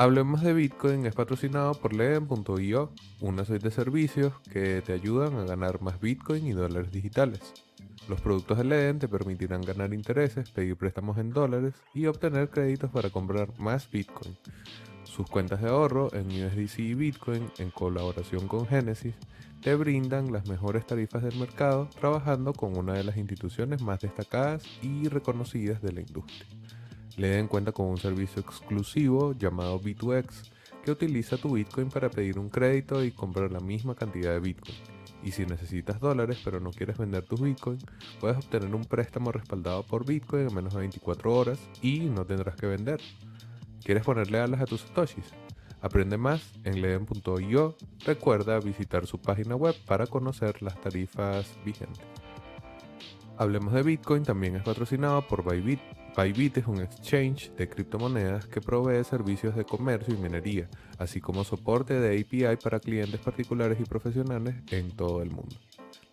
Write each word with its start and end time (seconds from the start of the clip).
Hablemos 0.00 0.40
de 0.40 0.54
Bitcoin 0.54 1.04
es 1.04 1.14
patrocinado 1.14 1.74
por 1.74 1.92
Leden.io, 1.92 2.90
una 3.20 3.44
serie 3.44 3.68
de 3.68 3.70
servicios 3.70 4.32
que 4.50 4.80
te 4.80 4.94
ayudan 4.94 5.34
a 5.34 5.44
ganar 5.44 5.82
más 5.82 6.00
Bitcoin 6.00 6.46
y 6.46 6.52
dólares 6.52 6.90
digitales. 6.90 7.52
Los 8.08 8.22
productos 8.22 8.56
de 8.56 8.64
Leden 8.64 8.98
te 8.98 9.08
permitirán 9.08 9.60
ganar 9.60 9.92
intereses, 9.92 10.48
pedir 10.52 10.74
préstamos 10.76 11.18
en 11.18 11.34
dólares 11.34 11.74
y 11.92 12.06
obtener 12.06 12.48
créditos 12.48 12.90
para 12.90 13.10
comprar 13.10 13.50
más 13.58 13.90
Bitcoin. 13.90 14.38
Sus 15.04 15.28
cuentas 15.28 15.60
de 15.60 15.68
ahorro 15.68 16.08
en 16.14 16.28
USDC 16.28 16.78
y 16.78 16.94
Bitcoin, 16.94 17.50
en 17.58 17.70
colaboración 17.70 18.48
con 18.48 18.66
Genesis, 18.66 19.14
te 19.60 19.74
brindan 19.74 20.32
las 20.32 20.48
mejores 20.48 20.86
tarifas 20.86 21.22
del 21.22 21.36
mercado 21.36 21.90
trabajando 22.00 22.54
con 22.54 22.74
una 22.74 22.94
de 22.94 23.04
las 23.04 23.18
instituciones 23.18 23.82
más 23.82 24.00
destacadas 24.00 24.62
y 24.80 25.08
reconocidas 25.08 25.82
de 25.82 25.92
la 25.92 26.00
industria. 26.00 26.59
Leden 27.16 27.48
cuenta 27.48 27.72
con 27.72 27.86
un 27.86 27.98
servicio 27.98 28.40
exclusivo 28.40 29.32
llamado 29.32 29.80
B2X 29.80 30.50
que 30.84 30.90
utiliza 30.90 31.36
tu 31.36 31.54
Bitcoin 31.54 31.88
para 31.88 32.10
pedir 32.10 32.38
un 32.38 32.48
crédito 32.48 33.04
y 33.04 33.10
comprar 33.10 33.52
la 33.52 33.60
misma 33.60 33.94
cantidad 33.94 34.32
de 34.32 34.40
Bitcoin. 34.40 34.76
Y 35.22 35.32
si 35.32 35.44
necesitas 35.44 36.00
dólares 36.00 36.40
pero 36.42 36.60
no 36.60 36.70
quieres 36.70 36.96
vender 36.96 37.24
tus 37.24 37.40
Bitcoin, 37.40 37.78
puedes 38.20 38.38
obtener 38.38 38.74
un 38.74 38.84
préstamo 38.84 39.32
respaldado 39.32 39.82
por 39.82 40.06
Bitcoin 40.06 40.48
en 40.48 40.54
menos 40.54 40.72
de 40.72 40.80
24 40.80 41.34
horas 41.34 41.58
y 41.82 42.00
no 42.00 42.24
tendrás 42.24 42.56
que 42.56 42.66
vender. 42.66 43.00
¿Quieres 43.84 44.04
ponerle 44.04 44.38
alas 44.38 44.60
a 44.60 44.66
tus 44.66 44.82
satoshis? 44.82 45.26
Aprende 45.82 46.18
más 46.18 46.42
en 46.64 46.82
leden.io. 46.82 47.76
Recuerda 48.04 48.60
visitar 48.60 49.06
su 49.06 49.18
página 49.18 49.56
web 49.56 49.74
para 49.86 50.06
conocer 50.06 50.62
las 50.62 50.78
tarifas 50.80 51.58
vigentes. 51.64 52.04
Hablemos 53.38 53.72
de 53.72 53.82
Bitcoin 53.82 54.22
también 54.22 54.56
es 54.56 54.62
patrocinado 54.62 55.26
por 55.26 55.42
Bybit. 55.42 55.80
Bybit 56.16 56.58
es 56.58 56.66
un 56.66 56.80
exchange 56.80 57.52
de 57.56 57.68
criptomonedas 57.68 58.46
que 58.46 58.60
provee 58.60 59.04
servicios 59.04 59.54
de 59.54 59.64
comercio 59.64 60.14
y 60.14 60.18
minería, 60.18 60.68
así 60.98 61.20
como 61.20 61.44
soporte 61.44 61.94
de 61.94 62.20
API 62.20 62.56
para 62.62 62.80
clientes 62.80 63.20
particulares 63.20 63.78
y 63.80 63.84
profesionales 63.84 64.56
en 64.70 64.90
todo 64.90 65.22
el 65.22 65.30
mundo. 65.30 65.56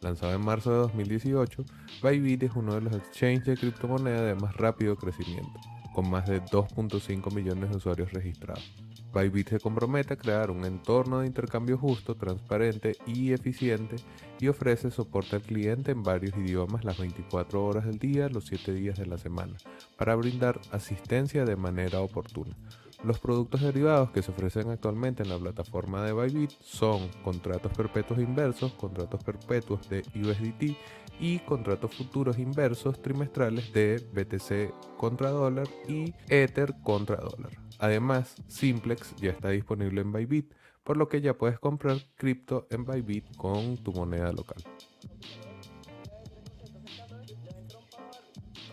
Lanzado 0.01 0.33
en 0.33 0.45
marzo 0.45 0.71
de 0.71 0.77
2018, 0.77 1.65
Bybit 2.03 2.43
es 2.43 2.51
uno 2.55 2.75
de 2.75 2.81
los 2.81 2.95
exchanges 2.95 3.45
de 3.45 3.57
criptomonedas 3.57 4.21
de 4.21 4.35
más 4.35 4.55
rápido 4.55 4.95
crecimiento, 4.95 5.59
con 5.93 6.09
más 6.09 6.27
de 6.27 6.41
2.5 6.41 7.33
millones 7.33 7.71
de 7.71 7.77
usuarios 7.77 8.11
registrados. 8.13 8.86
Bybit 9.17 9.49
se 9.49 9.59
compromete 9.59 10.13
a 10.13 10.17
crear 10.17 10.51
un 10.51 10.63
entorno 10.63 11.21
de 11.21 11.27
intercambio 11.27 11.75
justo, 11.75 12.13
transparente 12.13 12.97
y 13.07 13.33
eficiente 13.33 13.95
y 14.39 14.47
ofrece 14.47 14.91
soporte 14.91 15.37
al 15.37 15.41
cliente 15.41 15.91
en 15.91 16.03
varios 16.03 16.37
idiomas 16.37 16.85
las 16.85 16.99
24 16.99 17.65
horas 17.65 17.85
del 17.85 17.97
día, 17.97 18.29
los 18.29 18.45
7 18.45 18.73
días 18.73 18.99
de 18.99 19.07
la 19.07 19.17
semana, 19.17 19.57
para 19.97 20.15
brindar 20.15 20.61
asistencia 20.71 21.45
de 21.45 21.55
manera 21.55 22.01
oportuna. 22.01 22.55
Los 23.03 23.19
productos 23.19 23.61
derivados 23.61 24.11
que 24.11 24.21
se 24.21 24.29
ofrecen 24.29 24.69
actualmente 24.69 25.23
en 25.23 25.29
la 25.29 25.39
plataforma 25.39 26.03
de 26.03 26.13
Bybit 26.13 26.51
son 26.61 27.09
contratos 27.23 27.71
perpetuos 27.73 28.19
inversos, 28.19 28.73
contratos 28.73 29.23
perpetuos 29.23 29.89
de 29.89 30.03
USDT 30.15 30.77
y 31.19 31.39
contratos 31.39 31.95
futuros 31.95 32.37
inversos 32.37 33.01
trimestrales 33.01 33.73
de 33.73 33.97
BTC 34.13 34.97
contra 34.97 35.31
dólar 35.31 35.67
y 35.87 36.13
Ether 36.27 36.75
contra 36.83 37.15
dólar. 37.17 37.66
Además, 37.79 38.35
Simplex 38.47 39.15
ya 39.17 39.31
está 39.31 39.49
disponible 39.49 40.01
en 40.01 40.11
Bybit, 40.11 40.53
por 40.83 40.97
lo 40.97 41.09
que 41.09 41.21
ya 41.21 41.37
puedes 41.37 41.59
comprar 41.59 41.97
cripto 42.15 42.67
en 42.69 42.85
Bybit 42.85 43.35
con 43.35 43.77
tu 43.77 43.91
moneda 43.91 44.31
local. 44.31 44.63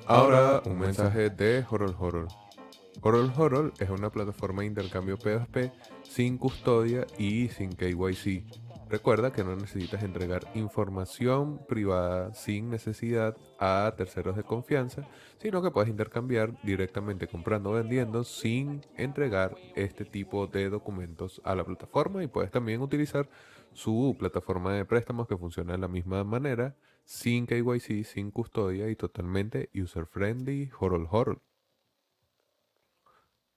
Ahora 0.06 0.62
un 0.64 0.78
mensaje 0.78 1.30
de 1.30 1.64
Horol 1.68 1.96
Horol. 1.98 2.28
Horol 3.06 3.30
Horol 3.36 3.72
es 3.80 3.90
una 3.90 4.10
plataforma 4.10 4.62
de 4.62 4.68
intercambio 4.68 5.18
P2P 5.18 5.72
sin 6.02 6.38
custodia 6.38 7.06
y 7.18 7.48
sin 7.48 7.70
KYC 7.70 8.46
Recuerda 8.88 9.30
que 9.30 9.44
no 9.44 9.56
necesitas 9.56 10.02
entregar 10.02 10.50
información 10.54 11.60
privada 11.68 12.32
sin 12.32 12.70
necesidad 12.70 13.36
a 13.58 13.92
terceros 13.94 14.36
de 14.36 14.42
confianza, 14.42 15.06
sino 15.36 15.60
que 15.62 15.70
puedes 15.70 15.90
intercambiar 15.90 16.58
directamente 16.62 17.26
comprando 17.26 17.70
o 17.70 17.74
vendiendo 17.74 18.24
sin 18.24 18.80
entregar 18.96 19.54
este 19.74 20.06
tipo 20.06 20.46
de 20.46 20.70
documentos 20.70 21.42
a 21.44 21.54
la 21.54 21.64
plataforma 21.64 22.22
y 22.22 22.26
puedes 22.26 22.50
también 22.50 22.80
utilizar 22.80 23.28
su 23.74 24.16
plataforma 24.18 24.72
de 24.72 24.86
préstamos 24.86 25.28
que 25.28 25.36
funciona 25.36 25.72
de 25.72 25.78
la 25.78 25.88
misma 25.88 26.24
manera, 26.24 26.74
sin 27.04 27.46
KYC, 27.46 28.04
sin 28.04 28.30
custodia 28.30 28.88
y 28.88 28.96
totalmente 28.96 29.68
user 29.74 30.06
friendly, 30.06 30.70
horol 30.80 31.06
horol. 31.10 31.42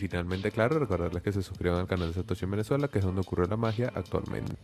finalmente, 0.00 0.50
claro, 0.50 0.78
recordarles 0.78 1.22
que 1.22 1.32
se 1.32 1.42
suscriban 1.42 1.78
al 1.80 1.86
canal 1.86 2.08
de 2.08 2.14
Satoshi 2.14 2.44
en 2.46 2.50
Venezuela, 2.52 2.88
que 2.88 2.98
es 2.98 3.04
donde 3.04 3.20
ocurre 3.20 3.46
la 3.46 3.56
magia 3.56 3.92
actualmente. 3.94 4.54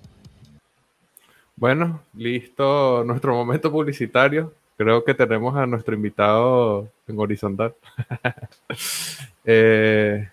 Bueno, 1.55 2.03
listo 2.15 3.05
nuestro 3.05 3.35
momento 3.35 3.71
publicitario. 3.71 4.53
Creo 4.77 5.05
que 5.05 5.15
tenemos 5.15 5.57
a 5.57 5.67
nuestro 5.67 5.95
invitado 5.95 6.89
en 7.07 7.19
horizontal. 7.19 7.75
eh... 9.45 10.29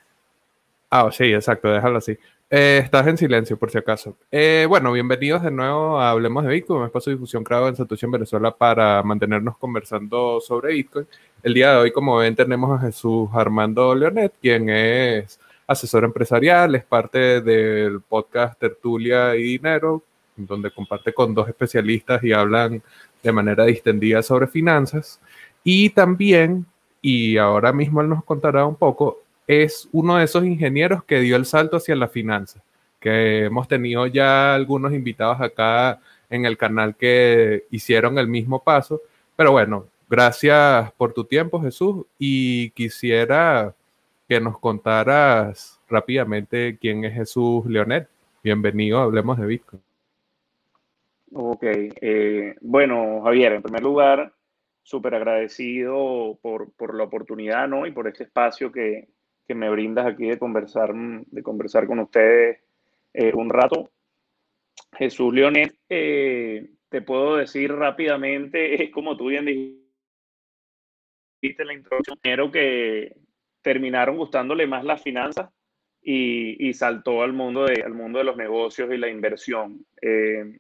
Ah, 0.90 1.10
sí, 1.12 1.34
exacto, 1.34 1.70
déjalo 1.70 1.98
así. 1.98 2.18
Eh, 2.56 2.82
estás 2.84 3.08
en 3.08 3.18
silencio, 3.18 3.58
por 3.58 3.72
si 3.72 3.80
acaso. 3.80 4.16
Eh, 4.30 4.68
bueno, 4.70 4.92
bienvenidos 4.92 5.42
de 5.42 5.50
nuevo 5.50 6.00
a 6.00 6.12
Hablemos 6.12 6.44
de 6.44 6.52
Bitcoin, 6.52 6.82
un 6.82 6.86
espacio 6.86 7.10
de 7.10 7.16
difusión 7.16 7.44
creado 7.44 7.68
en 7.68 7.76
Satoshi 7.76 8.06
en 8.06 8.12
Venezuela 8.12 8.56
para 8.56 9.02
mantenernos 9.02 9.58
conversando 9.58 10.40
sobre 10.40 10.74
Bitcoin. 10.76 11.08
El 11.42 11.56
día 11.56 11.72
de 11.72 11.78
hoy, 11.78 11.92
como 11.92 12.18
ven, 12.18 12.36
tenemos 12.36 12.70
a 12.78 12.86
Jesús 12.86 13.28
Armando 13.34 13.96
Leonet, 13.96 14.34
quien 14.40 14.70
es 14.70 15.40
asesor 15.66 16.04
empresarial, 16.04 16.76
es 16.76 16.84
parte 16.84 17.42
del 17.42 18.02
podcast 18.02 18.60
Tertulia 18.60 19.36
y 19.36 19.42
Dinero, 19.42 20.04
donde 20.36 20.70
comparte 20.70 21.12
con 21.12 21.34
dos 21.34 21.50
especialistas 21.50 22.24
y 22.24 22.34
hablan 22.34 22.84
de 23.24 23.32
manera 23.32 23.66
distendida 23.66 24.22
sobre 24.22 24.46
finanzas. 24.46 25.20
Y 25.64 25.90
también, 25.90 26.68
y 27.02 27.36
ahora 27.36 27.74
mismo 27.74 28.02
él 28.02 28.10
nos 28.10 28.24
contará 28.24 28.64
un 28.68 28.76
poco, 28.76 29.23
es 29.48 29.90
uno 29.92 30.18
de 30.18 30.26
esos 30.26 30.46
ingenieros 30.46 31.04
que 31.04 31.20
dio 31.20 31.36
el 31.36 31.46
salto 31.46 31.78
hacia 31.78 31.96
la 31.96 32.08
finanza, 32.08 32.64
que 33.00 33.46
hemos 33.46 33.68
tenido 33.68 34.08
ya 34.08 34.56
algunos 34.56 34.94
invitados 34.94 35.42
acá 35.42 36.00
en 36.30 36.46
el 36.46 36.58
canal 36.58 36.96
que 36.96 37.66
hicieron 37.70 38.18
el 38.18 38.28
mismo 38.28 38.64
paso, 38.64 39.02
pero 39.36 39.52
bueno, 39.52 39.88
gracias 40.10 40.92
por 40.94 41.14
tu 41.14 41.26
tiempo 41.26 41.62
Jesús 41.62 42.06
y 42.18 42.70
quisiera 42.72 43.76
que 44.28 44.40
nos 44.40 44.58
contaras 44.60 45.80
rápidamente 45.90 46.78
quién 46.80 47.04
es 47.04 47.14
Jesús 47.14 47.66
Leonet. 47.66 48.08
Bienvenido, 48.44 49.00
hablemos 49.00 49.38
de 49.38 49.46
Bitcoin. 49.46 49.82
Ok, 51.34 51.64
eh, 51.64 52.56
bueno 52.62 53.22
Javier, 53.24 53.54
en 53.54 53.62
primer 53.64 53.84
lugar, 53.84 54.34
súper 54.84 55.16
agradecido 55.16 56.38
por, 56.42 56.72
por, 56.74 56.96
la 56.96 57.04
oportunidad 57.04 57.68
¿no? 57.68 57.86
y 57.88 57.92
por 57.92 58.08
este 58.08 58.24
espacio 58.24 58.72
que, 58.72 59.08
que 59.48 59.56
me 59.56 59.70
brindas 59.70 60.06
aquí 60.06 60.26
de 60.28 60.38
conversar, 60.38 60.94
de 60.94 61.44
conversar 61.44 61.88
con 61.88 62.00
ustedes 62.00 62.60
eh, 63.14 63.34
un 63.34 63.50
rato. 63.50 63.92
Jesús 64.94 65.34
Leonet, 65.34 65.76
eh, 65.90 66.70
te 66.90 67.02
puedo 67.02 67.38
decir 67.38 67.74
rápidamente, 67.74 68.92
como 68.92 69.18
tú 69.18 69.28
bien 69.28 69.46
dijiste 71.42 71.66
la 71.66 71.74
introducción, 71.74 72.18
pero 72.22 72.52
que 72.52 73.16
terminaron 73.62 74.18
gustándole 74.18 74.68
más 74.68 74.84
las 74.84 75.02
finanzas 75.02 75.50
y, 76.02 76.70
y 76.70 76.74
saltó 76.74 77.24
al 77.24 77.34
mundo, 77.34 77.66
de, 77.66 77.82
al 77.84 77.94
mundo 77.94 78.20
de 78.20 78.26
los 78.26 78.38
negocios 78.38 78.92
y 78.92 78.98
la 78.98 79.10
inversión. 79.10 79.86
Eh, 80.02 80.58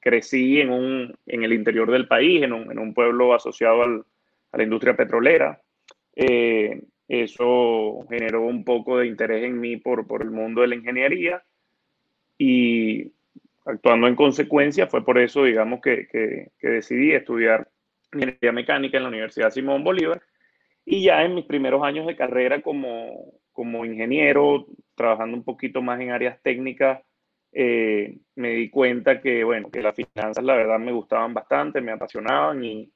crecí 0.00 0.60
en, 0.60 0.70
un, 0.70 1.14
en 1.26 1.42
el 1.42 1.52
interior 1.52 1.90
del 1.90 2.06
país, 2.08 2.42
en 2.42 2.52
un, 2.52 2.70
en 2.70 2.78
un 2.78 2.94
pueblo 2.94 3.34
asociado 3.34 3.82
al, 3.82 4.04
a 4.52 4.56
la 4.56 4.62
industria 4.62 4.96
petrolera. 4.96 5.60
Eso 7.08 8.06
generó 8.10 8.42
un 8.42 8.64
poco 8.64 8.98
de 8.98 9.06
interés 9.06 9.44
en 9.44 9.58
mí 9.58 9.78
por, 9.78 10.06
por 10.06 10.22
el 10.22 10.30
mundo 10.30 10.60
de 10.60 10.68
la 10.68 10.74
ingeniería 10.74 11.42
y 12.36 13.12
actuando 13.64 14.06
en 14.06 14.14
consecuencia 14.14 14.86
fue 14.86 15.04
por 15.04 15.18
eso, 15.18 15.44
digamos, 15.44 15.80
que, 15.80 16.06
que, 16.06 16.50
decidí 16.60 17.12
estudiar 17.12 17.68
ingeniería 18.12 18.52
mecánica 18.52 18.98
en 18.98 19.04
la 19.04 19.08
Universidad 19.08 19.50
Simón 19.50 19.84
Bolívar 19.84 20.22
y 20.84 21.02
ya 21.02 21.24
en 21.24 21.34
mis 21.34 21.46
primeros 21.46 21.82
años 21.82 22.06
de 22.06 22.16
carrera 22.16 22.60
como, 22.60 23.32
como 23.52 23.84
ingeniero 23.84 24.66
trabajando 24.94 25.36
un 25.36 25.44
poquito 25.44 25.80
más 25.80 26.00
en 26.00 26.10
áreas 26.10 26.40
técnicas, 26.42 27.02
eh, 27.52 28.18
me 28.34 28.50
di 28.50 28.68
cuenta 28.68 29.20
que, 29.20 29.44
bueno, 29.44 29.70
que 29.70 29.82
las 29.82 29.94
finanzas 29.94 30.44
la 30.44 30.54
verdad 30.54 30.78
me 30.78 30.92
gustaban 30.92 31.32
bastante, 31.32 31.80
me 31.80 31.92
apasionaban 31.92 32.62
y, 32.64 32.90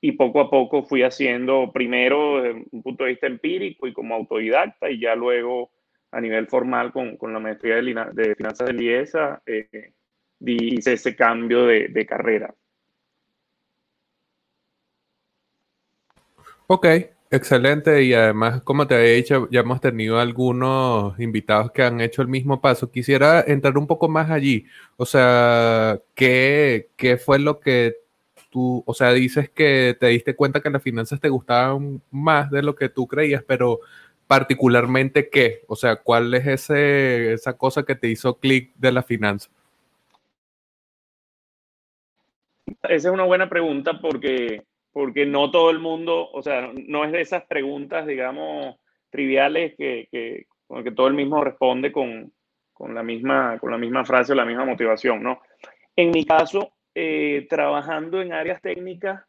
y 0.00 0.12
poco 0.12 0.40
a 0.40 0.50
poco 0.50 0.84
fui 0.84 1.02
haciendo 1.02 1.72
primero 1.72 2.42
un 2.70 2.82
punto 2.82 3.04
de 3.04 3.10
vista 3.10 3.26
empírico 3.26 3.86
y 3.86 3.92
como 3.92 4.14
autodidacta 4.14 4.90
y 4.90 5.00
ya 5.00 5.14
luego 5.14 5.70
a 6.12 6.20
nivel 6.20 6.46
formal 6.46 6.92
con, 6.92 7.16
con 7.16 7.32
la 7.32 7.40
maestría 7.40 7.76
de, 7.76 8.34
finanzas 8.36 8.68
de 8.68 8.82
IESA 8.82 9.42
eh, 9.44 9.92
hice 10.40 10.92
ese 10.94 11.16
cambio 11.16 11.66
de, 11.66 12.06
carrera. 12.06 12.54
Ok, 16.68 16.86
excelente 17.30 18.02
y 18.04 18.14
además 18.14 18.62
como 18.62 18.86
te 18.86 18.94
había 18.94 19.12
dicho 19.12 19.48
ya 19.50 19.60
hemos 19.60 19.80
tenido 19.80 20.18
algunos 20.20 21.18
invitados 21.18 21.72
que 21.72 21.82
han 21.82 22.00
hecho 22.00 22.22
el 22.22 22.28
mismo 22.28 22.60
paso. 22.60 22.90
Quisiera 22.90 23.40
entrar 23.40 23.76
un 23.76 23.88
poco 23.88 24.08
más 24.08 24.30
allí, 24.30 24.64
o 24.96 25.04
sea, 25.04 26.00
¿qué, 26.14 26.90
qué 26.96 27.16
fue 27.16 27.40
lo 27.40 27.58
que 27.58 28.07
o 28.84 28.94
sea, 28.94 29.12
dices 29.12 29.50
que 29.50 29.96
te 29.98 30.06
diste 30.08 30.34
cuenta 30.36 30.60
que 30.60 30.70
las 30.70 30.82
finanzas 30.82 31.20
te 31.20 31.28
gustaban 31.28 32.02
más 32.10 32.50
de 32.50 32.62
lo 32.62 32.74
que 32.74 32.88
tú 32.88 33.06
creías, 33.06 33.42
pero 33.46 33.80
particularmente 34.26 35.30
qué? 35.30 35.62
O 35.66 35.74
sea, 35.74 35.96
¿cuál 35.96 36.32
es 36.34 36.70
esa 36.70 37.56
cosa 37.56 37.84
que 37.84 37.94
te 37.94 38.08
hizo 38.08 38.38
clic 38.38 38.72
de 38.76 38.92
la 38.92 39.02
finanza? 39.02 39.50
Esa 42.82 43.08
es 43.08 43.14
una 43.14 43.24
buena 43.24 43.48
pregunta 43.48 43.98
porque, 44.00 44.62
porque 44.92 45.26
no 45.26 45.50
todo 45.50 45.70
el 45.70 45.78
mundo, 45.78 46.30
o 46.30 46.42
sea, 46.42 46.70
no 46.86 47.04
es 47.04 47.12
de 47.12 47.22
esas 47.22 47.44
preguntas, 47.44 48.06
digamos, 48.06 48.76
triviales 49.10 49.74
que, 49.76 50.08
que, 50.12 50.46
con 50.66 50.84
que 50.84 50.92
todo 50.92 51.08
el 51.08 51.14
mismo 51.14 51.42
responde 51.42 51.90
con, 51.90 52.32
con, 52.72 52.94
la 52.94 53.02
misma, 53.02 53.58
con 53.58 53.70
la 53.70 53.78
misma 53.78 54.04
frase 54.04 54.32
o 54.32 54.36
la 54.36 54.44
misma 54.44 54.66
motivación, 54.66 55.22
¿no? 55.22 55.40
En 55.96 56.10
mi 56.10 56.24
caso, 56.24 56.72
eh, 57.00 57.46
trabajando 57.48 58.20
en 58.20 58.32
áreas 58.32 58.60
técnicas, 58.60 59.22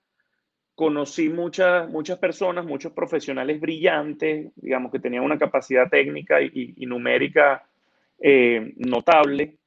conocí 0.74 1.30
muchas, 1.30 1.88
muchas 1.88 2.18
personas, 2.18 2.66
muchos 2.66 2.94
profesionales 2.94 3.62
brillantes, 3.62 4.51
digamos, 4.56 4.92
que 4.92 4.98
tenían 4.98 5.24
una 5.24 5.38
capacidad 5.38 5.88
técnica 5.88 6.42
y, 6.42 6.83
numérica 6.88 7.69
eh, 8.18 8.74
notable, 8.77 9.60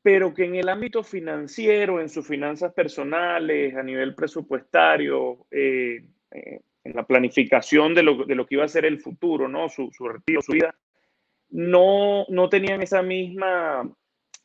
pero 0.00 0.32
que 0.32 0.46
en 0.46 0.54
el 0.54 0.70
ámbito 0.70 1.02
financiero, 1.04 2.00
en 2.00 2.08
sus 2.08 2.26
finanzas 2.26 2.72
personales, 2.72 3.76
a 3.76 3.82
nivel 3.82 4.14
presupuestario, 4.14 5.44
eh, 5.50 6.02
en 6.30 6.96
la 6.96 7.06
planificación 7.06 7.94
de 7.94 8.04
lo, 8.04 8.24
de 8.24 8.34
lo, 8.34 8.46
que 8.46 8.54
iba 8.54 8.64
a 8.64 8.68
ser 8.68 8.86
el 8.86 9.00
futuro, 9.00 9.48
¿no? 9.48 9.68
su, 9.68 9.90
su 9.92 10.08
retiro, 10.08 10.40
su 10.40 10.52
vida, 10.52 10.74
no, 11.50 12.24
no 12.30 12.48
tenían 12.48 12.80
esa 12.80 13.02
misma 13.02 13.86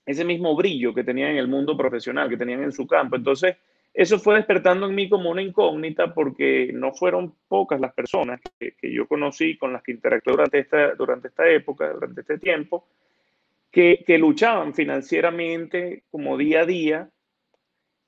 ese 0.07 0.23
mismo 0.23 0.55
brillo 0.55 0.93
que 0.93 1.03
tenían 1.03 1.31
en 1.31 1.37
el 1.37 1.49
mundo 1.49 1.75
profesional, 1.75 2.29
que 2.29 2.37
tenían 2.37 2.63
en 2.63 2.71
su 2.71 2.87
campo. 2.87 3.17
Entonces, 3.17 3.57
eso 3.93 4.17
fue 4.17 4.35
despertando 4.35 4.87
en 4.87 4.95
mí 4.95 5.09
como 5.09 5.29
una 5.29 5.41
incógnita 5.41 6.13
porque 6.13 6.71
no 6.73 6.93
fueron 6.93 7.35
pocas 7.49 7.81
las 7.81 7.93
personas 7.93 8.39
que, 8.57 8.73
yo 8.81 9.05
conocí, 9.05 9.57
con 9.57 9.73
las 9.73 9.83
que 9.83 9.91
interactué 9.91 10.31
durante 10.31 10.59
esta, 10.59 10.95
durante 10.95 11.27
esta 11.27 11.49
época, 11.49 11.91
durante 11.91 12.21
este 12.21 12.37
tiempo, 12.37 12.87
que, 13.69 14.05
luchaban 14.17 14.73
financieramente 14.73 16.03
como 16.09 16.37
día 16.37 16.61
a 16.61 16.65
día. 16.65 17.09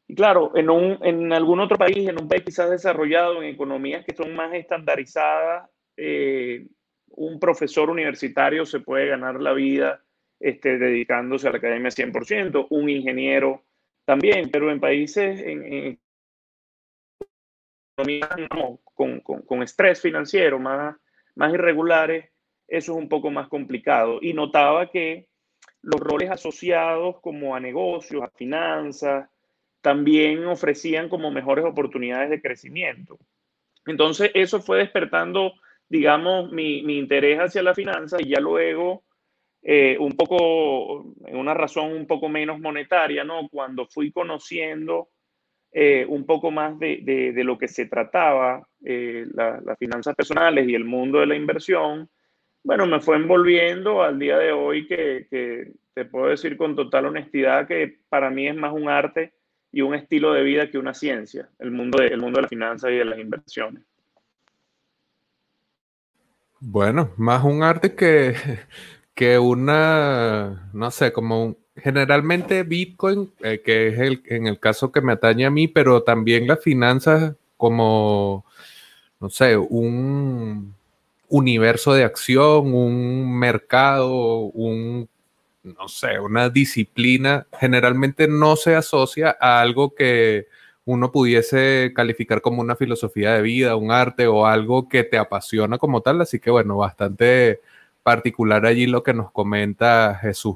Y 0.08 0.16
claro, 0.16 0.54
en, 0.56 0.70
un, 0.70 1.00
en 1.02 1.34
algún 1.34 1.60
otro 1.60 1.78
país, 1.78 2.08
en 2.08 2.22
un 2.22 2.30
país 2.30 2.44
quizás 2.46 2.70
desarrollado, 2.70 3.44
en 3.44 3.50
economías 3.50 4.06
que 4.06 4.16
son 4.16 4.34
más 4.34 4.54
estandarizadas, 4.54 5.70
eh, 5.98 6.66
un 7.10 7.42
profesor 7.42 7.90
universitario 7.90 8.66
se 8.66 8.80
puede 8.80 9.08
ganar 9.08 9.42
la 9.42 9.52
vida 9.52 10.02
este, 10.40 10.78
dedicándose 10.78 11.48
a 11.48 11.52
la 11.52 11.58
academia 11.58 11.90
100%, 11.90 12.68
un 12.70 12.90
ingeniero 12.90 13.64
también, 14.06 14.50
pero 14.50 14.72
en 14.72 14.80
países 14.80 15.40
en, 15.42 16.00
con, 18.96 19.20
con, 19.22 19.42
con, 19.42 19.64
estrés 19.64 20.02
financiero 20.02 20.60
más, 20.60 20.96
más 21.36 21.54
irregulares, 21.54 22.30
eso 22.68 22.94
es 22.94 22.98
un 22.98 23.10
poco 23.10 23.30
más 23.32 23.48
complicado. 23.48 24.20
Y 24.22 24.34
notaba 24.34 24.90
que 24.90 25.28
los 25.82 26.00
roles 26.00 26.30
asociados 26.30 27.20
como 27.22 27.56
a 27.56 27.60
negocios, 27.60 28.24
a 28.24 28.30
finanzas, 28.30 29.30
también 29.82 30.46
ofrecían 30.46 31.10
como 31.10 31.32
mejores 31.32 31.66
oportunidades 31.66 32.30
de 32.30 32.42
crecimiento. 32.42 33.18
Entonces, 33.86 34.32
eso 34.34 34.62
fue 34.62 34.80
despertando, 34.80 35.54
digamos, 35.88 36.52
mi, 36.52 36.84
mi 36.84 36.98
interés 36.98 37.40
hacia 37.40 37.64
la 37.64 37.74
finanza 37.74 38.18
y 38.20 38.30
ya 38.30 38.40
luego 38.40 39.04
eh, 39.62 39.98
un 40.00 40.14
poco, 40.14 41.14
en 41.26 41.36
una 41.38 41.54
razón 41.54 41.94
un 41.94 42.08
poco 42.08 42.30
menos 42.30 42.60
monetaria, 42.60 43.24
¿no? 43.24 43.50
Cuando 43.50 43.86
fui 43.88 44.12
conociendo 44.12 45.10
eh, 45.72 46.06
un 46.08 46.26
poco 46.26 46.50
más 46.50 46.80
de, 46.80 47.02
de, 47.36 47.44
lo 47.44 47.58
que 47.58 47.68
se 47.68 47.86
trataba, 47.86 48.68
eh, 48.84 49.26
las 49.34 49.78
finanzas 49.78 50.16
personales 50.16 50.68
y 50.68 50.76
el 50.76 50.86
mundo 50.86 51.20
de 51.20 51.28
la 51.28 51.36
inversión, 51.36 52.10
bueno, 52.64 52.86
me 52.86 53.00
fue 53.02 53.18
envolviendo 53.18 54.02
al 54.02 54.18
día 54.18 54.38
de 54.38 54.52
hoy 54.52 54.88
que, 54.88 55.28
que, 55.30 55.72
te 55.94 56.06
puedo 56.06 56.28
decir 56.28 56.56
con 56.56 56.76
total 56.76 57.08
honestidad 57.08 57.68
que 57.68 58.00
para 58.08 58.30
mí 58.30 58.48
es 58.48 58.56
más 58.56 58.72
un 58.74 58.88
arte 58.88 59.34
y 59.72 59.82
un 59.82 59.94
estilo 59.94 60.32
de 60.32 60.44
vida 60.44 60.72
que 60.72 60.78
una 60.78 60.94
ciencia, 60.94 61.50
el 61.60 61.72
mundo 61.72 62.02
de, 62.02 62.08
el 62.08 62.22
mundo 62.22 62.38
de 62.38 62.44
las 62.44 62.50
finanzas 62.50 62.92
y 62.92 62.96
de 62.96 63.06
las 63.06 63.20
inversiones. 63.20 63.84
Bueno, 66.62 67.12
más 67.18 67.44
un 67.44 67.64
arte 67.64 67.96
que, 67.96 68.34
que 69.20 69.38
una, 69.38 70.70
no 70.72 70.92
sé, 70.92 71.12
como 71.12 71.58
generalmente 71.76 72.64
Bitcoin, 72.64 73.30
eh, 73.42 73.62
que 73.66 73.90
es 73.90 74.00
el, 74.00 74.24
en 74.28 74.48
el 74.48 74.62
caso 74.62 74.94
que 74.94 75.02
me 75.02 75.12
atañe 75.12 75.46
a 75.46 75.50
mí, 75.50 75.68
pero 75.68 76.04
también 76.04 76.48
las 76.48 76.64
finanzas 76.64 77.36
como, 77.58 78.46
no 79.20 79.30
sé, 79.30 79.58
un 79.58 80.74
universo 81.28 81.94
de 81.94 82.06
acción, 82.06 82.74
un 82.74 83.38
mercado, 83.38 84.08
un, 84.54 85.10
no 85.64 85.90
sé, 85.90 86.18
una 86.22 86.50
disciplina, 86.50 87.46
generalmente 87.60 88.26
no 88.26 88.56
se 88.56 88.74
asocia 88.78 89.36
a 89.42 89.60
algo 89.60 89.96
que 89.96 90.48
uno 90.86 91.12
pudiese 91.12 91.92
calificar 91.94 92.40
como 92.42 92.62
una 92.62 92.78
filosofía 92.78 93.34
de 93.34 93.42
vida, 93.42 93.76
un 93.76 93.92
arte 93.92 94.28
o 94.28 94.46
algo 94.46 94.88
que 94.88 95.04
te 95.04 95.18
apasiona 95.18 95.78
como 95.78 96.00
tal, 96.00 96.22
así 96.22 96.40
que 96.40 96.52
bueno, 96.52 96.78
bastante 96.78 97.60
particular 98.10 98.66
allí 98.66 98.88
lo 98.88 99.04
que 99.04 99.14
nos 99.14 99.32
comenta 99.32 100.18
Jesús. 100.20 100.56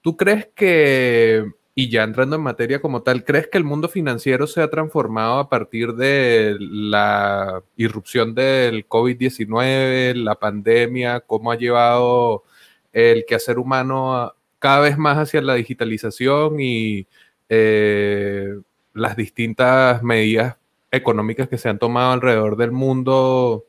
¿Tú 0.00 0.16
crees 0.16 0.46
que, 0.54 1.44
y 1.74 1.90
ya 1.90 2.04
entrando 2.04 2.36
en 2.36 2.42
materia 2.42 2.80
como 2.80 3.02
tal, 3.02 3.24
crees 3.24 3.48
que 3.48 3.58
el 3.58 3.64
mundo 3.64 3.88
financiero 3.88 4.46
se 4.46 4.62
ha 4.62 4.70
transformado 4.70 5.40
a 5.40 5.48
partir 5.48 5.94
de 5.94 6.56
la 6.60 7.64
irrupción 7.76 8.32
del 8.32 8.86
COVID-19, 8.88 10.14
la 10.14 10.36
pandemia, 10.36 11.18
cómo 11.18 11.50
ha 11.50 11.56
llevado 11.56 12.44
el 12.92 13.24
quehacer 13.26 13.58
humano 13.58 14.32
cada 14.60 14.78
vez 14.78 14.96
más 14.96 15.18
hacia 15.18 15.42
la 15.42 15.54
digitalización 15.54 16.60
y 16.60 17.08
eh, 17.48 18.54
las 18.92 19.16
distintas 19.16 20.00
medidas 20.04 20.58
económicas 20.92 21.48
que 21.48 21.58
se 21.58 21.68
han 21.68 21.80
tomado 21.80 22.12
alrededor 22.12 22.56
del 22.56 22.70
mundo 22.70 23.64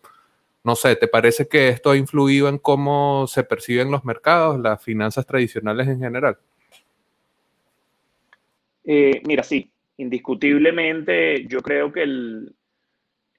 no 0.66 0.76
sé, 0.76 0.96
¿te 0.96 1.08
parece 1.08 1.48
que 1.48 1.70
esto 1.70 1.92
ha 1.92 1.98
influido 1.98 2.50
en 2.50 2.58
cómo 2.58 3.28
se 3.28 3.44
perciben 3.44 3.92
los 3.92 4.04
mercados, 4.04 4.60
las 4.60 4.84
finanzas 4.84 5.26
tradicionales 5.26 5.88
en 5.88 6.00
general? 6.00 6.38
Eh, 8.84 9.22
mira, 9.26 9.44
sí, 9.44 9.70
indiscutiblemente 9.98 11.46
yo 11.46 11.62
creo 11.62 11.94
que 11.94 12.02
el, 12.02 12.56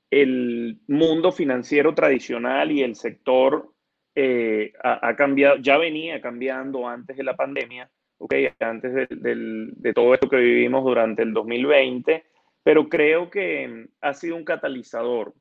el 0.09 0.79
mundo 0.87 1.33
financiero 1.33 1.95
tradicional 1.95 2.71
y 2.71 2.83
el 2.83 2.95
sector 2.95 3.73
eh, 4.15 4.73
ha, 4.83 5.17
cambiado, 5.17 5.57
ya 5.57 5.79
venía 5.79 6.21
cambiando 6.21 6.89
antes 6.89 7.17
de 7.17 7.25
la 7.25 7.35
pandemia, 7.35 7.91
okay, 8.19 8.51
antes 8.61 8.95
de, 8.95 9.07
de 9.11 9.93
todo 9.93 10.15
esto 10.15 10.29
que 10.29 10.37
vivimos 10.37 10.85
durante 10.85 11.23
el 11.23 11.33
2020, 11.33 12.25
pero 12.63 12.89
creo 12.89 13.31
que 13.31 13.89
ha 14.01 14.15
sido 14.15 14.37
un 14.37 14.45
catalizador 14.45 15.35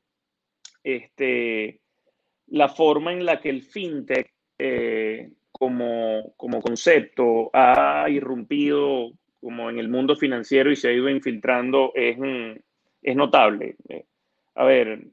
este, 0.86 1.80
la 2.46 2.68
forma 2.68 3.12
en 3.12 3.26
la 3.26 3.40
que 3.40 3.50
el 3.50 3.62
fintech 3.62 4.32
eh, 4.56 5.32
como, 5.50 6.32
como 6.36 6.62
concepto 6.62 7.50
ha 7.52 8.06
irrumpido 8.08 9.10
como 9.40 9.68
en 9.68 9.80
el 9.80 9.88
mundo 9.88 10.14
financiero 10.14 10.70
y 10.70 10.76
se 10.76 10.88
ha 10.88 10.92
ido 10.92 11.08
infiltrando 11.08 11.90
es, 11.94 12.16
es 13.02 13.16
notable. 13.16 13.74
A 14.54 14.64
ver, 14.64 15.08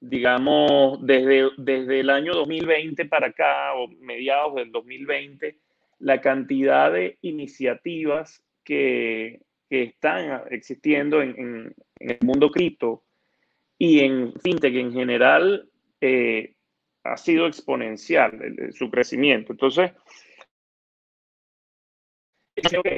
digamos, 0.00 0.98
desde, 1.04 1.48
desde 1.56 2.00
el 2.00 2.10
año 2.10 2.34
2020 2.34 3.06
para 3.06 3.28
acá, 3.28 3.74
o 3.74 3.88
mediados 3.88 4.54
del 4.56 4.70
2020, 4.70 5.56
la 6.00 6.20
cantidad 6.20 6.92
de 6.92 7.16
iniciativas 7.22 8.44
que, 8.64 9.40
que 9.70 9.82
están 9.84 10.42
existiendo 10.50 11.22
en, 11.22 11.30
en, 11.38 11.74
en, 12.00 12.10
el 12.10 12.18
mundo 12.22 12.50
cripto 12.50 13.02
y 13.78 14.00
en 14.00 14.34
fintech 14.40 14.74
en 14.74 14.92
general, 14.92 15.70
eh, 16.00 16.54
ha 17.04 17.16
sido 17.16 17.46
exponencial 17.46 18.38
su 18.72 18.90
crecimiento. 18.90 19.52
Entonces, 19.52 19.92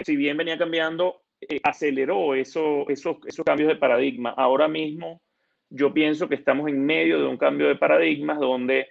si 0.04 0.16
bien 0.16 0.36
venía 0.36 0.58
cambiando, 0.58 1.22
eh, 1.40 1.60
aceleró 1.62 2.34
eso, 2.34 2.88
esos, 2.88 3.18
esos 3.26 3.44
cambios 3.44 3.68
de 3.68 3.76
paradigma. 3.76 4.30
Ahora 4.30 4.68
mismo 4.68 5.20
yo 5.68 5.92
pienso 5.92 6.28
que 6.28 6.34
estamos 6.34 6.68
en 6.68 6.84
medio 6.84 7.20
de 7.20 7.26
un 7.26 7.36
cambio 7.36 7.68
de 7.68 7.76
paradigmas 7.76 8.40
donde, 8.40 8.88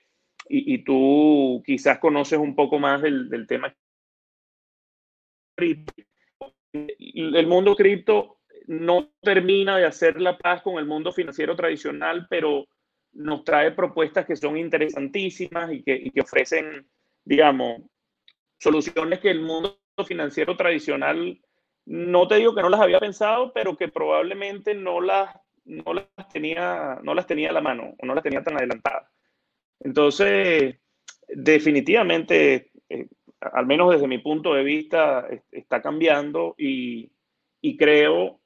y, 0.47 0.83
tú 0.83 1.61
quizás 1.65 1.99
conoces 1.99 2.39
un 2.39 2.55
poco 2.55 2.79
más 2.79 3.01
del, 3.01 3.29
del 3.29 3.45
tema 3.45 3.75
el 6.71 7.47
mundo 7.47 7.75
cripto 7.75 8.38
no 8.69 9.09
termina 9.21 9.77
de 9.77 9.85
hacer 9.85 10.21
la 10.21 10.37
paz 10.37 10.61
con 10.61 10.77
el 10.77 10.85
mundo 10.85 11.11
financiero 11.11 11.55
tradicional, 11.55 12.27
pero 12.29 12.67
nos 13.13 13.43
trae 13.43 13.71
propuestas 13.71 14.27
que 14.27 14.35
son 14.35 14.57
interesantísimas 14.57 15.71
y 15.73 15.81
que, 15.81 16.21
ofrecen, 16.21 16.87
digamos, 17.25 17.81
soluciones 18.59 19.21
que 19.21 19.31
el 19.31 19.41
mundo 19.41 19.75
financiero 20.05 20.55
tradicional, 20.55 21.41
no 21.85 22.27
te 22.27 22.35
digo 22.35 22.53
que 22.53 22.61
no 22.61 22.69
las 22.69 22.81
había 22.81 22.99
pensado, 22.99 23.51
pero 23.53 23.75
que 23.75 23.87
probablemente 23.87 24.75
no 24.75 25.01
las, 25.01 25.35
no 25.65 25.95
las, 25.95 26.29
tenía, 26.31 26.99
no 27.01 27.15
las 27.15 27.25
tenía 27.25 27.49
a 27.49 27.53
la 27.53 27.61
mano 27.61 27.95
o 27.97 28.05
no 28.05 28.13
las 28.13 28.23
tenía 28.23 28.43
tan 28.43 28.55
adelantadas. 28.55 29.09
Entonces, 29.79 30.75
definitivamente, 31.27 32.69
eh, 32.87 33.07
al 33.39 33.65
menos 33.65 33.91
desde 33.93 34.07
mi 34.07 34.19
punto 34.19 34.53
de 34.53 34.61
vista, 34.61 35.27
está 35.51 35.81
cambiando 35.81 36.53
y, 36.55 37.11
y 37.61 37.75
creo 37.75 38.39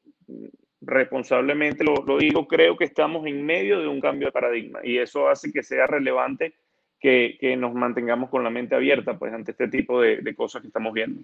responsablemente 0.86 1.84
lo, 1.84 2.18
digo, 2.18 2.48
creo 2.48 2.78
que 2.78 2.86
estamos 2.86 3.26
en 3.26 3.46
medio 3.46 3.80
de 3.80 3.88
un 3.88 4.02
cambio 4.02 4.28
de 4.28 4.32
paradigma 4.32 4.80
y 4.84 4.98
eso 4.98 5.30
hace 5.30 5.52
que 5.52 5.64
sea 5.64 5.88
relevante 5.88 6.54
que, 7.00 7.56
nos 7.58 7.74
mantengamos 7.74 8.30
con 8.30 8.44
la 8.44 8.50
mente 8.50 8.76
abierta 8.76 9.18
pues, 9.18 9.34
ante 9.34 9.52
este 9.52 9.68
tipo 9.68 10.00
de, 10.00 10.36
cosas 10.36 10.62
que 10.62 10.68
estamos 10.68 10.94
viendo. 10.94 11.22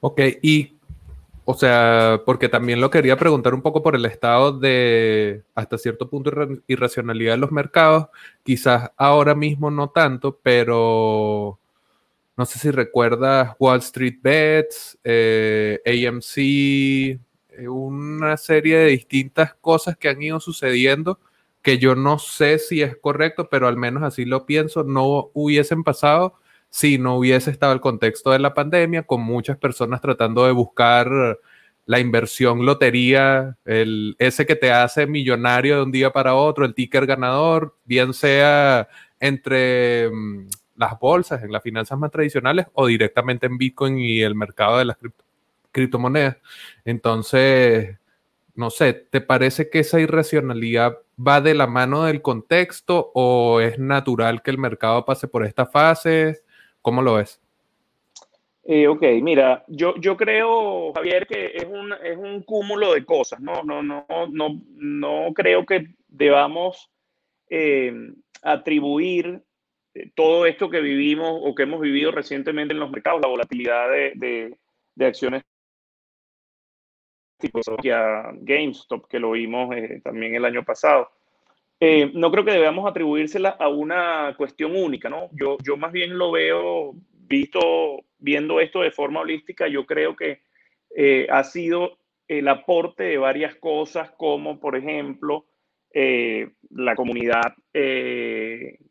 Ok, 0.00 0.20
y 0.40 0.74
o 1.44 1.54
sea, 1.54 2.22
porque 2.24 2.48
también 2.48 2.80
lo 2.80 2.90
quería 2.90 3.16
preguntar 3.16 3.52
un 3.52 3.62
poco 3.62 3.82
por 3.82 3.96
el 3.96 4.06
estado 4.06 4.58
de, 4.58 5.42
hasta 5.54 5.76
cierto 5.76 6.08
punto, 6.08 6.30
irracionalidad 6.68 7.32
de 7.32 7.38
los 7.38 7.50
mercados. 7.50 8.06
Quizás 8.44 8.90
ahora 8.96 9.34
mismo 9.34 9.70
no 9.70 9.90
tanto, 9.90 10.38
pero 10.42 11.58
no 12.36 12.46
sé 12.46 12.58
si 12.58 12.70
recuerdas 12.70 13.54
Wall 13.58 13.80
Street 13.80 14.18
Bets, 14.22 14.98
eh, 15.02 15.80
AMC, 15.84 17.20
una 17.68 18.36
serie 18.36 18.78
de 18.78 18.86
distintas 18.86 19.54
cosas 19.54 19.96
que 19.96 20.08
han 20.08 20.22
ido 20.22 20.40
sucediendo 20.40 21.18
que 21.62 21.78
yo 21.78 21.94
no 21.94 22.18
sé 22.18 22.58
si 22.58 22.82
es 22.82 22.96
correcto, 22.96 23.48
pero 23.48 23.68
al 23.68 23.76
menos 23.76 24.02
así 24.02 24.24
lo 24.24 24.46
pienso, 24.46 24.82
no 24.84 25.30
hubiesen 25.32 25.84
pasado 25.84 26.34
si 26.70 26.98
no 26.98 27.16
hubiese 27.16 27.50
estado 27.50 27.72
el 27.72 27.80
contexto 27.80 28.30
de 28.30 28.38
la 28.40 28.54
pandemia, 28.54 29.04
con 29.04 29.22
muchas 29.22 29.58
personas 29.58 30.00
tratando 30.00 30.46
de 30.46 30.52
buscar 30.52 31.38
la 31.84 32.00
inversión 32.00 32.64
lotería, 32.64 33.58
el, 33.64 34.16
ese 34.18 34.46
que 34.46 34.56
te 34.56 34.72
hace 34.72 35.06
millonario 35.06 35.76
de 35.76 35.82
un 35.82 35.92
día 35.92 36.12
para 36.12 36.34
otro, 36.34 36.64
el 36.64 36.74
ticker 36.74 37.06
ganador, 37.06 37.76
bien 37.84 38.14
sea 38.14 38.88
entre 39.20 40.10
mm, 40.10 40.48
las 40.76 40.98
bolsas, 40.98 41.42
en 41.42 41.52
las 41.52 41.62
finanzas 41.62 41.98
más 41.98 42.10
tradicionales 42.10 42.66
o 42.72 42.86
directamente 42.86 43.46
en 43.46 43.58
Bitcoin 43.58 43.98
y 43.98 44.22
el 44.22 44.34
mercado 44.34 44.78
de 44.78 44.86
las 44.86 44.96
cripto 44.96 45.21
criptomonedas. 45.72 46.36
Entonces, 46.84 47.98
no 48.54 48.70
sé, 48.70 48.92
¿te 48.92 49.20
parece 49.20 49.70
que 49.70 49.80
esa 49.80 50.00
irracionalidad 50.00 50.98
va 51.18 51.40
de 51.40 51.54
la 51.54 51.66
mano 51.66 52.04
del 52.04 52.22
contexto 52.22 53.10
o 53.14 53.60
es 53.60 53.78
natural 53.78 54.42
que 54.42 54.50
el 54.50 54.58
mercado 54.58 55.04
pase 55.04 55.26
por 55.26 55.44
esta 55.44 55.66
fase? 55.66 56.42
¿Cómo 56.82 57.02
lo 57.02 57.14
ves? 57.14 57.40
Eh, 58.64 58.86
ok, 58.86 59.02
mira, 59.22 59.64
yo, 59.66 59.96
yo 59.96 60.16
creo, 60.16 60.92
Javier, 60.92 61.26
que 61.26 61.52
es 61.56 61.64
un, 61.64 61.92
es 61.92 62.16
un 62.16 62.42
cúmulo 62.42 62.92
de 62.92 63.04
cosas. 63.04 63.40
No, 63.40 63.62
no, 63.64 63.82
no, 63.82 64.06
no, 64.30 64.60
no 64.76 65.32
creo 65.34 65.66
que 65.66 65.94
debamos 66.06 66.90
eh, 67.48 67.92
atribuir 68.42 69.42
eh, 69.94 70.10
todo 70.14 70.46
esto 70.46 70.70
que 70.70 70.80
vivimos 70.80 71.40
o 71.42 71.54
que 71.54 71.64
hemos 71.64 71.80
vivido 71.80 72.12
recientemente 72.12 72.74
en 72.74 72.80
los 72.80 72.90
mercados, 72.90 73.20
la 73.20 73.28
volatilidad 73.28 73.90
de, 73.90 74.56
de 74.94 75.06
acciones 75.06 75.42
tipo 77.42 77.60
GameStop, 78.40 79.06
que 79.08 79.18
lo 79.18 79.32
vimos 79.32 79.74
eh, 79.76 80.00
también 80.02 80.34
el 80.34 80.44
año 80.44 80.64
pasado. 80.64 81.10
Eh, 81.80 82.12
no 82.14 82.30
creo 82.30 82.44
que 82.44 82.52
debamos 82.52 82.88
atribuírsela 82.88 83.50
a 83.50 83.68
una 83.68 84.34
cuestión 84.38 84.76
única, 84.76 85.10
¿no? 85.10 85.28
Yo, 85.32 85.58
yo 85.62 85.76
más 85.76 85.90
bien 85.92 86.16
lo 86.16 86.30
veo, 86.30 86.94
visto, 87.26 88.04
viendo 88.18 88.60
esto 88.60 88.82
de 88.82 88.92
forma 88.92 89.20
holística, 89.20 89.66
yo 89.66 89.84
creo 89.84 90.14
que 90.14 90.42
eh, 90.96 91.26
ha 91.28 91.42
sido 91.42 91.98
el 92.28 92.46
aporte 92.46 93.02
de 93.04 93.18
varias 93.18 93.56
cosas, 93.56 94.12
como 94.12 94.60
por 94.60 94.76
ejemplo 94.76 95.46
la 95.94 96.94
comunidad 96.94 97.52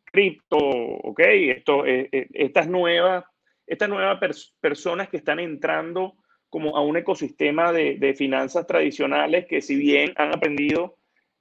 cripto, 0.04 0.56
¿ok? 0.56 1.20
Esto, 1.24 1.84
estas 1.84 2.68
nuevas, 2.68 3.24
estas 3.66 3.88
nuevas 3.88 4.20
personas 4.60 5.08
que 5.08 5.16
están 5.16 5.40
entrando 5.40 6.14
como 6.52 6.76
a 6.76 6.82
un 6.82 6.98
ecosistema 6.98 7.72
de, 7.72 8.14
finanzas 8.14 8.66
tradicionales 8.66 9.46
que 9.46 9.62
si 9.62 9.74
bien 9.74 10.12
han 10.16 10.34
aprendido 10.34 10.98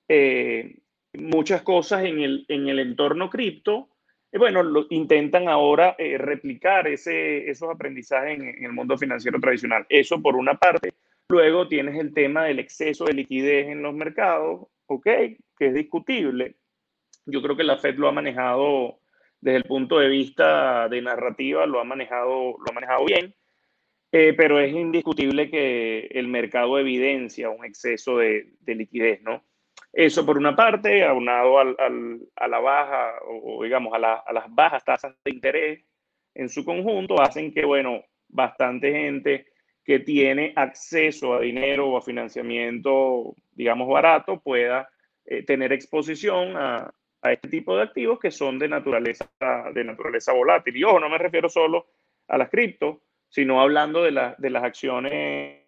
eh, 0.07 0.77
muchas 1.11 1.63
cosas 1.63 2.05
en 2.05 2.21
el, 2.21 2.45
en 2.47 2.69
el 2.69 2.79
entorno 2.79 3.29
cripto, 3.29 3.89
eh, 4.31 4.37
bueno, 4.37 4.63
lo, 4.63 4.85
intentan 4.89 5.49
ahora 5.49 5.97
eh, 5.97 6.17
replicar 6.17 6.87
ese, 6.87 7.49
esos 7.49 7.69
aprendizajes 7.69 8.39
en, 8.39 8.63
el 8.63 8.71
mundo 8.71 8.97
financiero 8.97 9.37
tradicional. 9.41 9.85
Eso 9.89 10.21
por 10.21 10.37
una 10.37 10.53
parte. 10.53 10.93
Luego 11.27 11.67
tienes 11.67 11.99
el 11.99 12.13
tema 12.13 12.45
del 12.45 12.59
exceso 12.59 13.03
de 13.03 13.13
liquidez 13.13 13.67
en 13.67 13.81
los 13.81 13.93
mercados, 13.93 14.67
¿ok? 14.85 15.03
Que 15.03 15.67
es 15.67 15.73
discutible. 15.73 16.55
Yo 17.25 17.41
creo 17.41 17.57
que 17.57 17.65
la 17.65 17.79
Fed 17.79 17.95
lo 17.95 18.07
ha 18.07 18.13
manejado 18.13 19.01
desde 19.41 19.57
el 19.57 19.65
punto 19.65 19.99
de 19.99 20.07
vista 20.07 20.87
de 20.87 21.01
narrativa, 21.01 21.65
lo 21.65 21.81
ha 21.81 21.83
manejado, 21.83 22.55
lo 22.57 22.65
ha 22.69 22.73
manejado 22.73 23.03
bien. 23.03 23.35
Eh, 24.13 24.33
pero 24.35 24.59
es 24.59 24.73
indiscutible 24.73 25.49
que 25.49 26.07
el 26.11 26.27
mercado 26.27 26.77
evidencia 26.77 27.49
un 27.49 27.63
exceso 27.63 28.17
de, 28.17 28.53
liquidez, 28.65 29.21
¿no? 29.21 29.43
Eso 29.93 30.25
por 30.25 30.37
una 30.37 30.55
parte, 30.55 31.03
aunado 31.05 31.59
al, 31.59 31.75
a 32.35 32.47
la 32.47 32.59
baja, 32.59 33.13
o 33.25 33.63
digamos, 33.63 33.93
a, 33.93 33.99
las 33.99 34.45
bajas 34.49 34.83
tasas 34.83 35.15
de 35.23 35.31
interés 35.31 35.85
en 36.33 36.49
su 36.49 36.65
conjunto, 36.65 37.21
hacen 37.21 37.53
que, 37.53 37.65
bueno, 37.65 38.03
bastante 38.27 38.91
gente 38.91 39.47
que 39.83 39.99
tiene 39.99 40.53
acceso 40.55 41.35
a 41.35 41.41
dinero 41.41 41.89
o 41.89 41.97
a 41.97 42.01
financiamiento, 42.01 43.35
digamos, 43.51 43.87
barato, 43.87 44.41
pueda 44.41 44.89
eh, 45.25 45.43
tener 45.43 45.71
exposición 45.73 46.55
a, 46.57 46.93
este 47.23 47.49
tipo 47.49 47.77
de 47.77 47.83
activos 47.83 48.19
que 48.19 48.31
son 48.31 48.57
de 48.57 48.67
naturaleza, 48.67 49.29
de 49.73 49.83
naturaleza 49.83 50.33
volátil. 50.33 50.75
Y 50.75 50.83
ojo, 50.83 50.99
no 50.99 51.07
me 51.07 51.19
refiero 51.19 51.49
solo 51.49 51.85
a 52.27 52.35
las 52.35 52.49
criptos, 52.49 52.97
sino 53.31 53.61
hablando 53.61 54.03
de, 54.03 54.35
de 54.37 54.49
las 54.49 54.63
acciones 54.63 55.61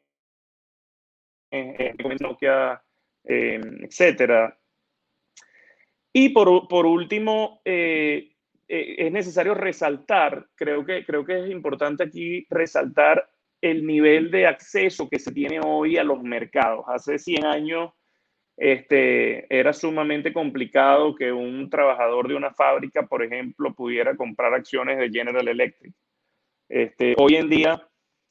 en 1.50 2.18
Nokia, 2.20 2.84
eh, 3.24 3.62
etcétera. 3.82 4.58
Y 6.12 6.30
por, 6.30 6.68
por 6.68 6.86
último, 6.86 7.62
eh, 7.64 8.34
eh, 8.68 8.96
es 9.00 9.12
necesario 9.12 9.54
resaltar, 9.56 10.48
creo 10.56 10.86
que, 10.86 11.06
creo 11.06 11.26
que 11.26 11.40
es 11.40 11.50
importante 11.50 12.04
aquí 12.04 12.46
resaltar 12.50 13.28
el 13.62 13.86
nivel 13.88 14.30
de 14.30 14.46
acceso 14.46 15.10
que 15.10 15.20
se 15.20 15.32
tiene 15.32 15.62
hoy 15.64 15.98
a 15.98 16.04
los 16.04 16.22
mercados. 16.22 16.84
Hace 16.88 17.18
100 17.18 17.46
años 17.46 17.94
este, 18.58 19.48
era 19.56 19.72
sumamente 19.72 20.34
complicado 20.34 21.16
que 21.16 21.32
un 21.32 21.70
trabajador 21.70 22.28
de 22.28 22.36
una 22.36 22.54
fábrica, 22.54 23.08
por 23.08 23.24
ejemplo, 23.24 23.74
pudiera 23.74 24.18
comprar 24.18 24.54
acciones 24.54 24.98
de 24.98 25.10
General 25.10 25.48
Electric. 25.48 25.94
Este, 26.74 27.14
hoy 27.20 27.36
en 27.36 27.50
día, 27.50 27.88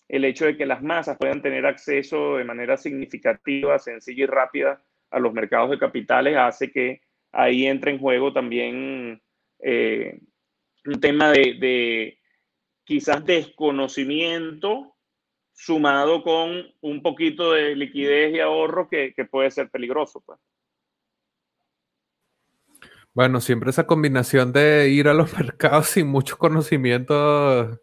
el 0.09 0.25
hecho 0.25 0.47
de 0.47 0.57
que 0.57 0.67
las 0.67 0.83
masas 0.83 1.17
puedan 1.17 1.43
tener 1.43 1.65
acceso 1.65 2.39
de 2.39 2.45
manera 2.45 2.77
significativa, 2.77 3.79
sencilla 3.79 4.25
y 4.25 4.27
rápida 4.27 4.83
a 5.13 5.21
los 5.21 5.33
mercados 5.33 5.71
de 5.71 5.79
capitales 5.79 6.37
hace 6.37 6.73
que 6.73 7.03
ahí 7.31 7.67
entre 7.67 7.93
en 7.93 8.01
juego 8.01 8.33
también 8.33 9.23
eh, 9.61 10.19
un 10.85 11.01
tema 11.01 11.31
de, 11.31 12.19
quizás 12.83 13.25
desconocimiento 13.25 14.97
sumado 15.53 16.25
con 16.25 16.65
un 16.81 17.01
poquito 17.01 17.53
de 17.53 17.77
liquidez 17.77 18.35
y 18.35 18.41
ahorro 18.41 18.89
que, 18.89 19.15
puede 19.31 19.53
ser 19.53 19.71
peligroso. 19.71 20.21
Pues. 20.27 20.41
Bueno, 23.15 23.41
siempre 23.41 23.71
esa 23.71 23.87
combinación 23.87 24.53
de 24.53 24.89
ir 24.89 25.07
a 25.07 25.15
los 25.15 25.33
mercados 25.39 25.87
sin 25.91 26.09
mucho 26.09 26.37
conocimiento 26.39 27.81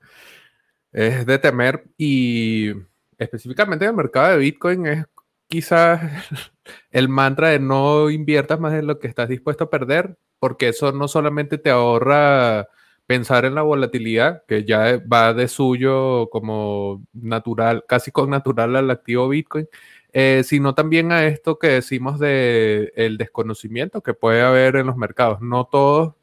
es 0.91 1.25
de 1.25 1.39
temer 1.39 1.85
y 1.97 2.71
específicamente 3.17 3.85
en 3.85 3.91
el 3.91 3.97
mercado 3.97 4.31
de 4.31 4.37
Bitcoin 4.37 4.85
es 4.87 5.05
quizás 5.47 6.01
el 6.91 7.09
mantra 7.09 7.49
de 7.49 7.59
no 7.59 8.09
inviertas 8.09 8.59
más 8.59 8.73
de 8.73 8.83
lo 8.83 8.99
que 8.99 9.07
estás 9.07 9.29
dispuesto 9.29 9.65
a 9.65 9.69
perder. 9.69 10.17
porque 10.39 10.69
eso 10.69 10.91
no 10.93 11.07
solamente 11.09 11.57
te 11.57 11.69
ahorra 11.69 12.67
pensar 13.09 13.45
en 13.45 13.55
la 13.55 13.63
volatilidad, 13.63 14.43
que 14.47 14.65
ya 14.65 15.01
va 15.11 15.33
de 15.33 15.47
suyo 15.47 16.29
como 16.29 17.03
natural, 17.13 17.83
casi 17.87 18.11
con 18.11 18.29
natural 18.29 18.75
al 18.75 18.91
activo 18.91 19.27
Bitcoin, 19.29 19.67
eh, 20.13 20.43
sino 20.45 20.75
también 20.75 21.11
a 21.11 21.25
esto 21.25 21.59
que 21.59 21.67
decimos 21.69 22.19
de 22.19 22.93
el 22.95 23.17
desconocimiento 23.17 24.01
que 24.01 24.13
puede 24.13 24.41
haber 24.43 24.75
en 24.75 24.87
los 24.87 24.95
mercados. 24.97 25.41
No 25.41 25.65
todos 25.65 26.15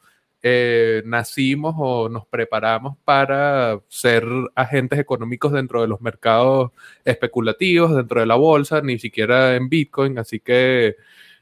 eh, 0.48 1.02
nacimos 1.04 1.74
o 1.76 2.08
nos 2.08 2.24
preparamos 2.26 2.96
para 3.04 3.80
ser 3.88 4.24
agentes 4.54 5.00
económicos 5.00 5.52
dentro 5.52 5.80
de 5.82 5.88
los 5.88 6.00
mercados 6.00 6.70
especulativos, 7.04 7.96
dentro 7.96 8.20
de 8.20 8.26
la 8.26 8.36
bolsa, 8.36 8.80
ni 8.80 8.96
siquiera 9.00 9.56
en 9.56 9.68
Bitcoin, 9.68 10.18
así 10.20 10.38
que 10.38 10.94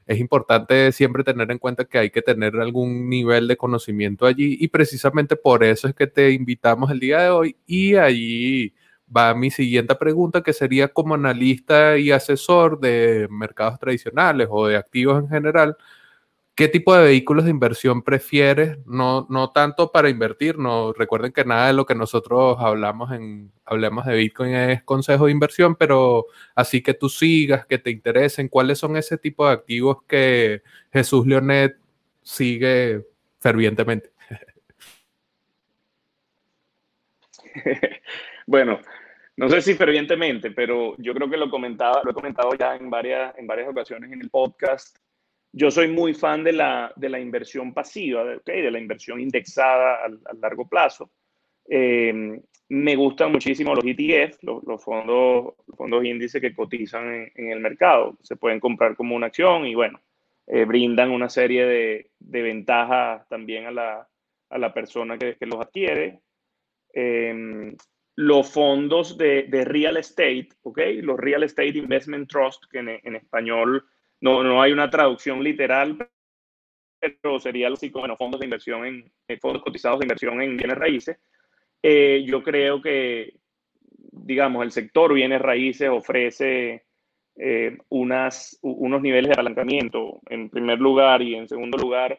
es 0.06 0.18
importante 0.18 0.90
siempre 0.92 1.23
tener 1.23 1.50
en 1.50 1.58
cuenta 1.58 1.84
que 1.84 1.99
hay 1.99 2.11
que 2.11 2.23
tener 2.23 2.56
algún 2.56 3.11
nivel 3.11 3.46
de 3.46 3.58
conocimiento 3.58 4.25
allí. 4.25 4.56
Y 4.58 4.68
precisamente 4.68 5.37
por 5.37 5.64
eso 5.64 5.87
es 5.87 5.94
que 5.94 6.06
te 6.06 6.30
invitamos 6.30 6.90
el 6.90 7.00
día 7.00 7.20
de 7.25 7.28
hoy. 7.30 7.56
Y 7.66 7.96
allí 7.96 8.75
va 9.14 9.34
mi 9.34 9.50
siguiente 9.50 9.94
pregunta 9.96 10.42
que 10.42 10.54
sería 10.54 10.88
como 10.88 11.14
analista 11.14 11.99
y 11.99 12.11
asesor 12.11 12.80
de 12.80 13.28
mercados 13.30 13.78
tradicionales 13.78 14.49
o 14.50 14.66
de 14.66 14.76
activos 14.76 15.23
en 15.23 15.28
general, 15.28 15.76
¿Qué 16.54 16.68
tipo 16.68 16.94
de 16.94 17.02
vehículos 17.02 17.44
de 17.44 17.50
inversión 17.50 18.02
prefieres? 18.02 18.78
No, 18.87 19.26
no 19.28 19.50
tanto 19.50 19.90
para 19.90 20.08
invertir, 20.08 20.56
no 20.56 20.92
recuerden 20.92 21.32
que 21.32 21.44
nada 21.44 21.66
de 21.66 21.73
lo 21.73 21.84
que 21.84 21.96
nosotros 21.96 22.56
hablamos 22.61 23.11
en 23.11 23.50
Hablemos 23.64 24.06
de 24.06 24.14
Bitcoin 24.14 24.54
es 24.54 24.82
consejo 24.84 25.26
de 25.26 25.32
inversión, 25.32 25.75
pero 25.75 26.26
así 26.54 26.80
que 26.80 26.94
tú 26.94 27.08
sigas, 27.08 27.66
que 27.66 27.78
te 27.78 27.90
interesen, 27.90 28.49
¿cuáles 28.49 28.78
son 28.78 28.96
ese 28.96 29.18
tipo 29.18 29.46
de 29.46 29.52
activos 29.52 30.02
que 30.06 30.62
Jesús 30.92 31.26
Leonet 31.26 31.76
sigue 32.23 33.04
fervientemente? 33.40 34.11
bueno, 38.46 38.78
no 39.37 39.49
sé 39.49 39.61
si 39.61 39.75
fervientemente, 39.75 40.52
pero 40.52 40.94
yo 40.99 41.14
creo 41.14 41.28
que 41.28 41.37
lo 41.37 41.50
comentaba, 41.50 42.02
lo 42.04 42.12
he 42.12 42.14
comentado 42.14 42.54
ya 42.54 42.76
en 42.76 42.90
varias, 42.90 43.37
en 43.38 43.49
varias 43.49 43.68
ocasiones 43.68 44.12
en 44.12 44.20
el 44.20 44.30
podcast 44.30 44.99
yo 45.56 45.70
soy 45.70 45.87
muy 45.88 46.14
fan 46.14 46.42
de 46.42 46.52
la, 46.52 46.92
de 46.96 47.08
la 47.08 47.20
inversión 47.20 47.73
pasiva, 47.73 48.25
¿okay? 48.25 48.61
de 48.61 48.70
la 48.73 48.80
inversión 48.80 49.20
indexada 49.20 50.04
a, 50.04 50.34
largo 50.40 50.68
plazo. 50.68 51.12
Eh, 51.68 52.40
me 52.70 52.96
gustan 52.96 53.30
muchísimo 53.30 53.73
los 53.73 53.84
ETF, 53.84 54.42
los, 54.42 54.82
fondos, 54.82 55.54
fondos 55.76 56.04
índices 56.04 56.40
que 56.40 56.54
cotizan 56.54 57.30
en, 57.34 57.50
el 57.52 57.61
mercado. 57.61 58.18
Se 58.23 58.34
pueden 58.34 58.58
comprar 58.58 58.96
como 58.96 59.14
una 59.14 59.26
acción 59.26 59.64
y 59.64 59.76
bueno, 59.76 60.00
eh, 60.49 60.64
brindan 60.64 61.12
una 61.12 61.28
serie 61.28 61.64
de, 61.66 62.11
de 62.18 62.42
ventajas 62.42 63.28
también 63.28 63.66
a 63.66 63.70
la, 63.70 64.09
a 64.50 64.59
la 64.59 64.74
persona 64.74 65.16
que, 65.18 65.37
que, 65.37 65.46
los 65.46 65.61
adquiere. 65.61 66.20
Eh, 66.92 67.76
los 68.16 68.50
fondos 68.50 69.16
de, 69.18 69.44
de, 69.44 69.64
real 69.64 69.98
estate, 69.98 70.48
¿ok? 70.62 70.81
Los 71.02 71.18
real 71.18 71.44
estate 71.44 71.78
investment 71.78 72.28
trust, 72.28 72.64
que 72.70 72.78
en, 72.78 72.88
en 72.88 73.16
español 73.16 73.85
no, 74.24 74.42
no 74.42 74.62
hay 74.62 74.72
una 74.72 74.88
traducción 74.88 75.44
literal, 75.44 75.98
pero 76.98 77.38
sería 77.38 77.68
así 77.68 77.90
como 77.90 78.16
fondos 78.16 78.40
de 78.40 78.46
inversión 78.46 78.87
en, 78.87 79.38
fondos 79.38 79.62
cotizados 79.62 79.98
de 79.98 80.06
inversión 80.06 80.40
en 80.40 80.56
bienes 80.56 80.78
raíces. 80.78 81.18
Eh, 81.82 82.24
yo 82.26 82.42
creo 82.42 82.80
que, 82.80 83.34
digamos, 84.12 84.64
el 84.64 84.72
sector 84.72 85.12
bienes 85.12 85.42
raíces 85.42 85.90
ofrece 85.90 86.87
eh, 87.37 87.76
unas, 87.90 88.58
unos 88.62 89.02
niveles 89.02 89.28
de 89.28 89.34
apalancamiento, 89.34 90.22
en 90.30 90.48
primer 90.48 90.78
lugar, 90.78 91.20
y 91.20 91.34
en 91.34 91.46
segundo 91.46 91.76
lugar, 91.76 92.18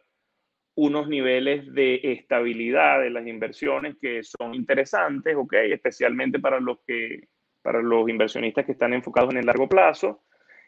unos 0.75 1.07
niveles 1.07 1.73
de 1.73 2.01
estabilidad 2.03 3.01
de 3.01 3.09
las 3.09 3.25
inversiones 3.25 3.95
que 3.99 4.21
son 4.21 4.53
interesantes, 4.53 5.35
¿ok? 5.35 5.53
Especialmente 5.71 6.37
para 6.37 6.59
los, 6.59 6.77
que, 6.85 7.29
para 7.63 7.81
los 7.81 8.07
inversionistas 8.07 8.63
que 8.63 8.73
están 8.73 8.93
enfocados 8.93 9.31
en 9.31 9.39
el 9.39 9.47
largo 9.47 9.67
plazo. 9.67 10.21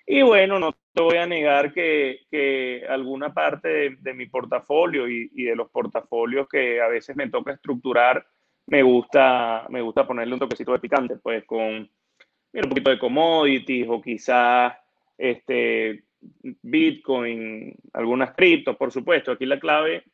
Y 0.09 0.21
bueno, 0.21 0.57
no 0.57 0.71
te 0.93 1.03
voy 1.03 1.17
a 1.17 1.27
negar 1.27 1.73
que, 1.73 2.21
que 2.31 2.85
alguna 2.87 3.33
parte 3.33 3.97
de, 3.99 4.13
mi 4.13 4.27
portafolio 4.27 5.05
y, 5.05 5.29
y, 5.33 5.43
de 5.43 5.55
los 5.55 5.69
portafolios 5.69 6.47
que 6.47 6.79
a 6.79 6.87
veces 6.87 7.13
me 7.17 7.29
toca 7.29 7.51
estructurar, 7.51 8.25
me 8.67 8.83
gusta, 8.83 9.65
me 9.69 9.81
gusta 9.81 10.07
ponerle 10.07 10.33
un 10.33 10.39
toquecito 10.39 10.71
de 10.71 10.79
picante, 10.79 11.17
pues 11.17 11.43
con 11.45 11.89
un 12.53 12.69
poquito 12.69 12.89
de 12.89 12.99
commodities 12.99 13.85
o 13.89 14.01
quizás 14.01 14.75
este, 15.17 16.05
Bitcoin, 16.41 17.75
algunas 17.91 18.33
criptos, 18.33 18.77
por 18.77 18.93
supuesto. 18.93 19.33
Aquí 19.33 19.45
la 19.45 19.59
clave, 19.59 20.05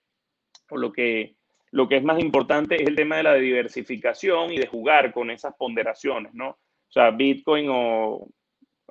o 0.71 0.77
lo 0.77 0.91
que, 0.91 1.36
lo 1.69 1.88
que 1.88 1.97
es 1.97 2.03
más 2.03 2.19
importante, 2.19 2.82
es 2.82 2.88
el 2.88 2.95
tema 2.95 3.17
de 3.17 3.23
la 3.23 3.36
diversificación 3.36 4.51
y 4.51 4.58
de 4.58 4.65
jugar 4.65 5.13
con 5.13 5.29
esas 5.29 5.53
ponderaciones, 5.56 6.34
¿no? 6.34 6.49
O 6.49 6.91
sea, 6.91 7.12
Bitcoin 7.12 7.67
o 7.69 8.27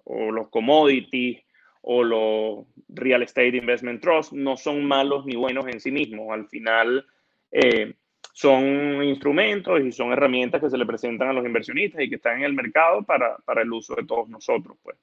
o 0.04 0.30
los 0.30 0.48
commodities 0.48 1.42
o 1.82 2.02
los 2.04 2.66
real 2.88 3.22
estate 3.22 3.56
investment 3.56 4.00
trust 4.00 4.32
no 4.32 4.56
son 4.56 4.84
malos 4.84 5.26
ni 5.26 5.36
buenos 5.36 5.66
en 5.66 5.80
sí 5.80 5.90
mismos. 5.90 6.30
Al 6.30 6.48
final 6.48 7.04
eh, 7.50 7.94
son 8.32 9.02
instrumentos 9.02 9.80
y 9.80 9.92
son 9.92 10.12
herramientas 10.12 10.60
que 10.60 10.70
se 10.70 10.78
le 10.78 10.86
presentan 10.86 11.28
a 11.28 11.32
los 11.32 11.44
inversionistas 11.44 12.02
y 12.02 12.08
que 12.08 12.16
están 12.16 12.38
en 12.38 12.44
el 12.44 12.54
mercado 12.54 13.02
para, 13.02 13.36
para 13.38 13.62
el 13.62 13.72
uso 13.72 13.94
de 13.94 14.04
todos 14.04 14.28
nosotros. 14.28 14.76
Pues. 14.82 14.96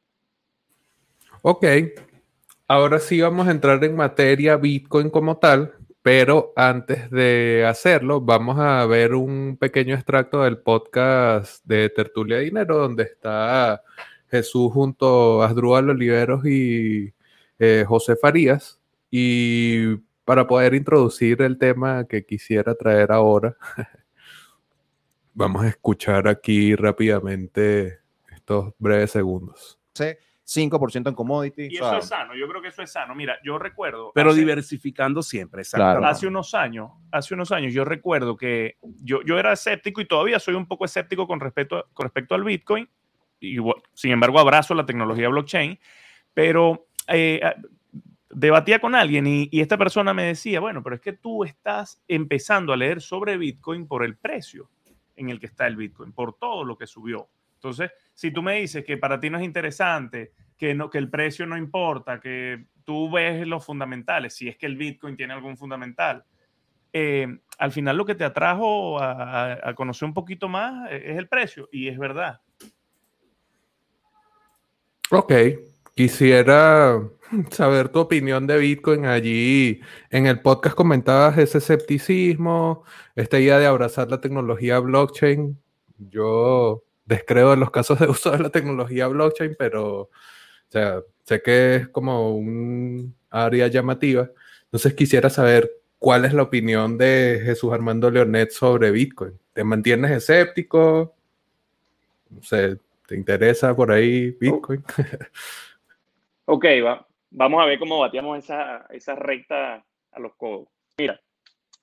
Ok, 1.42 1.66
ahora 2.68 3.00
sí 3.00 3.22
vamos 3.22 3.48
a 3.48 3.52
entrar 3.52 3.84
en 3.84 3.96
materia 3.96 4.58
Bitcoin 4.58 5.10
como 5.10 5.38
tal, 5.38 5.74
pero 6.02 6.54
antes 6.56 7.10
de 7.12 7.66
hacerlo, 7.68 8.20
vamos 8.22 8.58
a 8.58 8.86
ver 8.86 9.14
un 9.14 9.58
pequeño 9.58 9.96
extracto 9.96 10.44
del 10.44 10.58
podcast 10.58 11.64
de 11.66 11.90
Tertulia 11.90 12.40
Dinero, 12.40 12.78
donde 12.78 13.04
está 13.04 13.84
Jesús 14.30 14.72
junto 14.72 15.42
a 15.42 15.48
Asdrúbal 15.48 15.90
Oliveros 15.90 16.46
y 16.46 17.14
eh, 17.58 17.86
José 17.88 18.16
Farías. 18.16 18.80
Y 19.12 19.98
para 20.26 20.46
poder 20.48 20.76
introducir 20.76 21.42
el 21.42 21.58
tema 21.58 22.06
que 22.06 22.26
quisiera 22.26 22.76
traer 22.76 23.12
ahora, 23.12 23.58
vamos 25.34 25.64
a 25.64 25.70
escuchar 25.70 26.28
aquí 26.28 26.76
rápidamente 26.76 28.00
estos 28.32 28.74
breves 28.78 29.12
segundos. 29.12 29.80
5% 30.50 31.10
en 31.10 31.14
commodities. 31.14 31.72
Y 31.72 31.76
eso 31.76 31.98
es 31.98 32.06
sano, 32.06 32.34
yo 32.36 32.48
creo 32.48 32.62
que 32.62 32.70
eso 32.70 32.82
es 32.82 32.92
sano. 32.92 33.14
Mira, 33.14 33.38
yo 33.44 33.60
recuerdo. 33.60 34.12
Pero 34.16 34.34
diversificando 34.34 35.22
siempre, 35.22 35.62
exacto. 35.62 36.06
Hace 36.06 36.28
unos 36.28 36.54
años, 36.56 36.92
hace 37.12 37.36
unos 37.36 37.52
años, 37.52 37.74
yo 37.74 37.86
recuerdo 37.86 38.36
que 38.36 38.78
yo, 39.04 39.22
yo 39.24 39.38
era 39.38 39.54
escéptico 39.54 40.02
y 40.02 40.08
todavía 40.08 40.40
soy 40.40 40.56
un 40.56 40.68
poco 40.68 40.86
escéptico 40.86 41.28
con 41.28 41.40
respecto, 41.40 41.88
con 41.94 42.06
respecto 42.06 42.34
al 42.34 42.44
Bitcoin, 42.44 42.90
sin 43.94 44.12
embargo, 44.12 44.40
abrazo 44.40 44.74
la 44.74 44.86
tecnología 44.86 45.30
blockchain, 45.30 45.80
pero 46.34 46.88
eh, 47.08 47.42
debatía 48.30 48.80
con 48.80 48.96
alguien 48.96 49.26
y, 49.28 49.50
esta 49.60 49.78
persona 49.78 50.14
me 50.14 50.24
decía, 50.24 50.60
bueno, 50.60 50.84
pero 50.84 50.96
es 50.96 51.02
que 51.02 51.14
tú 51.14 51.44
estás 51.44 52.02
empezando 52.08 52.74
a 52.74 52.78
leer 52.78 53.02
sobre 53.02 53.38
Bitcoin 53.38 53.88
por 53.88 54.04
el 54.04 54.18
precio 54.18 54.70
en 55.16 55.30
el 55.30 55.40
que 55.40 55.48
está 55.48 55.68
el 55.68 55.76
Bitcoin, 55.76 56.14
por 56.14 56.38
todo 56.38 56.64
lo 56.64 56.78
que 56.78 56.88
subió. 56.88 57.30
Entonces, 57.56 57.92
si 58.14 58.32
tú 58.32 58.42
me 58.42 58.60
dices 58.60 58.86
que 58.86 58.98
para 58.98 59.20
ti 59.20 59.30
no 59.30 59.38
es 59.38 59.44
interesante, 59.44 60.32
que, 60.58 60.74
no, 60.74 60.90
que 60.90 60.98
el 60.98 61.10
precio 61.10 61.46
no 61.46 61.58
importa, 61.58 62.20
que 62.20 62.68
tú 62.86 63.12
ves 63.12 63.46
los 63.46 63.66
fundamentales, 63.66 64.34
si 64.34 64.48
es 64.48 64.58
que 64.58 64.66
el 64.66 64.78
Bitcoin 64.78 65.18
tiene 65.18 65.34
algún 65.34 65.58
fundamental, 65.58 66.24
eh, 66.94 67.28
al 67.58 67.72
final 67.72 67.98
lo 67.98 68.06
que 68.06 68.16
te 68.16 68.24
atrajo 68.24 69.00
a, 69.00 69.70
a, 69.70 69.74
conocer 69.76 70.08
un 70.08 70.14
poquito 70.14 70.48
más 70.48 70.90
es 70.92 71.18
el 71.18 71.28
precio, 71.28 71.68
y 71.72 71.90
es 71.90 71.98
verdad. 72.00 72.40
Ok, 75.12 75.34
quisiera 75.96 77.02
saber 77.50 77.90
tu 77.90 78.00
opinión 78.00 78.46
de 78.46 78.58
Bitcoin. 78.60 79.06
Allí 79.06 79.82
en 80.12 80.28
el 80.28 80.42
podcast 80.42 80.76
comentabas 80.76 81.38
ese 81.40 81.58
escepticismo, 81.58 82.84
esta 83.16 83.40
idea 83.40 83.58
de 83.58 83.66
abrazar 83.66 84.10
la 84.12 84.22
tecnología 84.22 84.80
blockchain. 84.80 85.58
Yo 85.98 86.84
descreo 87.06 87.54
en 87.54 87.60
los 87.60 87.72
casos 87.72 88.00
de 88.00 88.08
uso 88.10 88.30
de 88.32 88.40
la 88.40 88.52
tecnología 88.52 89.08
blockchain, 89.08 89.56
pero 89.58 90.12
sé 90.70 91.42
que 91.44 91.76
es 91.76 91.88
como 91.90 92.36
un 92.36 93.16
área 93.32 93.68
llamativa. 93.68 94.30
Entonces 94.66 94.94
quisiera 94.94 95.32
saber 95.32 95.72
cuál 95.98 96.26
es 96.26 96.34
la 96.34 96.44
opinión 96.44 97.00
de 97.00 97.42
Jesús 97.44 97.74
Armando 97.74 98.12
Leonet 98.12 98.52
sobre 98.52 98.92
Bitcoin. 98.92 99.40
¿Te 99.54 99.64
mantienes 99.64 100.12
escéptico? 100.12 101.16
No 102.30 102.44
sé, 102.44 102.78
¿Te 103.10 103.16
interesa 103.16 103.76
por 103.76 103.92
ahí 103.92 104.30
Bitcoin? 104.40 104.84
ok, 106.46 106.66
va. 106.86 107.08
vamos 107.32 107.64
a 107.64 107.66
ver 107.66 107.80
cómo 107.80 107.98
bateamos 107.98 108.38
esa, 108.38 108.86
esa 108.92 109.16
recta 109.16 109.84
a 110.12 110.20
los 110.20 110.36
codos. 110.36 110.68
Mira, 110.96 111.20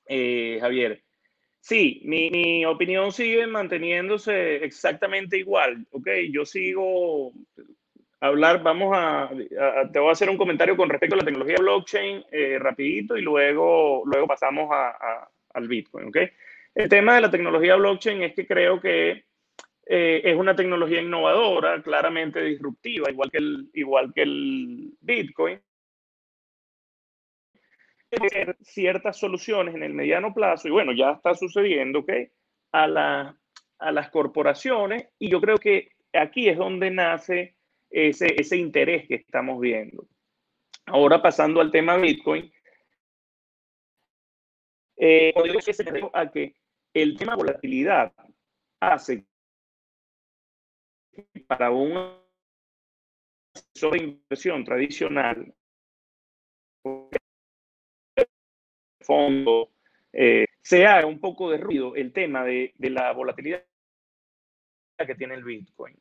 eh, 0.06 0.58
Javier, 0.60 1.02
sí, 1.58 2.00
mi, 2.04 2.30
mi, 2.30 2.64
opinión 2.64 3.10
sigue 3.10 3.44
manteniéndose 3.48 4.64
exactamente 4.64 5.36
igual, 5.36 5.84
¿ok? 5.90 6.06
Yo 6.30 6.46
sigo, 6.46 7.32
hablar, 8.20 8.62
vamos 8.62 8.96
a, 8.96 9.28
te 9.92 9.98
voy 9.98 10.10
a 10.10 10.12
hacer 10.12 10.30
un 10.30 10.38
comentario 10.38 10.76
con 10.76 10.88
respecto 10.88 11.16
a 11.16 11.18
la 11.18 11.24
tecnología 11.24 11.56
blockchain 11.58 12.24
eh, 12.30 12.56
rapidito 12.60 13.16
y 13.16 13.22
luego, 13.22 14.04
luego 14.06 14.28
pasamos 14.28 14.68
a, 14.72 15.28
al 15.54 15.66
Bitcoin, 15.66 16.06
¿ok? 16.06 16.18
El 16.72 16.88
tema 16.88 17.16
de 17.16 17.22
la 17.22 17.30
tecnología 17.32 17.74
blockchain 17.74 18.22
es 18.22 18.32
que 18.32 18.46
creo 18.46 18.80
que 18.80 19.24
eh, 19.86 20.20
es 20.24 20.36
una 20.36 20.54
tecnología 20.54 21.00
innovadora, 21.00 21.82
claramente 21.82 22.42
disruptiva, 22.42 23.10
igual 23.10 23.30
que 23.30 23.38
el, 23.38 23.70
igual 23.72 24.12
que 24.12 24.22
el 24.22 24.92
Bitcoin. 25.00 25.60
Ciertas 28.62 29.18
soluciones 29.18 29.74
en 29.74 29.82
el 29.82 29.92
mediano 29.92 30.32
plazo, 30.32 30.68
y 30.68 30.70
bueno, 30.70 30.92
ya 30.92 31.12
está 31.12 31.34
sucediendo, 31.34 32.00
¿ok? 32.00 32.10
A, 32.72 33.34
a 33.78 33.92
las 33.92 34.10
corporaciones, 34.10 35.08
y 35.18 35.30
yo 35.30 35.40
creo 35.40 35.56
que 35.56 35.90
aquí 36.12 36.48
es 36.48 36.56
donde 36.56 36.90
nace 36.90 37.56
ese, 37.90 38.34
ese 38.40 38.56
interés 38.56 39.06
que 39.06 39.16
estamos 39.16 39.60
viendo. 39.60 40.06
Ahora 40.86 41.20
pasando 41.20 41.60
al 41.60 41.70
tema 41.70 41.96
Bitcoin, 41.96 42.50
eh, 44.96 45.34
a 46.14 46.30
que 46.30 46.54
el 46.94 47.18
tema 47.18 47.36
volatilidad 47.36 48.12
hace 48.80 49.26
para 51.46 51.70
un 51.70 52.18
asesor 53.54 53.96
inversión 53.96 54.64
tradicional, 54.64 55.54
fondo, 59.00 59.70
eh, 60.12 60.46
se 60.60 60.86
haga 60.86 61.06
un 61.06 61.20
poco 61.20 61.50
de 61.50 61.58
ruido 61.58 61.94
el 61.94 62.12
tema 62.12 62.44
de, 62.44 62.74
de 62.76 62.90
la 62.90 63.12
volatilidad 63.12 63.64
que 65.04 65.14
tiene 65.14 65.34
el 65.34 65.44
Bitcoin. 65.44 65.96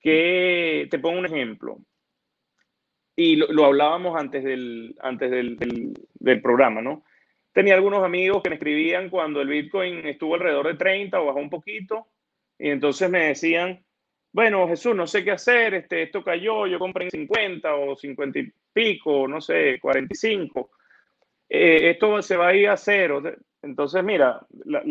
Que 0.00 0.86
te 0.90 0.98
pongo 0.98 1.18
un 1.18 1.26
ejemplo. 1.26 1.78
Y 3.16 3.36
lo, 3.36 3.64
hablábamos 3.64 4.16
antes, 4.16 4.44
del, 4.44 4.94
antes 5.00 5.30
del, 5.30 5.56
del, 5.56 6.40
programa, 6.40 6.80
¿no? 6.80 7.04
Tenía 7.52 7.74
algunos 7.74 8.04
amigos 8.04 8.42
que 8.42 8.50
me 8.50 8.54
escribían 8.54 9.10
cuando 9.10 9.40
el 9.40 9.48
Bitcoin 9.48 10.06
estuvo 10.06 10.36
alrededor 10.36 10.68
de 10.68 10.74
30 10.74 11.20
o 11.20 11.26
bajó 11.26 11.40
un 11.40 11.50
poquito. 11.50 12.06
Y 12.58 12.70
entonces 12.70 13.10
me 13.10 13.26
decían, 13.26 13.84
bueno, 14.38 14.68
Jesús, 14.68 14.94
no 14.94 15.04
sé 15.04 15.24
qué 15.24 15.32
hacer, 15.32 15.74
este, 15.74 16.04
esto 16.04 16.22
cayó, 16.22 16.64
yo 16.68 16.78
compré 16.78 17.06
en 17.06 17.10
50 17.10 17.74
o 17.74 17.96
50 17.96 18.38
y 18.38 18.52
pico, 18.72 19.26
no 19.26 19.40
sé, 19.40 19.80
45. 19.80 20.70
Eh, 21.48 21.90
esto 21.90 22.22
se 22.22 22.36
va 22.36 22.46
a 22.46 22.54
ir 22.54 22.68
a 22.68 22.76
cero. 22.76 23.20
Entonces, 23.60 24.04
mira, 24.04 24.40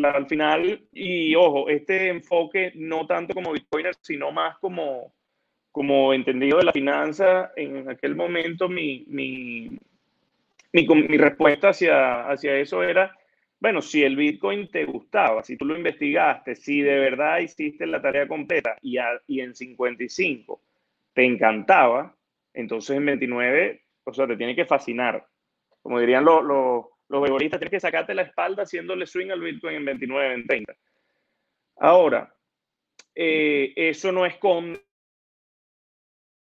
al 0.04 0.26
final, 0.26 0.86
y 0.92 1.34
ojo, 1.34 1.70
este 1.70 2.08
enfoque 2.08 2.72
no 2.74 3.06
tanto 3.06 3.32
como 3.32 3.52
Bitcoiner, 3.52 3.94
sino 4.02 4.30
más 4.32 4.58
como, 4.58 5.14
como 5.72 6.12
entendido 6.12 6.58
de 6.58 6.64
la 6.64 6.72
finanza, 6.72 7.50
en 7.56 7.88
aquel 7.88 8.16
momento 8.16 8.68
mi, 8.68 9.06
mi, 9.08 9.70
mi, 10.74 10.86
mi 10.86 11.16
respuesta 11.16 11.70
hacia, 11.70 12.28
hacia 12.28 12.54
eso 12.58 12.82
era, 12.82 13.16
bueno, 13.60 13.82
si 13.82 14.04
el 14.04 14.16
Bitcoin 14.16 14.68
te 14.68 14.84
gustaba, 14.84 15.42
si 15.42 15.56
tú 15.56 15.64
lo 15.64 15.76
investigaste, 15.76 16.54
si 16.54 16.80
de 16.80 16.98
verdad 16.98 17.40
hiciste 17.40 17.86
la 17.86 18.00
tarea 18.00 18.28
completa 18.28 18.76
y, 18.82 18.98
y 19.26 19.40
en 19.40 19.54
55 19.54 20.62
te 21.12 21.24
encantaba, 21.24 22.14
entonces 22.54 22.96
en 22.96 23.06
29, 23.06 23.82
o 24.04 24.12
sea, 24.12 24.26
te 24.26 24.36
tiene 24.36 24.54
que 24.54 24.64
fascinar. 24.64 25.26
Como 25.82 25.98
dirían 25.98 26.24
los 26.24 26.44
los 27.08 27.22
beboristas 27.22 27.58
tienen 27.58 27.70
que 27.70 27.80
sacarte 27.80 28.14
la 28.14 28.22
espalda 28.22 28.64
haciéndole 28.64 29.06
swing 29.06 29.30
al 29.30 29.40
Bitcoin 29.40 29.76
en 29.76 29.84
29, 29.86 30.34
en 30.34 30.46
30. 30.46 30.76
Ahora, 31.76 32.34
eh, 33.14 33.72
eso 33.74 34.12
no 34.12 34.26
esconde 34.26 34.80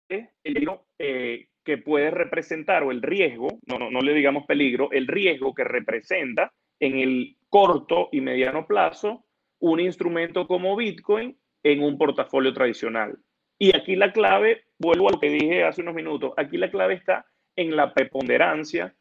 el 0.08 0.28
peligro 0.42 0.86
eh, 0.98 1.48
que 1.62 1.78
puede 1.78 2.10
representar 2.10 2.82
o 2.82 2.90
el 2.90 3.02
riesgo, 3.02 3.58
no, 3.66 3.78
no, 3.78 3.90
no 3.90 4.00
le 4.00 4.14
digamos 4.14 4.46
peligro, 4.46 4.90
el 4.92 5.06
riesgo 5.06 5.54
que 5.54 5.64
representa 5.64 6.52
en 6.80 6.98
el 6.98 7.36
corto 7.48 8.08
y 8.12 8.20
mediano 8.20 8.66
plazo 8.66 9.24
un 9.60 9.80
instrumento 9.80 10.46
como 10.46 10.76
Bitcoin 10.76 11.36
en 11.62 11.82
un 11.82 11.96
portafolio 11.96 12.52
tradicional. 12.52 13.18
Y 13.58 13.74
aquí 13.74 13.96
la 13.96 14.12
clave, 14.12 14.64
vuelvo 14.78 15.08
a 15.08 15.12
lo 15.12 15.20
que 15.20 15.30
dije 15.30 15.64
hace 15.64 15.82
unos 15.82 15.94
minutos, 15.94 16.32
aquí 16.36 16.56
la 16.58 16.70
clave 16.70 16.94
está 16.94 17.26
en 17.56 17.76
la 17.76 17.94
preponderancia 17.94 18.94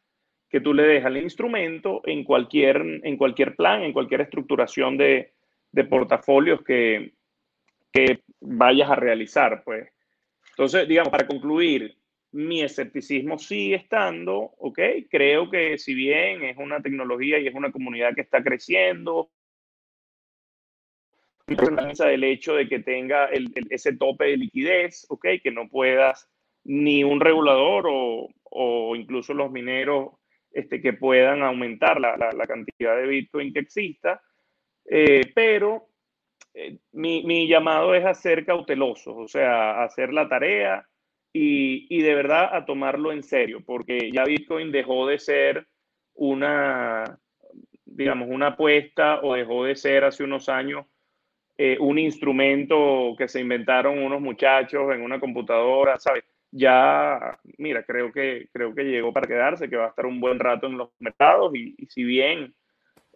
que 0.49 0.61
tú 0.61 0.73
le 0.73 0.83
dejas 0.83 1.07
al 1.07 1.17
instrumento 1.17 2.01
en 2.05 2.23
cualquier, 2.23 2.77
en 3.03 3.17
cualquier 3.17 3.55
plan, 3.55 3.81
en 3.81 3.91
cualquier 3.91 4.21
estructuración 4.21 4.97
de, 4.97 5.33
de 5.71 5.83
portafolios 5.83 6.61
que, 6.63 7.13
que 7.91 8.19
vayas 8.39 8.89
a 8.89 8.95
realizar. 8.95 9.63
Pues. 9.63 9.89
Entonces, 10.51 10.87
digamos, 10.87 11.09
para 11.09 11.25
concluir, 11.25 11.97
mi 12.33 12.61
escepticismo 12.61 13.37
sigue 13.37 13.75
estando, 13.75 14.53
¿ok? 14.57 14.79
Creo 15.09 15.49
que 15.49 15.77
si 15.77 15.93
bien 15.93 16.43
es 16.43 16.57
una 16.57 16.81
tecnología 16.81 17.39
y 17.39 17.47
es 17.47 17.53
una 17.53 17.71
comunidad 17.71 18.13
que 18.15 18.21
está 18.21 18.43
creciendo, 18.43 19.29
del 21.45 22.23
hecho 22.23 22.55
de 22.55 22.67
que 22.67 22.79
tenga 22.79 23.25
el, 23.25 23.51
ese 23.69 23.95
tope 23.95 24.25
de 24.25 24.37
liquidez, 24.37 25.05
¿ok? 25.09 25.27
Que 25.43 25.51
no 25.51 25.69
puedas 25.69 26.27
ni 26.63 27.03
un 27.03 27.19
regulador 27.19 27.85
o, 27.87 28.29
o 28.43 28.95
incluso 28.95 29.33
los 29.33 29.51
mineros 29.51 30.13
este, 30.51 30.81
que 30.81 30.93
puedan 30.93 31.43
aumentar 31.43 31.99
la, 31.99 32.15
la, 32.17 32.47
cantidad 32.47 32.95
de 32.95 33.07
Bitcoin 33.07 33.53
que 33.53 33.59
exista, 33.59 34.21
eh, 34.85 35.31
pero 35.35 35.89
eh, 36.53 36.77
mi, 36.93 37.23
mi, 37.23 37.47
llamado 37.47 37.93
es 37.95 38.05
a 38.05 38.13
ser 38.13 38.45
cautelosos, 38.45 39.15
o 39.17 39.27
sea, 39.27 39.83
hacer 39.83 40.13
la 40.13 40.29
tarea 40.29 40.87
y, 41.33 42.01
de 42.01 42.15
verdad 42.15 42.55
a 42.55 42.65
tomarlo 42.65 43.11
en 43.11 43.23
serio, 43.23 43.61
porque 43.65 44.11
ya 44.11 44.23
Bitcoin 44.23 44.71
dejó 44.71 45.07
de 45.07 45.17
ser 45.17 45.67
una, 46.13 47.19
digamos, 47.85 48.29
una 48.29 48.47
apuesta 48.47 49.19
o 49.21 49.33
dejó 49.33 49.65
de 49.65 49.75
ser 49.75 50.03
hace 50.03 50.23
unos 50.23 50.47
años 50.47 50.85
eh, 51.57 51.77
un 51.79 51.99
instrumento 51.99 53.15
que 53.17 53.27
se 53.27 53.39
inventaron 53.39 53.99
unos 53.99 54.21
muchachos 54.21 54.93
en 54.93 55.01
una 55.01 55.19
computadora, 55.19 55.99
¿sabes? 55.99 56.23
ya, 56.53 57.39
mira, 57.57 57.83
creo 57.83 58.11
que, 58.11 58.47
creo 58.53 58.75
que 58.75 58.83
llegó 58.83 59.11
para 59.11 59.27
quedarse, 59.27 59.69
que 59.69 59.75
va 59.75 59.85
a 59.85 59.89
estar 59.89 60.05
un 60.05 60.21
buen 60.21 60.39
rato 60.39 60.67
en 60.67 60.77
los 60.77 60.89
mercados 60.99 61.53
y, 61.55 61.75
si 61.89 62.03
bien 62.03 62.53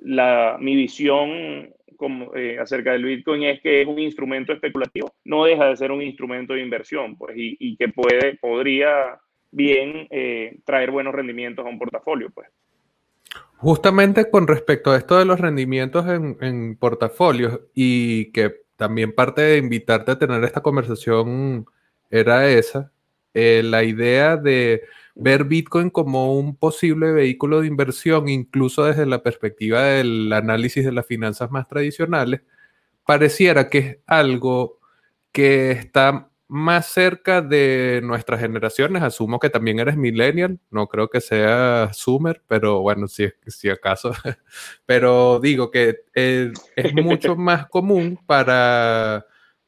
la, 0.02 0.58
mi 0.60 0.76
visión 0.76 1.74
como, 1.98 2.34
eh, 2.36 2.60
acerca 2.60 2.92
del 2.92 3.06
Bitcoin 3.06 3.44
es 3.44 3.62
que 3.62 3.82
es 3.82 3.88
un 3.88 4.00
instrumento 4.00 4.54
especulativo, 4.54 5.14
no 5.26 5.46
deja 5.46 5.66
de 5.66 5.78
ser 5.78 5.92
un 5.92 6.02
instrumento 6.02 6.54
de 6.54 6.62
inversión, 6.62 7.18
pues, 7.18 7.36
y, 7.36 7.76
que 7.78 7.90
puede, 7.90 8.38
podría 8.38 9.20
bien 9.52 10.08
eh, 10.12 10.60
traer 10.66 10.92
buenos 10.92 11.14
rendimientos 11.14 11.66
a 11.66 11.70
un 11.70 11.80
portafolio, 11.80 12.30
pues. 12.34 12.48
Justamente 13.58 14.30
con 14.30 14.48
respecto 14.48 14.92
a 14.92 14.98
esto 14.98 15.18
de 15.18 15.26
los 15.26 15.40
rendimientos 15.40 16.08
en, 16.08 16.38
en 16.42 16.78
portafolios 16.78 17.60
y 17.74 18.32
que 18.32 18.54
también 18.76 19.14
parte 19.14 19.42
de 19.42 19.58
invitarte 19.58 20.12
a 20.12 20.20
tener 20.20 20.44
esta 20.44 20.62
conversación 20.62 21.66
era 22.12 22.48
esa, 22.48 22.92
eh, 23.34 23.62
la 23.64 23.84
idea 23.84 24.38
de 24.38 24.84
ver 25.20 25.46
Bitcoin 25.46 25.90
como 25.90 26.38
un 26.38 26.56
posible 26.56 27.12
vehículo 27.12 27.62
de 27.62 27.68
inversión, 27.68 28.30
incluso 28.30 28.86
desde 28.86 29.06
la 29.06 29.24
perspectiva 29.24 29.82
del 29.84 30.32
análisis 30.32 30.86
de 30.86 30.92
las 30.92 31.06
finanzas 31.06 31.52
más 31.52 31.68
tradicionales, 31.68 32.42
pareciera 33.06 33.70
que 33.70 33.78
es 33.78 33.98
algo 34.06 34.80
que 35.32 35.72
está 35.72 36.30
más 36.48 36.88
cerca 36.88 37.42
de 37.42 38.02
nuestras 38.04 38.40
generaciones. 38.40 39.04
Asumo 39.04 39.40
que 39.40 39.50
también 39.50 39.80
eres 39.80 39.98
millennial, 39.98 40.60
no 40.70 40.88
creo 40.88 41.10
que 41.10 41.22
sea 41.22 41.90
Zoomer, 41.94 42.42
pero 42.48 42.82
bueno, 42.82 43.08
si, 43.08 43.30
si 43.48 43.70
acaso. 43.70 44.12
pero 44.86 45.40
digo 45.40 45.72
que 45.72 46.02
eh, 46.16 46.52
es 46.76 46.94
mucho 46.94 47.36
más 47.36 47.68
común 47.68 48.20
para 48.26 49.26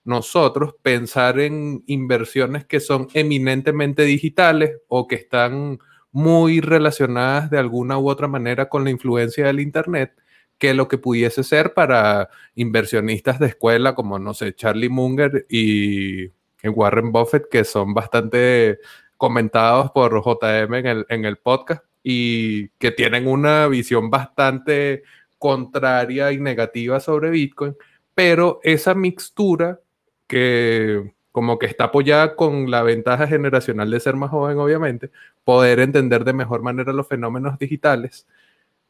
nosotros 0.10 0.74
pensar 0.82 1.40
en 1.40 1.84
inversiones 1.86 2.66
que 2.66 2.80
son 2.80 3.08
eminentemente 3.14 4.04
digitales 4.04 4.72
o 4.88 5.08
que 5.08 5.16
están 5.16 5.80
muy 6.12 6.62
relacionadas 6.62 7.52
de 7.52 7.60
alguna 7.60 8.00
u 8.00 8.10
otra 8.10 8.28
manera 8.28 8.70
con 8.70 8.84
la 8.84 8.90
influencia 8.90 9.46
del 9.46 9.60
Internet 9.60 10.14
que 10.58 10.74
lo 10.74 10.88
que 10.88 10.98
pudiese 10.98 11.44
ser 11.44 11.76
para 11.76 12.30
inversionistas 12.56 13.40
de 13.40 13.48
escuela 13.48 13.94
como, 13.94 14.18
no 14.18 14.34
sé, 14.34 14.54
Charlie 14.56 14.90
Munger 14.90 15.46
y 15.48 16.32
Warren 16.64 17.12
Buffett, 17.12 17.48
que 17.48 17.64
son 17.64 17.94
bastante 17.94 18.80
comentados 19.16 19.92
por 19.92 20.22
JM 20.24 20.74
en 20.74 20.86
el, 20.88 21.06
en 21.10 21.26
el 21.26 21.38
podcast 21.38 21.84
y 22.02 22.70
que 22.80 22.92
tienen 22.92 23.28
una 23.28 23.68
visión 23.68 24.10
bastante 24.10 25.04
contraria 25.38 26.32
y 26.32 26.40
negativa 26.40 27.00
sobre 27.00 27.30
Bitcoin, 27.30 27.76
pero 28.16 28.60
esa 28.64 28.96
mixtura 28.96 29.80
que 30.30 31.12
como 31.32 31.60
que 31.60 31.66
está 31.66 31.86
apoyada 31.86 32.36
con 32.36 32.72
la 32.72 32.84
ventaja 32.84 33.28
generacional 33.28 33.92
de 33.92 34.00
ser 34.00 34.16
más 34.16 34.30
joven, 34.32 34.58
obviamente, 34.60 35.12
poder 35.44 35.80
entender 35.80 36.24
de 36.24 36.34
mejor 36.34 36.62
manera 36.62 36.94
los 36.94 37.08
fenómenos 37.08 37.60
digitales, 37.60 38.28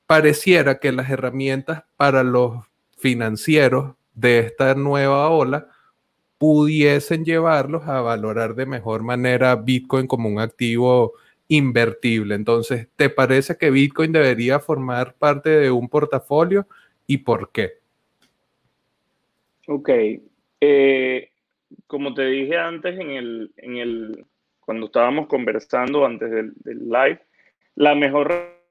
pareciera 0.06 0.80
que 0.80 0.92
las 0.92 1.10
herramientas 1.10 1.84
para 1.98 2.24
los 2.24 2.66
financieros 2.98 3.96
de 4.14 4.40
esta 4.40 4.76
nueva 4.76 5.30
ola 5.30 5.68
pudiesen 6.38 7.26
llevarlos 7.26 7.88
a 7.88 8.02
valorar 8.02 8.56
de 8.56 8.66
mejor 8.66 9.04
manera 9.04 9.56
Bitcoin 9.56 10.08
como 10.08 10.30
un 10.30 10.40
activo 10.40 11.14
invertible. 11.48 12.36
Entonces, 12.36 12.88
¿te 12.96 13.10
parece 13.10 13.58
que 13.58 13.72
Bitcoin 13.72 14.12
debería 14.12 14.60
formar 14.60 15.16
parte 15.16 15.50
de 15.50 15.72
un 15.72 15.88
portafolio 15.88 16.68
y 17.08 17.18
por 17.18 17.52
qué? 17.52 17.80
Ok. 19.68 19.90
Eh, 20.62 21.29
como 21.90 22.14
te 22.14 22.24
dije 22.24 22.56
antes 22.56 23.00
en 23.00 23.10
el, 23.10 23.52
en 23.58 23.78
el, 23.78 24.26
cuando 24.60 24.86
estábamos 24.86 25.26
conversando 25.26 26.06
antes 26.06 26.30
del, 26.30 26.54
live, 26.64 27.20
la 27.74 27.96
mejor 27.96 28.62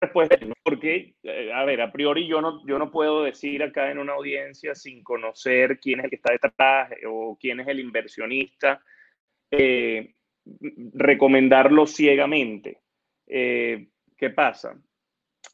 respuesta, 0.00 0.38
porque, 0.62 1.16
eh, 1.24 1.52
a 1.52 1.64
ver, 1.64 1.80
a 1.80 1.90
priori 1.90 2.28
yo 2.28 2.40
no, 2.40 2.64
yo 2.68 2.78
no 2.78 2.92
puedo 2.92 3.24
decir 3.24 3.64
acá 3.64 3.90
en 3.90 3.98
una 3.98 4.12
audiencia 4.12 4.76
sin 4.76 5.02
conocer 5.02 5.80
quién 5.80 5.98
es 5.98 6.04
el 6.04 6.10
que 6.10 6.16
está 6.16 6.32
detrás 6.34 6.92
o 7.08 7.36
quién 7.36 7.58
es 7.58 7.66
el 7.66 7.80
inversionista, 7.80 8.80
eh, 9.50 10.14
recomendarlo 10.94 11.84
ciegamente. 11.88 12.78
Eh, 13.26 13.88
¿Qué 14.16 14.30
pasa? 14.30 14.80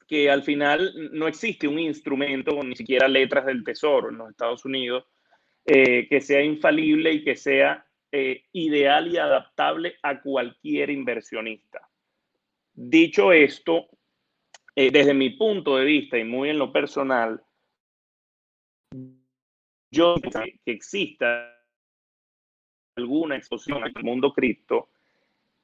Que 0.06 0.30
al 0.30 0.42
final 0.42 0.92
no 1.12 1.26
existe 1.26 1.66
un 1.66 1.78
instrumento, 1.78 2.62
ni 2.62 2.76
siquiera 2.76 3.08
letras 3.08 3.46
del 3.46 3.64
tesoro 3.64 4.10
en 4.10 4.18
los 4.18 4.28
Estados 4.28 4.66
Unidos, 4.66 5.06
eh, 5.64 6.08
que 6.08 6.20
sea 6.20 6.42
infalible 6.42 7.12
y 7.12 7.24
que 7.24 7.36
sea 7.36 7.86
eh, 8.10 8.44
ideal 8.52 9.12
y 9.12 9.16
adaptable 9.16 9.96
a 10.02 10.20
cualquier 10.20 10.90
inversionista. 10.90 11.88
Dicho 12.74 13.32
esto, 13.32 13.88
eh, 14.74 14.90
desde 14.90 15.14
mi 15.14 15.30
punto 15.30 15.76
de 15.76 15.84
vista 15.84 16.18
y 16.18 16.24
muy 16.24 16.50
en 16.50 16.58
lo 16.58 16.72
personal, 16.72 17.42
yo 19.90 20.16
que 20.16 20.58
exista 20.66 21.54
alguna 22.96 23.36
exposición 23.36 23.84
al 23.84 23.92
mundo 24.02 24.32
cripto 24.32 24.90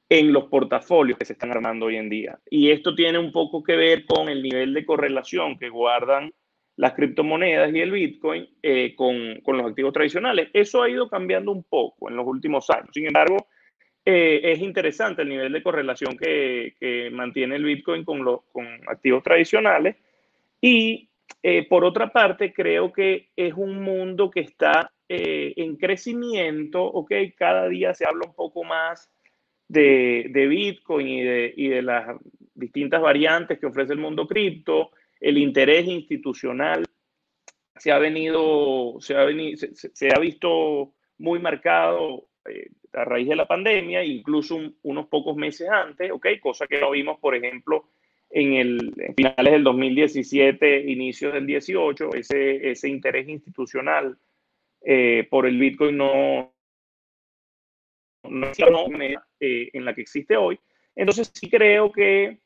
en 0.07 0.33
los 0.33 0.45
portafolios 0.45 1.19
que 1.19 1.25
se 1.25 1.33
están 1.33 1.51
armando 1.51 1.87
hoy 1.87 1.97
en 1.97 2.09
día. 2.09 2.39
Y 2.49 2.71
esto 2.71 2.95
tiene 2.95 3.19
un 3.19 3.31
poco 3.31 3.61
que 3.61 3.75
ver 3.75 4.05
con 4.05 4.29
el 4.29 4.41
nivel 4.41 4.73
de 4.73 4.85
correlación 4.85 5.57
que 5.59 5.69
guardan 5.69 6.33
las 6.79 6.93
criptomonedas 6.93 7.73
y 7.73 7.81
el 7.81 7.91
Bitcoin 7.91 8.47
eh, 8.63 8.95
con, 8.95 9.41
con, 9.41 9.57
los 9.57 9.67
activos 9.67 9.91
tradicionales. 9.91 10.47
Eso 10.53 10.81
ha 10.81 10.89
ido 10.89 11.09
cambiando 11.09 11.51
un 11.51 11.63
poco 11.63 12.09
en 12.09 12.15
los 12.15 12.25
últimos 12.25 12.69
años. 12.69 12.87
Sin 12.93 13.05
embargo, 13.05 13.47
eh, 14.05 14.39
es 14.45 14.61
interesante 14.61 15.23
el 15.23 15.27
nivel 15.27 15.51
de 15.51 15.61
correlación 15.61 16.15
que, 16.15 16.75
que 16.79 17.09
mantiene 17.09 17.57
el 17.57 17.65
Bitcoin 17.65 18.05
con, 18.05 18.23
los, 18.23 18.43
con 18.53 18.65
activos 18.87 19.21
tradicionales. 19.23 19.97
Y 20.61 21.09
eh, 21.43 21.67
por 21.67 21.83
otra 21.83 22.13
parte, 22.13 22.53
creo 22.53 22.93
que 22.93 23.27
es 23.35 23.53
un 23.55 23.83
mundo 23.83 24.31
que 24.31 24.39
está 24.39 24.89
en 25.09 25.75
crecimiento, 25.75 26.83
¿ok? 26.83 27.11
Cada 27.35 27.67
día 27.67 27.93
se 27.95 28.05
habla 28.05 28.27
un 28.27 28.35
poco 28.35 28.63
más 28.63 29.11
de, 29.67 30.27
de 30.29 30.47
Bitcoin 30.47 31.07
y 31.07 31.23
de, 31.23 31.53
y 31.57 31.67
de 31.67 31.81
las 31.81 32.15
distintas 32.53 33.01
variantes 33.01 33.59
que 33.59 33.65
ofrece 33.65 33.91
el 33.91 33.99
mundo 33.99 34.27
cripto 34.27 34.91
el 35.19 35.37
interés 35.37 35.85
institucional 35.87 36.85
se 37.79 37.91
ha 37.91 37.97
venido, 37.97 38.97
se 38.99 39.15
ha, 39.15 39.23
venido, 39.23 39.57
se, 39.73 40.09
ha 40.13 40.19
visto 40.19 40.93
muy 41.17 41.39
marcado 41.39 42.27
eh, 42.45 42.69
a 42.93 43.05
raíz 43.05 43.27
de 43.27 43.35
la 43.35 43.47
pandemia, 43.47 44.03
incluso 44.03 44.59
unos 44.83 45.07
pocos 45.07 45.35
meses 45.37 45.69
antes, 45.69 46.11
¿ok? 46.11 46.27
Cosa 46.41 46.67
que 46.67 46.79
no 46.79 46.91
vimos, 46.91 47.19
por 47.19 47.35
ejemplo, 47.35 47.89
en, 48.29 48.53
el, 48.53 48.93
finales 49.15 49.53
del 49.53 49.63
2017, 49.63 50.91
inicios 50.91 51.33
del 51.33 51.45
18, 51.45 52.15
ese, 52.15 52.71
ese 52.71 52.89
interés 52.89 53.27
institucional 53.29 54.17
eh, 54.81 55.27
por 55.29 55.45
el 55.45 55.57
Bitcoin 55.57 55.97
no, 55.97 56.53
no 58.23 58.47
es 58.47 58.59
eh, 59.39 59.69
en 59.73 59.85
la 59.85 59.93
que 59.93 60.01
existe 60.01 60.35
hoy. 60.35 60.59
Entonces 60.95 61.31
sí 61.33 61.49
creo 61.49 61.91
que 61.91 62.39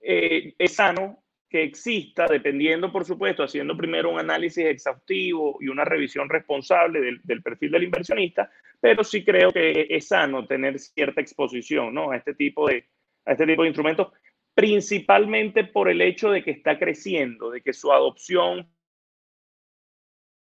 es 0.00 0.72
sano 0.72 1.25
que 1.48 1.62
exista, 1.62 2.26
dependiendo, 2.26 2.90
por 2.90 3.04
supuesto, 3.04 3.42
haciendo 3.42 3.76
primero 3.76 4.10
un 4.10 4.18
análisis 4.18 4.64
exhaustivo 4.64 5.58
y 5.60 5.68
una 5.68 5.84
revisión 5.84 6.28
responsable 6.28 7.20
del, 7.22 7.42
perfil 7.42 7.70
del 7.70 7.84
inversionista, 7.84 8.50
pero 8.80 9.04
sí 9.04 9.24
creo 9.24 9.52
que 9.52 9.86
es 9.88 10.08
sano 10.08 10.46
tener 10.46 10.78
cierta 10.78 11.20
exposición 11.20 11.94
¿no? 11.94 12.10
a, 12.10 12.16
este 12.16 12.34
tipo 12.34 12.68
de, 12.68 12.88
a 13.24 13.32
este 13.32 13.46
tipo 13.46 13.62
de 13.62 13.68
instrumentos, 13.68 14.12
principalmente 14.54 15.64
por 15.64 15.88
el 15.88 16.02
hecho 16.02 16.30
de 16.30 16.42
que 16.42 16.50
está 16.50 16.78
creciendo, 16.78 17.50
de 17.50 17.62
que 17.62 17.72
su 17.72 17.92
adopción 17.92 18.68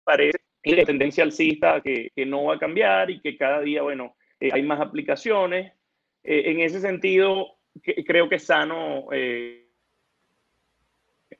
parece 0.03 0.39
de 0.63 0.85
tendencia 0.85 1.23
alcista 1.23 1.81
que, 1.81 2.11
que 2.15 2.25
no 2.25 2.45
va 2.45 2.55
a 2.55 2.59
cambiar 2.59 3.09
y 3.09 3.19
que 3.19 3.37
cada 3.37 3.59
día, 3.61 3.81
bueno, 3.81 4.15
eh, 4.39 4.49
hay 4.51 4.63
más 4.63 4.81
aplicaciones. 4.81 5.73
Eh, 6.23 6.51
en 6.51 6.59
ese 6.59 6.79
sentido, 6.81 7.59
creo 8.05 8.27
que 8.27 8.35
es 8.35 8.45
sano. 8.45 9.07
Eh, 9.11 9.62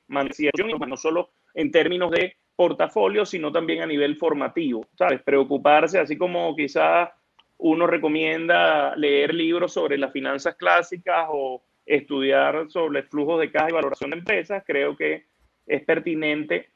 no 0.08 0.96
solo 0.96 1.30
en 1.54 1.70
términos 1.70 2.10
de 2.10 2.36
portafolio, 2.56 3.26
sino 3.26 3.50
también 3.50 3.82
a 3.82 3.86
nivel 3.86 4.16
formativo, 4.16 4.86
¿sabes? 4.96 5.22
Preocuparse, 5.22 5.98
así 5.98 6.16
como 6.16 6.54
quizás 6.54 7.10
uno 7.58 7.86
recomienda 7.86 8.94
leer 8.96 9.34
libros 9.34 9.72
sobre 9.72 9.98
las 9.98 10.12
finanzas 10.12 10.56
clásicas 10.56 11.26
o 11.30 11.62
estudiar 11.86 12.70
sobre 12.70 13.02
flujos 13.04 13.40
de 13.40 13.50
caja 13.50 13.70
y 13.70 13.74
valoración 13.74 14.10
de 14.10 14.18
empresas, 14.18 14.62
creo 14.66 14.96
que 14.96 15.26
es 15.66 15.84
pertinente 15.84 16.70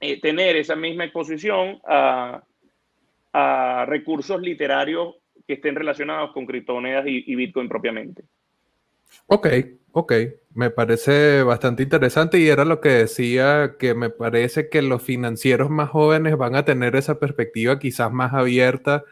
eh, 0.00 0.20
tener 0.20 0.56
esa 0.56 0.76
misma 0.76 1.04
exposición 1.04 1.80
a, 1.84 2.42
recursos 3.86 4.40
literarios 4.42 5.16
que 5.46 5.54
estén 5.54 5.74
relacionados 5.74 6.32
con 6.32 6.44
criptomonedas 6.44 7.06
y 7.06 7.34
Bitcoin 7.34 7.66
propiamente. 7.66 8.24
Ok, 9.26 9.46
ok, 9.92 10.12
me 10.54 10.70
parece 10.70 11.42
bastante 11.42 11.82
interesante 11.82 12.38
y 12.38 12.48
era 12.48 12.64
lo 12.64 12.80
que 12.80 12.90
decía, 12.90 13.76
que 13.78 13.94
me 13.94 14.10
parece 14.10 14.68
que 14.68 14.82
los 14.82 15.02
financieros 15.02 15.70
más 15.70 15.90
jóvenes 15.90 16.36
van 16.36 16.56
a 16.56 16.64
tener 16.64 16.96
esa 16.96 17.18
perspectiva 17.18 17.78
quizás 17.78 18.12
más 18.12 18.34
abierta 18.34 19.04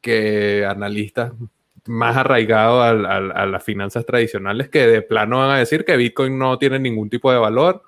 que 0.00 0.66
analistas 0.66 1.32
más 1.86 2.16
arraigados 2.16 2.84
a, 2.84 3.46
las 3.46 3.64
finanzas 3.64 4.06
tradicionales 4.06 4.68
que 4.68 4.86
de 4.86 5.02
plano 5.02 5.38
van 5.38 5.50
a 5.50 5.58
decir 5.58 5.84
que 5.84 5.96
Bitcoin 5.96 6.38
no 6.38 6.58
tiene 6.58 6.78
ningún 6.78 7.10
tipo 7.10 7.32
de 7.32 7.38
valor, 7.38 7.82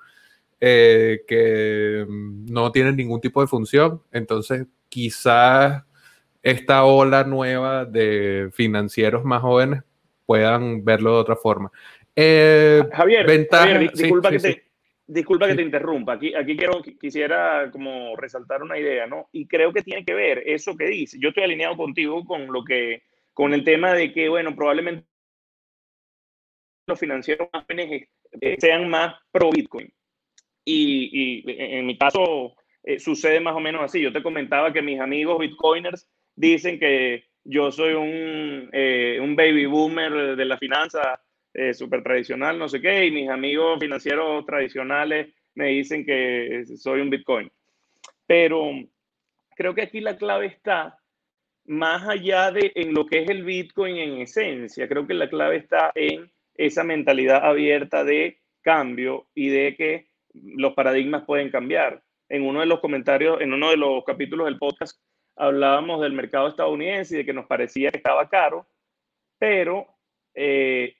eh, 0.59 1.21
que 1.27 2.05
no 2.09 2.71
tiene 2.71 2.93
ningún 2.93 3.21
tipo 3.21 3.41
de 3.41 3.47
función. 3.47 4.01
Entonces, 4.11 4.67
quizás 4.89 5.83
esta 6.41 6.83
ola 6.85 7.23
nueva 7.23 7.85
de 7.85 8.49
financieros 8.53 9.23
más 9.25 9.41
jóvenes 9.41 9.83
puedan 10.25 10.83
verlo 10.83 11.13
de 11.15 11.21
otra 11.21 11.35
forma. 11.35 11.71
Eh, 12.15 12.83
Javier, 12.91 13.25
disculpa, 13.93 14.29
que, 14.29 14.39
te, 14.39 14.63
disculpa 15.07 15.47
que 15.47 15.55
te 15.55 15.61
interrumpa. 15.61 16.13
Aquí, 16.13 16.33
aquí 16.35 16.55
quiero, 16.55 16.81
quisiera 16.81 17.69
como 17.71 18.15
resaltar 18.15 18.61
una 18.61 18.77
idea, 18.77 19.07
¿no? 19.07 19.29
Y 19.31 19.47
creo 19.47 19.73
que 19.73 19.81
tiene 19.81 20.05
que 20.05 20.13
ver 20.13 20.43
eso 20.45 20.75
que 20.75 20.85
dice. 20.85 21.17
Yo 21.19 21.29
estoy 21.29 21.43
alineado 21.43 21.75
contigo 21.75 22.23
con 22.25 22.47
lo 22.51 22.63
que, 22.63 23.03
con 23.33 23.53
el 23.53 23.63
tema 23.63 23.93
de 23.93 24.13
que, 24.13 24.29
bueno, 24.29 24.55
probablemente 24.55 25.07
los 26.87 26.99
financieros 26.99 27.47
eh, 28.41 28.57
sean 28.59 28.89
más 28.89 29.15
pro 29.31 29.49
Bitcoin. 29.51 29.91
Y, 30.65 31.41
y 31.41 31.43
en 31.47 31.85
mi 31.85 31.97
caso 31.97 32.55
eh, 32.83 32.99
sucede 32.99 33.39
más 33.39 33.55
o 33.55 33.59
menos 33.59 33.81
así. 33.81 34.01
Yo 34.01 34.11
te 34.11 34.23
comentaba 34.23 34.73
que 34.73 34.81
mis 34.81 34.99
amigos 34.99 35.39
Bitcoiners 35.39 36.09
dicen 36.35 36.79
que 36.79 37.25
yo 37.43 37.71
soy 37.71 37.93
un, 37.93 38.69
eh, 38.71 39.19
un 39.21 39.35
baby 39.35 39.65
boomer 39.65 40.35
de 40.35 40.45
la 40.45 40.57
finanza 40.57 41.22
eh, 41.53 41.73
súper 41.73 42.03
tradicional, 42.03 42.57
no 42.57 42.67
sé 42.67 42.81
qué, 42.81 43.05
y 43.05 43.11
mis 43.11 43.29
amigos 43.29 43.79
financieros 43.79 44.45
tradicionales 44.45 45.33
me 45.55 45.67
dicen 45.67 46.05
que 46.05 46.63
soy 46.77 47.01
un 47.01 47.09
Bitcoin. 47.09 47.51
Pero 48.25 48.71
creo 49.55 49.75
que 49.75 49.83
aquí 49.83 50.01
la 50.01 50.17
clave 50.17 50.47
está 50.47 50.97
más 51.65 52.07
allá 52.07 52.51
de 52.51 52.71
en 52.75 52.93
lo 52.93 53.05
que 53.05 53.19
es 53.19 53.29
el 53.29 53.43
Bitcoin 53.43 53.97
en 53.97 54.21
esencia, 54.21 54.87
creo 54.87 55.07
que 55.07 55.13
la 55.13 55.29
clave 55.29 55.57
está 55.57 55.91
en 55.95 56.31
esa 56.55 56.83
mentalidad 56.83 57.45
abierta 57.45 58.03
de 58.03 58.41
cambio 58.61 59.27
y 59.33 59.49
de 59.49 59.75
que 59.75 60.07
los 60.33 60.73
paradigmas 60.73 61.23
pueden 61.25 61.51
cambiar. 61.51 62.03
En 62.29 62.43
uno 62.43 62.61
de 62.61 62.65
los 62.65 62.79
comentarios, 62.79 63.41
en 63.41 63.53
uno 63.53 63.69
de 63.69 63.77
los 63.77 64.03
capítulos 64.03 64.45
del 64.45 64.57
podcast, 64.57 64.99
hablábamos 65.35 66.01
del 66.01 66.13
mercado 66.13 66.47
estadounidense 66.47 67.15
y 67.15 67.17
de 67.19 67.25
que 67.25 67.33
nos 67.33 67.45
parecía 67.45 67.91
que 67.91 67.97
estaba 67.97 68.27
caro, 68.29 68.65
pero 69.37 69.87
eh, 70.33 70.95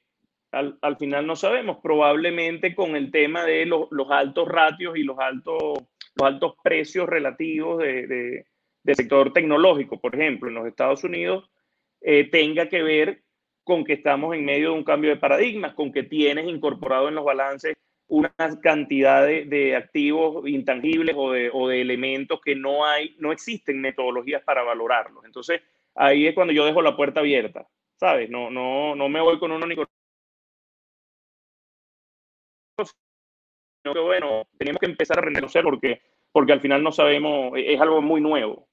al, 0.54 0.98
final 0.98 1.26
no 1.26 1.36
sabemos, 1.36 1.78
probablemente 1.82 2.76
con 2.76 2.96
el 2.96 3.12
tema 3.12 3.44
de 3.44 3.66
los 3.66 4.12
altos 4.12 4.48
ratios 4.48 4.96
y 4.98 5.04
los 5.04 5.18
altos, 5.20 5.80
los 6.16 6.28
altos 6.28 6.54
precios 6.64 7.10
relativos 7.10 7.80
de, 7.80 8.46
del 8.84 8.96
sector 8.96 9.34
tecnológico, 9.34 10.00
por 10.00 10.16
ejemplo, 10.16 10.50
en 10.50 10.56
los 10.56 10.68
Estados 10.68 11.04
Unidos, 11.04 11.50
eh, 12.02 12.30
tenga 12.30 12.70
que 12.70 12.84
ver 12.84 13.24
con 13.64 13.84
que 13.84 13.94
estamos 13.94 14.36
en 14.36 14.46
medio 14.46 14.72
de 14.72 14.78
un 14.78 14.84
cambio 14.84 15.10
de 15.10 15.18
paradigmas, 15.18 15.74
con 15.74 15.92
que 15.92 16.04
tienes 16.04 16.48
incorporado 16.48 17.08
en 17.08 17.16
los 17.16 17.26
balances 17.26 17.76
una 18.08 18.34
cantidad 18.62 19.26
de, 19.26 19.76
activos 19.76 20.48
intangibles 20.48 21.16
o 21.18 21.32
de, 21.32 21.50
o 21.52 21.70
de, 21.70 21.82
elementos 21.82 22.42
que 22.42 22.56
no 22.56 22.86
hay, 22.86 23.16
no 23.18 23.32
existen 23.32 23.82
metodologías 23.82 24.44
para 24.44 24.62
valorarlos. 24.62 25.26
Entonces, 25.26 25.62
ahí 25.96 26.28
es 26.28 26.36
cuando 26.36 26.54
yo 26.54 26.66
dejo 26.66 26.82
la 26.82 26.96
puerta 26.96 27.22
abierta, 27.22 27.68
¿sabes? 27.96 28.30
No, 28.30 28.52
no, 28.52 28.96
no 28.96 29.10
me 29.10 29.22
voy 29.22 29.40
con 29.40 29.52
uno 29.52 29.66
ni 29.66 29.76
con 29.76 29.88
que 33.92 34.00
bueno, 34.00 34.44
tenemos 34.58 34.80
que 34.80 34.86
empezar 34.86 35.20
a 35.20 35.22
reconocer 35.22 35.64
porque, 35.64 36.02
porque 36.32 36.54
al 36.54 36.62
final 36.62 36.82
no 36.84 36.92
sabemos, 36.92 37.54
es 37.58 37.80
algo 37.82 38.02
muy 38.02 38.22
nuevo. 38.22 38.68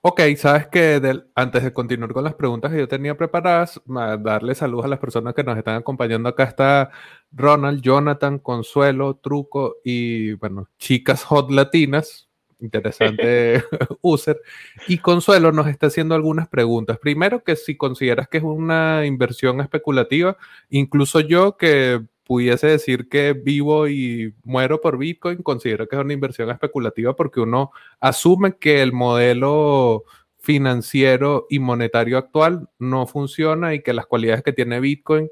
Ok, 0.00 0.20
sabes 0.36 0.68
que 0.68 1.00
antes 1.34 1.62
de 1.62 1.72
continuar 1.72 2.12
con 2.12 2.24
las 2.24 2.34
preguntas 2.34 2.70
que 2.70 2.78
yo 2.78 2.88
tenía 2.88 3.16
preparadas, 3.16 3.80
darle 4.20 4.54
saludos 4.54 4.84
a 4.84 4.88
las 4.88 4.98
personas 4.98 5.34
que 5.34 5.44
nos 5.44 5.56
están 5.56 5.76
acompañando. 5.76 6.28
Acá 6.28 6.44
está 6.44 6.90
Ronald, 7.32 7.80
Jonathan, 7.80 8.38
Consuelo, 8.38 9.16
Truco 9.16 9.76
y, 9.84 10.34
bueno, 10.34 10.68
chicas 10.78 11.24
hot 11.24 11.50
latinas. 11.50 12.28
Interesante 12.60 13.64
user. 14.02 14.40
Y 14.86 14.98
Consuelo 14.98 15.50
nos 15.50 15.66
está 15.66 15.88
haciendo 15.88 16.14
algunas 16.14 16.48
preguntas. 16.48 16.98
Primero, 16.98 17.42
que 17.42 17.56
si 17.56 17.76
consideras 17.76 18.28
que 18.28 18.38
es 18.38 18.44
una 18.44 19.04
inversión 19.04 19.60
especulativa, 19.60 20.36
incluso 20.70 21.20
yo 21.20 21.56
que 21.56 22.02
pudiese 22.32 22.66
decir 22.66 23.10
que 23.10 23.34
vivo 23.34 23.88
y 23.88 24.34
muero 24.42 24.80
por 24.80 24.96
Bitcoin, 24.96 25.42
considero 25.42 25.86
que 25.86 25.96
es 25.96 26.02
una 26.02 26.14
inversión 26.14 26.48
especulativa 26.48 27.14
porque 27.14 27.40
uno 27.40 27.72
asume 28.00 28.56
que 28.56 28.80
el 28.80 28.94
modelo 28.94 30.04
financiero 30.38 31.46
y 31.50 31.58
monetario 31.58 32.16
actual 32.16 32.70
no 32.78 33.06
funciona 33.06 33.74
y 33.74 33.82
que 33.82 33.92
las 33.92 34.06
cualidades 34.06 34.42
que 34.42 34.54
tiene 34.54 34.80
Bitcoin 34.80 35.28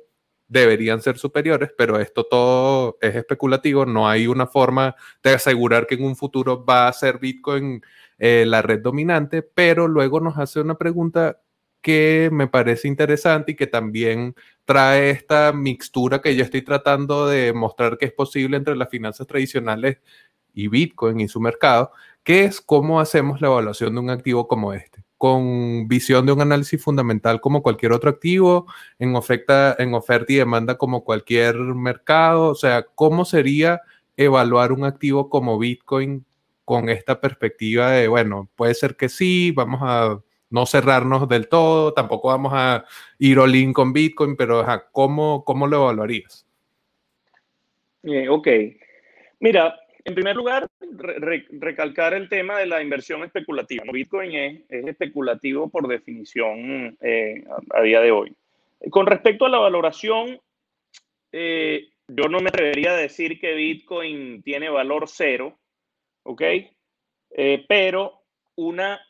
deberían 0.46 1.00
ser 1.00 1.16
superiores, 1.16 1.70
pero 1.74 1.98
esto 1.98 2.24
todo 2.24 2.98
es 3.00 3.16
especulativo, 3.16 3.86
no 3.86 4.06
hay 4.06 4.26
una 4.26 4.46
forma 4.46 4.94
de 5.24 5.30
asegurar 5.30 5.86
que 5.86 5.94
en 5.94 6.04
un 6.04 6.16
futuro 6.16 6.66
va 6.66 6.86
a 6.86 6.92
ser 6.92 7.18
Bitcoin 7.18 7.80
eh, 8.18 8.44
la 8.46 8.60
red 8.60 8.80
dominante, 8.80 9.40
pero 9.40 9.88
luego 9.88 10.20
nos 10.20 10.36
hace 10.36 10.60
una 10.60 10.74
pregunta 10.76 11.40
que 11.80 12.28
me 12.32 12.46
parece 12.46 12.88
interesante 12.88 13.52
y 13.52 13.56
que 13.56 13.66
también 13.66 14.34
trae 14.64 15.10
esta 15.10 15.52
mixtura 15.52 16.20
que 16.20 16.36
yo 16.36 16.44
estoy 16.44 16.62
tratando 16.62 17.26
de 17.26 17.52
mostrar 17.52 17.98
que 17.98 18.06
es 18.06 18.12
posible 18.12 18.56
entre 18.56 18.76
las 18.76 18.88
finanzas 18.88 19.26
tradicionales 19.26 19.98
y 20.54 20.68
Bitcoin 20.68 21.20
y 21.20 21.28
su 21.28 21.40
mercado, 21.40 21.92
que 22.22 22.44
es 22.44 22.60
cómo 22.60 23.00
hacemos 23.00 23.40
la 23.40 23.48
evaluación 23.48 23.94
de 23.94 24.00
un 24.00 24.10
activo 24.10 24.48
como 24.48 24.72
este, 24.72 25.04
con 25.16 25.88
visión 25.88 26.26
de 26.26 26.32
un 26.32 26.40
análisis 26.40 26.82
fundamental 26.82 27.40
como 27.40 27.62
cualquier 27.62 27.92
otro 27.92 28.10
activo, 28.10 28.66
en 28.98 29.16
oferta, 29.16 29.74
en 29.78 29.94
oferta 29.94 30.32
y 30.32 30.36
demanda 30.36 30.76
como 30.78 31.04
cualquier 31.04 31.56
mercado, 31.56 32.48
o 32.48 32.54
sea, 32.54 32.84
cómo 32.94 33.24
sería 33.24 33.80
evaluar 34.16 34.72
un 34.72 34.84
activo 34.84 35.30
como 35.30 35.58
Bitcoin 35.58 36.26
con 36.64 36.88
esta 36.88 37.20
perspectiva 37.20 37.90
de, 37.90 38.08
bueno, 38.08 38.48
puede 38.54 38.74
ser 38.74 38.96
que 38.96 39.08
sí, 39.08 39.50
vamos 39.50 39.80
a 39.82 40.20
no 40.50 40.66
cerrarnos 40.66 41.28
del 41.28 41.48
todo, 41.48 41.94
tampoco 41.94 42.28
vamos 42.28 42.52
a 42.54 42.84
ir 43.18 43.38
all 43.38 43.54
in 43.54 43.72
con 43.72 43.92
Bitcoin, 43.92 44.36
pero 44.36 44.64
¿cómo, 44.92 45.44
¿cómo, 45.44 45.66
lo 45.66 45.84
evaluarías? 45.84 46.46
Eh, 48.02 48.28
ok. 48.28 48.48
Mira, 49.38 49.78
en 50.04 50.14
primer 50.14 50.34
lugar, 50.34 50.66
recalcar 51.50 52.14
el 52.14 52.28
tema 52.28 52.58
de 52.58 52.66
la 52.66 52.82
inversión 52.82 53.22
especulativa. 53.22 53.84
Bitcoin 53.92 54.34
es, 54.34 54.62
especulativo 54.68 55.68
por 55.70 55.86
definición 55.86 56.96
eh, 57.00 57.44
a, 57.72 57.82
día 57.82 58.00
de 58.00 58.10
hoy. 58.10 58.34
Con 58.90 59.06
respecto 59.06 59.46
a 59.46 59.50
la 59.50 59.58
valoración, 59.58 60.40
eh, 61.32 61.90
yo 62.08 62.28
no 62.28 62.40
me 62.40 62.48
atrevería 62.48 62.90
a 62.90 62.96
decir 62.96 63.38
que 63.38 63.54
Bitcoin 63.54 64.42
tiene 64.42 64.68
valor 64.68 65.04
cero, 65.06 65.58
¿ok? 66.24 66.42
pero 67.68 68.24
una 68.56 68.94
eh, 68.94 69.09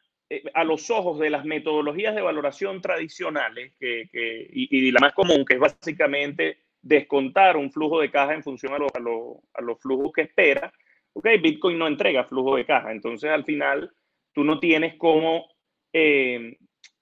a 0.55 0.65
los 0.65 0.91
ojos 0.91 1.19
de 1.19 1.31
las 1.31 1.45
metodologías 1.45 2.15
de 2.15 2.23
valoración 2.23 2.81
tradicionales 2.81 3.73
que, 3.81 4.09
y, 4.13 4.91
la 4.93 5.01
más 5.01 5.13
común, 5.13 5.45
que 5.45 5.55
es 5.55 5.61
básicamente 5.61 6.59
descontar 6.81 7.57
un 7.57 7.73
flujo 7.73 8.01
de 8.01 8.11
caja 8.11 8.35
en 8.35 8.43
función 8.43 8.73
a, 8.73 8.77
a, 8.77 9.61
los 9.61 9.81
flujos 9.81 10.13
que 10.13 10.23
espera, 10.23 10.73
okay, 11.13 11.39
Bitcoin 11.39 11.79
no 11.79 11.87
entrega 11.87 12.25
flujo 12.25 12.57
de 12.57 12.65
caja. 12.65 12.93
Entonces, 12.93 13.29
al 13.29 13.45
final, 13.45 13.93
tú 14.33 14.45
no 14.45 14.61
tienes 14.61 14.95
cómo 14.97 15.49
eh, 15.93 16.57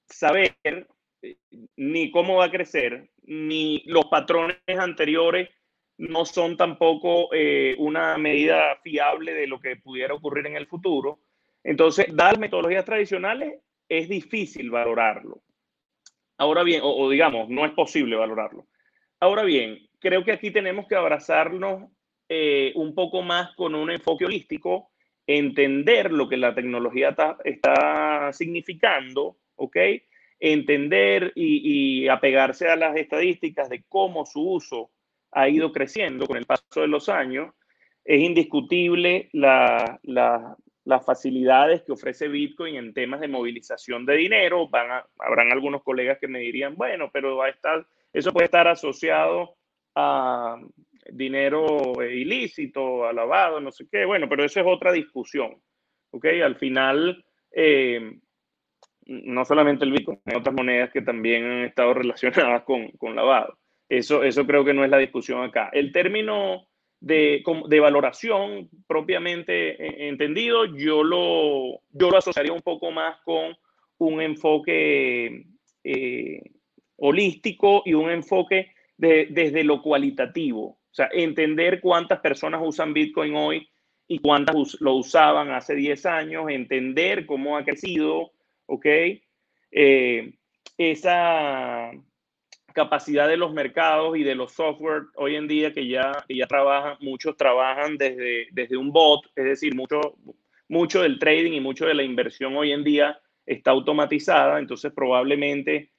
saber 0.07 0.57
eh, 1.23 1.37
ni 1.77 2.11
cómo 2.11 2.37
va 2.37 2.47
a 2.47 2.51
crecer, 2.51 3.11
ni 3.23 3.83
los 3.87 4.07
patrones 4.07 4.59
anteriores 4.67 5.51
no 5.99 6.25
son 6.25 6.57
tampoco 6.57 7.29
una 7.79 8.17
medida 8.19 8.77
fiable 8.85 9.35
de 9.35 9.49
lo 9.49 9.59
que 9.59 9.75
pudiera 9.75 10.15
ocurrir 10.15 10.47
en 10.47 10.55
el 10.55 10.69
futuro. 10.69 11.19
Entonces, 11.65 12.07
dar 12.15 12.39
metodologías 12.39 12.85
tradicionales 12.85 13.61
es 13.89 14.09
difícil 14.09 14.71
valorarlo. 14.71 15.43
Ahora 16.39 16.63
bien, 16.63 16.81
o, 16.85 17.11
digamos, 17.11 17.49
no 17.49 17.67
es 17.67 17.73
posible 17.73 18.17
valorarlo. 18.17 18.67
Ahora 19.21 19.43
bien, 19.43 19.89
creo 19.99 20.25
que 20.25 20.33
aquí 20.33 20.53
tenemos 20.53 20.87
que 20.87 20.95
abrazarnos 20.95 21.91
eh, 22.29 22.73
un 22.77 22.95
poco 22.95 23.23
más 23.23 23.55
con 23.57 23.75
un 23.75 23.91
enfoque 23.91 24.25
holístico, 24.25 24.91
entender 25.27 26.13
lo 26.13 26.29
que 26.29 26.37
la 26.37 26.55
tecnología 26.55 27.15
está, 27.45 28.33
significando, 28.33 29.37
¿ok? 29.57 29.77
Entender 30.39 31.33
y, 31.35 32.07
apegarse 32.07 32.69
a 32.69 32.77
las 32.77 32.97
estadísticas 32.97 33.69
de 33.69 33.83
cómo 33.89 34.25
su 34.25 34.41
uso 34.41 34.91
ha 35.33 35.49
ido 35.49 35.73
creciendo 35.73 36.27
con 36.27 36.37
el 36.37 36.47
paso 36.47 36.81
de 36.81 36.89
los 36.89 37.09
años. 37.09 37.53
Es 38.05 38.23
indiscutible 38.23 39.29
la, 39.33 39.99
las 40.89 41.05
facilidades 41.05 41.83
que 41.83 41.93
ofrece 41.93 42.29
Bitcoin 42.29 42.77
en 42.77 42.95
temas 42.95 43.21
de 43.21 43.29
movilización 43.29 44.07
de 44.07 44.17
dinero. 44.17 44.71
Van 44.71 44.91
a, 44.91 45.07
habrán 45.19 45.53
algunos 45.53 45.83
colegas 45.83 46.19
que 46.19 46.29
me 46.29 46.39
dirían, 46.39 46.77
bueno, 46.77 47.11
pero 47.13 47.37
va 47.37 47.45
a 47.45 47.51
estar, 47.51 47.87
eso 48.11 48.33
puede 48.33 48.47
estar 48.47 48.67
asociado 48.67 49.57
a 49.95 50.59
dinero 51.13 51.93
ilícito, 52.03 53.07
a 53.07 53.13
lavado, 53.13 53.61
no 53.61 53.71
sé 53.71 53.87
qué. 53.93 54.07
Bueno, 54.07 54.31
pero 54.31 54.45
eso 54.47 54.61
es 54.61 54.67
otra 54.67 54.91
discusión. 54.91 55.61
¿Ok? 56.11 56.25
Al 56.43 56.57
final, 56.57 57.23
eh, 57.53 58.19
no 59.05 59.45
solamente 59.45 59.85
el 59.85 59.93
Bitcoin, 59.93 60.23
hay 60.25 60.37
otras 60.37 60.55
monedas 60.55 60.91
que 60.91 61.03
también 61.03 61.45
han 61.45 61.65
estado 61.65 61.93
relacionadas 62.03 62.63
con, 62.63 62.89
con 62.93 63.15
lavado. 63.15 63.59
Eso, 63.91 64.23
eso 64.23 64.47
creo 64.47 64.65
que 64.65 64.73
no 64.73 64.85
es 64.85 64.91
la 64.91 64.97
discusión 64.97 65.43
acá. 65.43 65.69
El 65.71 65.93
término 65.93 66.67
de, 67.01 67.43
valoración 67.81 68.69
propiamente 68.87 69.71
eh, 69.71 70.09
entendido, 70.09 70.65
yo 70.65 71.03
lo, 71.03 71.81
yo 71.91 72.11
lo 72.11 72.19
asociaría 72.19 72.53
un 72.53 72.63
poco 72.63 72.91
más 72.91 73.19
con 73.25 73.57
un 73.99 74.21
enfoque 74.21 75.47
eh, 75.85 76.43
holístico 76.97 77.83
y 77.85 77.95
un 77.95 78.11
enfoque 78.11 78.73
de, 78.97 79.29
desde 79.31 79.65
lo 79.65 79.83
cualitativo. 79.83 80.79
O 80.91 80.95
sea, 80.95 81.09
entender 81.13 81.81
cuántas 81.81 82.21
personas 82.21 82.61
usan 82.65 82.93
Bitcoin 82.93 83.35
hoy 83.37 83.69
y 84.09 84.19
cuántas 84.19 84.81
lo 84.81 84.95
usaban 84.95 85.51
hace 85.51 85.75
10 85.75 86.07
años, 86.07 86.47
entender 86.49 87.27
cómo 87.27 87.57
ha 87.57 87.65
crecido, 87.65 88.33
¿ok? 88.67 88.87
Eh, 89.71 90.33
esa, 90.79 91.91
capacidad 92.79 93.27
de 93.27 93.37
los 93.37 93.53
mercados 93.53 94.17
y 94.17 94.23
de 94.23 94.37
los 94.37 94.53
software 94.53 95.07
hoy 95.17 95.35
en 95.35 95.49
día 95.49 95.73
que 95.73 95.89
ya, 95.89 96.25
ya 96.29 96.47
trabajan, 96.47 96.97
muchos 97.01 97.37
trabajan 97.37 97.99
desde, 97.99 98.47
desde 98.53 98.77
un 98.77 98.93
bot, 98.93 99.27
es 99.35 99.45
decir, 99.45 99.75
mucho, 99.75 100.17
mucho 100.69 101.03
del 101.03 101.19
trading 101.19 101.55
y 101.55 101.61
mucho 101.61 101.87
de 101.87 101.95
la 101.95 102.05
inversión 102.05 102.57
hoy 102.57 102.71
en 102.71 102.85
día 102.85 103.19
está 103.45 103.73
automatizada, 103.73 104.61
entonces 104.61 104.93
probablemente 104.95 105.91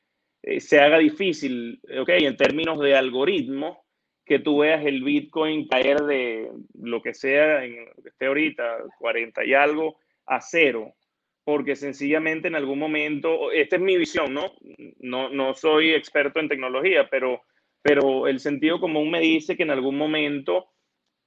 eh, 0.42 0.62
se 0.62 0.80
haga 0.80 1.00
difícil, 1.00 1.82
ok, 2.00 2.10
en 2.10 2.38
términos 2.38 2.80
de 2.80 2.96
algoritmo, 2.96 3.84
que 4.26 4.40
tú 4.40 4.60
veas 4.60 4.86
el 4.86 5.04
Bitcoin 5.04 5.68
caer 5.68 5.98
de 6.04 6.50
lo 6.76 7.02
que 7.02 7.14
sea, 7.14 7.66
en 7.66 7.88
lo 7.88 8.02
que 8.02 8.10
esté 8.10 8.28
ahorita, 8.28 8.78
40 9.00 9.44
y 9.44 9.54
algo, 9.54 9.98
a 10.28 10.40
cero 10.40 10.96
porque 11.50 11.76
sencillamente 11.76 12.48
en 12.48 12.54
algún 12.54 12.78
momento, 12.78 13.52
esta 13.52 13.78
es 13.78 13.82
mi 13.82 13.98
visión, 13.98 14.36
¿no? 14.36 14.54
No, 15.00 15.30
no 15.30 15.56
soy 15.56 15.96
experto 15.96 16.40
en 16.40 16.48
tecnología, 16.48 17.10
pero, 17.10 17.42
pero 17.82 18.28
el 18.28 18.40
sentido 18.40 18.80
común 18.80 19.10
me 19.10 19.20
dice 19.20 19.58
que 19.58 19.64
en 19.64 19.72
algún 19.72 19.98
momento 19.98 20.68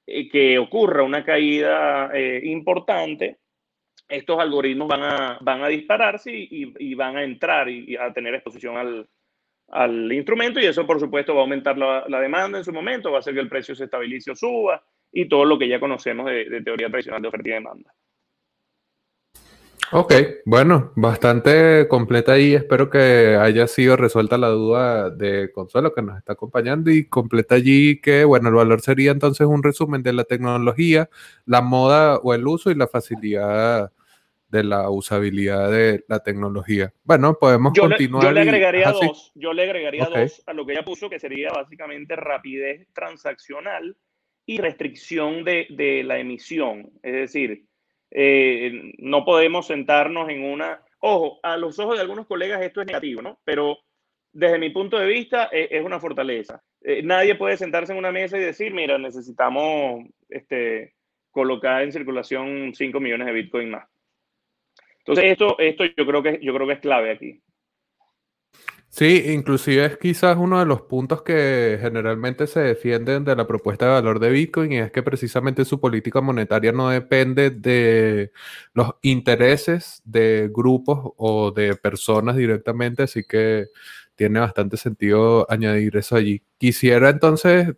eh, 0.07 0.29
que 0.29 0.57
ocurra 0.57 1.03
una 1.03 1.25
caída 1.25 2.09
eh, 2.13 2.39
importante, 2.45 3.39
estos 4.07 4.39
algoritmos 4.39 4.87
van 4.87 5.03
a, 5.03 5.37
van 5.41 5.61
a 5.61 5.67
dispararse 5.67 6.31
y, 6.31 6.73
y, 6.79 6.95
van 6.95 7.17
a 7.17 7.23
entrar 7.25 7.67
y, 7.67 7.97
a 7.97 8.13
tener 8.13 8.33
exposición 8.35 8.77
al, 8.77 9.05
al, 9.71 10.09
instrumento 10.13 10.61
y 10.61 10.67
eso 10.67 10.87
por 10.87 11.01
supuesto 11.01 11.33
va 11.33 11.41
a 11.41 11.43
aumentar 11.43 11.77
la, 11.77 12.05
la, 12.07 12.21
demanda 12.21 12.59
en 12.59 12.63
su 12.63 12.71
momento, 12.71 13.11
va 13.11 13.17
a 13.17 13.19
hacer 13.19 13.33
que 13.33 13.41
el 13.41 13.49
precio 13.49 13.75
se 13.75 13.83
estabilice 13.83 14.31
o 14.31 14.35
suba 14.37 14.81
y 15.11 15.27
todo 15.27 15.43
lo 15.43 15.59
que 15.59 15.67
ya 15.67 15.81
conocemos 15.81 16.27
de, 16.27 16.45
de 16.45 16.61
teoría 16.61 16.89
tradicional 16.89 17.21
de 17.21 17.27
oferta 17.27 17.49
y 17.49 17.51
demanda. 17.51 17.93
Ok, 19.91 20.13
bueno, 20.45 20.91
bastante 20.95 21.87
completa 21.87 22.33
ahí. 22.33 22.55
Espero 22.55 22.89
que 22.89 23.37
haya 23.39 23.67
sido 23.67 23.95
resuelta 23.95 24.39
la 24.39 24.47
duda 24.49 25.11
de 25.11 25.51
Consuelo 25.51 25.93
que 25.93 26.01
nos 26.01 26.17
está 26.17 26.33
acompañando 26.33 26.89
y 26.89 27.05
completa 27.05 27.55
allí 27.55 28.01
que, 28.01 28.23
bueno, 28.23 28.49
el 28.49 28.55
valor 28.55 28.81
sería 28.81 29.11
entonces 29.11 29.45
un 29.45 29.61
resumen 29.61 30.01
de 30.01 30.13
la 30.13 30.23
tecnología, 30.23 31.09
la 31.45 31.61
moda 31.61 32.17
o 32.17 32.33
el 32.33 32.47
uso 32.47 32.71
y 32.71 32.75
la 32.75 32.87
facilidad 32.87 33.91
de 34.49 34.63
la 34.63 34.89
usabilidad 34.89 35.69
de 35.71 36.03
la 36.07 36.19
tecnología. 36.19 36.91
Bueno, 37.03 37.37
podemos 37.39 37.73
Yo 37.73 37.87
le, 37.87 37.95
continuar. 37.95 38.23
yo 38.23 38.31
le 38.31 38.39
y- 38.45 38.47
agregaría 38.47 38.93
sí. 38.93 39.07
dos, 39.07 39.31
yo 39.35 39.53
le 39.53 39.63
agregaría 39.63 40.03
Ok. 40.05 40.15
dos 40.15 40.43
a 40.47 40.53
lo 40.53 40.65
que 40.65 40.73
ella 40.73 40.85
puso, 40.85 41.07
que 41.09 41.19
sería 41.19 41.49
básicamente 41.51 42.15
rapidez 42.15 42.87
transaccional 42.93 43.95
y 44.45 44.57
restricción 44.57 45.43
de, 45.43 45.67
de 45.69 46.03
la 46.03 46.17
emisión. 46.19 46.91
Es 47.03 47.13
decir, 47.13 47.65
eh, 48.15 48.93
no 48.99 49.25
podemos 49.25 49.67
sentarnos 49.67 50.29
en 50.29 50.43
una... 50.43 50.81
Ojo, 50.99 51.39
a 51.43 51.57
los 51.57 51.79
ojos 51.79 51.95
de 51.95 52.01
algunos 52.01 52.27
colegas 52.27 52.61
esto 52.61 52.81
es 52.81 52.87
negativo, 52.87 53.21
¿no? 53.21 53.39
Pero 53.43 53.79
desde 54.31 54.59
mi 54.59 54.69
punto 54.69 54.97
de 54.97 55.07
vista 55.07 55.49
eh, 55.51 55.67
es 55.71 55.83
una 55.83 55.99
fortaleza. 55.99 56.61
Eh, 56.81 57.01
nadie 57.03 57.35
puede 57.35 57.57
sentarse 57.57 57.91
en 57.91 57.97
una 57.97 58.11
mesa 58.11 58.37
y 58.37 58.41
decir, 58.41 58.73
mira, 58.73 58.97
necesitamos 58.97 60.05
este, 60.29 60.93
colocar 61.31 61.81
en 61.81 61.91
circulación 61.91 62.73
5 62.75 62.99
millones 62.99 63.27
de 63.27 63.33
Bitcoin 63.33 63.71
más. 63.71 63.89
Entonces, 64.99 65.25
esto, 65.25 65.57
esto 65.59 65.83
yo, 65.85 66.05
creo 66.05 66.23
que, 66.23 66.39
yo 66.41 66.53
creo 66.53 66.67
que 66.67 66.73
es 66.73 66.79
clave 66.79 67.11
aquí. 67.11 67.41
Sí, 68.95 69.23
inclusive 69.33 69.85
es 69.85 69.97
quizás 69.97 70.37
uno 70.37 70.59
de 70.59 70.67
los 70.67 70.83
puntos 70.83 71.23
que 71.23 71.79
generalmente 71.81 72.45
se 72.45 72.59
defienden 72.59 73.23
de 73.25 73.35
la 73.35 73.47
propuesta 73.47 73.85
de 73.87 73.91
valor 73.93 74.19
de 74.19 74.29
Bitcoin 74.29 74.71
y 74.71 74.77
es 74.77 74.91
que 74.91 75.01
precisamente 75.01 75.65
su 75.65 75.79
política 75.79 76.21
monetaria 76.21 76.71
no 76.71 76.89
depende 76.89 77.49
de 77.49 78.31
los 78.75 78.91
intereses 79.01 79.99
de 80.05 80.47
grupos 80.53 81.11
o 81.17 81.49
de 81.49 81.75
personas 81.75 82.35
directamente, 82.35 83.01
así 83.01 83.23
que 83.23 83.69
tiene 84.13 84.39
bastante 84.39 84.77
sentido 84.77 85.47
añadir 85.49 85.97
eso 85.97 86.15
allí. 86.15 86.43
Quisiera 86.59 87.09
entonces, 87.09 87.73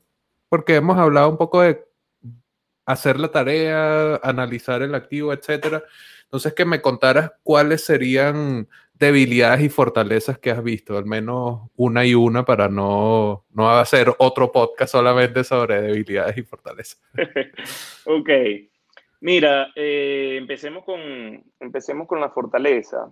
porque 0.49 0.75
hemos 0.75 0.97
hablado 0.97 1.29
un 1.29 1.37
poco 1.37 1.61
de 1.61 1.81
hacer 2.85 3.19
la 3.19 3.31
tarea, 3.31 4.17
analizar 4.17 4.81
el 4.81 4.95
activo, 4.95 5.33
etcétera. 5.33 5.83
Entonces, 6.23 6.53
que 6.53 6.65
me 6.65 6.81
contaras 6.81 7.31
cuáles 7.43 7.85
serían 7.85 8.67
debilidades 8.97 9.61
y 9.61 9.69
fortalezas 9.69 10.39
que 10.39 10.51
has 10.51 10.63
visto, 10.63 10.97
al 10.97 11.05
menos 11.05 11.69
una 11.75 12.05
y 12.05 12.15
una, 12.15 12.45
para 12.45 12.69
no, 12.69 13.45
no 13.51 13.69
hacer 13.69 14.13
otro 14.19 14.51
podcast 14.51 14.91
solamente 14.91 15.43
sobre 15.43 15.81
debilidades 15.81 16.37
y 16.37 16.43
fortalezas. 16.43 17.01
ok. 18.05 18.29
Mira, 19.21 19.71
eh, 19.75 20.35
empecemos, 20.37 20.83
con, 20.83 20.99
empecemos 21.59 22.07
con 22.07 22.19
la 22.19 22.29
fortaleza. 22.29 23.09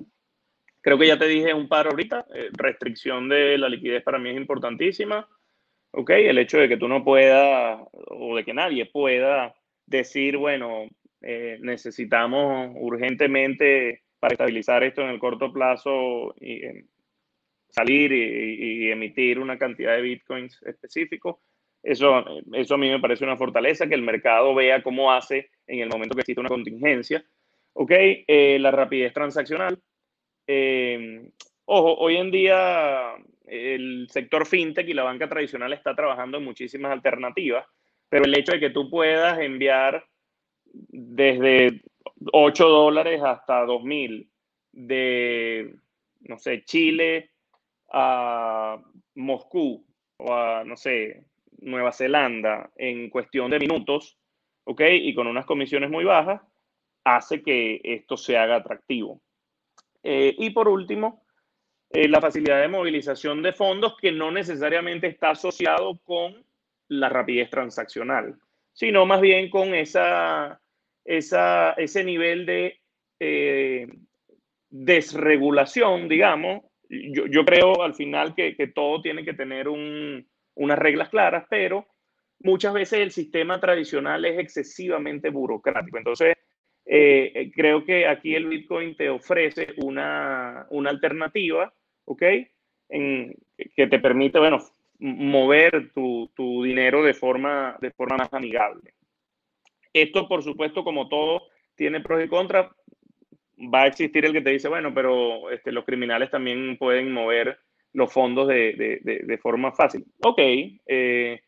Creo 0.81 0.97
que 0.97 1.07
ya 1.07 1.17
te 1.17 1.27
dije 1.27 1.53
un 1.53 1.67
par 1.67 1.87
ahorita. 1.87 2.25
eh, 2.33 2.49
restricción 2.53 3.27
de 3.29 3.57
la 3.57 3.69
liquidez 3.69 4.03
para 4.03 4.19
mí 4.19 4.29
es 4.29 4.37
importantísima. 4.37 5.27
Ok, 5.91 6.09
el 6.11 6.37
hecho 6.37 6.57
de 6.57 6.67
que 6.67 6.77
tú 6.77 6.87
no 6.87 7.03
puedas, 7.03 7.79
o 7.91 8.35
de 8.35 8.43
que 8.43 8.53
nadie 8.53 8.85
pueda 8.87 9.53
decir, 9.85 10.37
bueno, 10.37 10.87
eh, 11.21 11.57
necesitamos 11.61 12.71
urgentemente 12.75 14.03
para 14.23 14.35
estabilizar 14.35 14.85
esto 14.85 15.01
en 15.01 15.09
el 15.09 15.19
corto 15.19 15.51
plazo 15.51 16.33
y 16.39 16.63
eh, 16.63 16.85
salir 17.67 18.13
y, 18.13 18.89
emitir 18.89 19.37
una 19.37 19.57
cantidad 19.57 19.97
de 19.97 20.01
bitcoins 20.01 20.61
específicos. 20.63 21.41
Eso, 21.83 22.23
eso 22.53 22.75
a 22.75 22.77
mí 22.77 22.89
me 22.89 23.01
parece 23.01 23.25
una 23.25 23.35
fortaleza, 23.35 23.85
que 23.85 23.95
el 23.95 24.01
mercado 24.01 24.55
vea 24.55 24.81
cómo 24.81 25.11
hace 25.11 25.49
en 25.67 25.81
el 25.81 25.89
momento 25.89 26.15
que 26.15 26.21
existe 26.21 26.39
una 26.39 26.47
contingencia. 26.47 27.21
Ok, 27.73 27.91
eh, 27.91 28.57
la 28.61 28.71
rapidez 28.71 29.11
transaccional. 29.11 29.77
Eh, 30.47 31.29
ojo, 31.65 31.95
hoy 31.95 32.15
en 32.15 32.31
día 32.31 33.15
el 33.45 34.07
sector 34.09 34.45
fintech 34.45 34.87
y 34.87 34.93
la 34.93 35.03
banca 35.03 35.27
tradicional 35.27 35.73
está 35.73 35.93
trabajando 35.97 36.37
en 36.37 36.45
muchísimas 36.45 36.93
alternativas, 36.93 37.65
pero 38.07 38.23
el 38.23 38.39
hecho 38.39 38.53
de 38.53 38.61
que 38.61 38.69
tú 38.69 38.89
puedas 38.89 39.37
enviar 39.39 40.05
desde 40.71 41.81
8 42.31 42.67
dólares 42.67 43.21
hasta 43.23 43.65
2000 43.65 44.29
de, 44.71 45.75
no 46.21 46.37
sé, 46.37 46.63
Chile 46.63 47.31
a 47.91 48.81
Moscú 49.15 49.85
o 50.17 50.33
a, 50.33 50.63
no 50.63 50.75
sé, 50.75 51.25
Nueva 51.59 51.91
Zelanda 51.91 52.71
en 52.75 53.09
cuestión 53.09 53.49
de 53.51 53.59
minutos, 53.59 54.17
¿ok? 54.65 54.81
Y 54.91 55.13
con 55.13 55.27
unas 55.27 55.45
comisiones 55.45 55.89
muy 55.89 56.03
bajas, 56.03 56.41
hace 57.03 57.41
que 57.41 57.81
esto 57.83 58.17
se 58.17 58.37
haga 58.37 58.55
atractivo. 58.57 59.21
Eh, 60.01 60.35
y 60.37 60.49
por 60.49 60.67
último, 60.67 61.23
eh, 61.89 62.07
la 62.07 62.19
facilidad 62.19 62.61
de 62.61 62.67
movilización 62.67 63.41
de 63.41 63.53
fondos 63.53 63.95
que 64.01 64.11
no 64.11 64.31
necesariamente 64.31 65.07
está 65.07 65.31
asociado 65.31 65.99
con 66.03 66.43
la 66.87 67.09
rapidez 67.09 67.49
transaccional, 67.49 68.35
sino 68.73 69.05
más 69.05 69.21
bien 69.21 69.49
con 69.49 69.73
esa, 69.73 70.59
ese 71.05 72.03
nivel 72.03 72.45
de 72.45 72.79
eh, 73.19 73.87
desregulación, 74.69 76.07
digamos. 76.07 76.63
Yo, 76.89 77.45
creo 77.45 77.81
al 77.81 77.95
final 77.95 78.35
que, 78.35 78.71
todo 78.73 79.01
tiene 79.01 79.25
que 79.25 79.33
tener 79.33 79.67
un, 79.67 80.27
unas 80.55 80.79
reglas 80.79 81.09
claras, 81.09 81.45
pero 81.49 81.87
muchas 82.39 82.73
veces 82.73 82.99
el 82.99 83.11
sistema 83.11 83.59
tradicional 83.59 84.25
es 84.25 84.37
excesivamente 84.37 85.29
burocrático. 85.29 85.97
Entonces, 85.97 86.35
eh, 86.85 87.51
creo 87.55 87.83
que 87.85 88.07
aquí 88.07 88.35
el 88.35 88.47
Bitcoin 88.47 88.95
te 88.95 89.09
ofrece 89.09 89.73
una, 89.77 90.67
una 90.69 90.89
alternativa, 90.89 91.73
¿ok? 92.05 92.23
Que 92.89 93.87
te 93.87 93.99
permite, 93.99 94.37
bueno, 94.37 94.59
mover 94.99 95.91
tu, 95.93 96.31
tu, 96.35 96.63
dinero 96.63 97.03
de 97.03 97.13
forma, 97.13 97.77
de 97.81 97.91
forma 97.91 98.17
más 98.17 98.33
amigable. 98.33 98.93
Esto, 99.93 100.27
por 100.27 100.43
supuesto, 100.43 100.83
como 100.83 101.07
todo, 101.07 101.43
tiene 101.75 102.01
pros 102.01 102.23
y 102.23 102.27
contras. 102.27 102.71
Va 103.73 103.83
a 103.83 103.87
existir 103.87 104.25
el 104.25 104.33
que 104.33 104.41
te 104.41 104.49
dice, 104.49 104.67
bueno, 104.67 104.93
pero 104.93 105.49
este, 105.51 105.71
los 105.71 105.85
criminales 105.85 106.31
también 106.31 106.77
pueden 106.77 107.11
mover 107.11 107.59
los 107.93 108.11
fondos 108.11 108.47
de, 108.47 108.99
de, 109.03 109.37
forma 109.37 109.71
fácil. 109.71 110.03
Ok, 110.23 110.39
eh, 110.39 111.41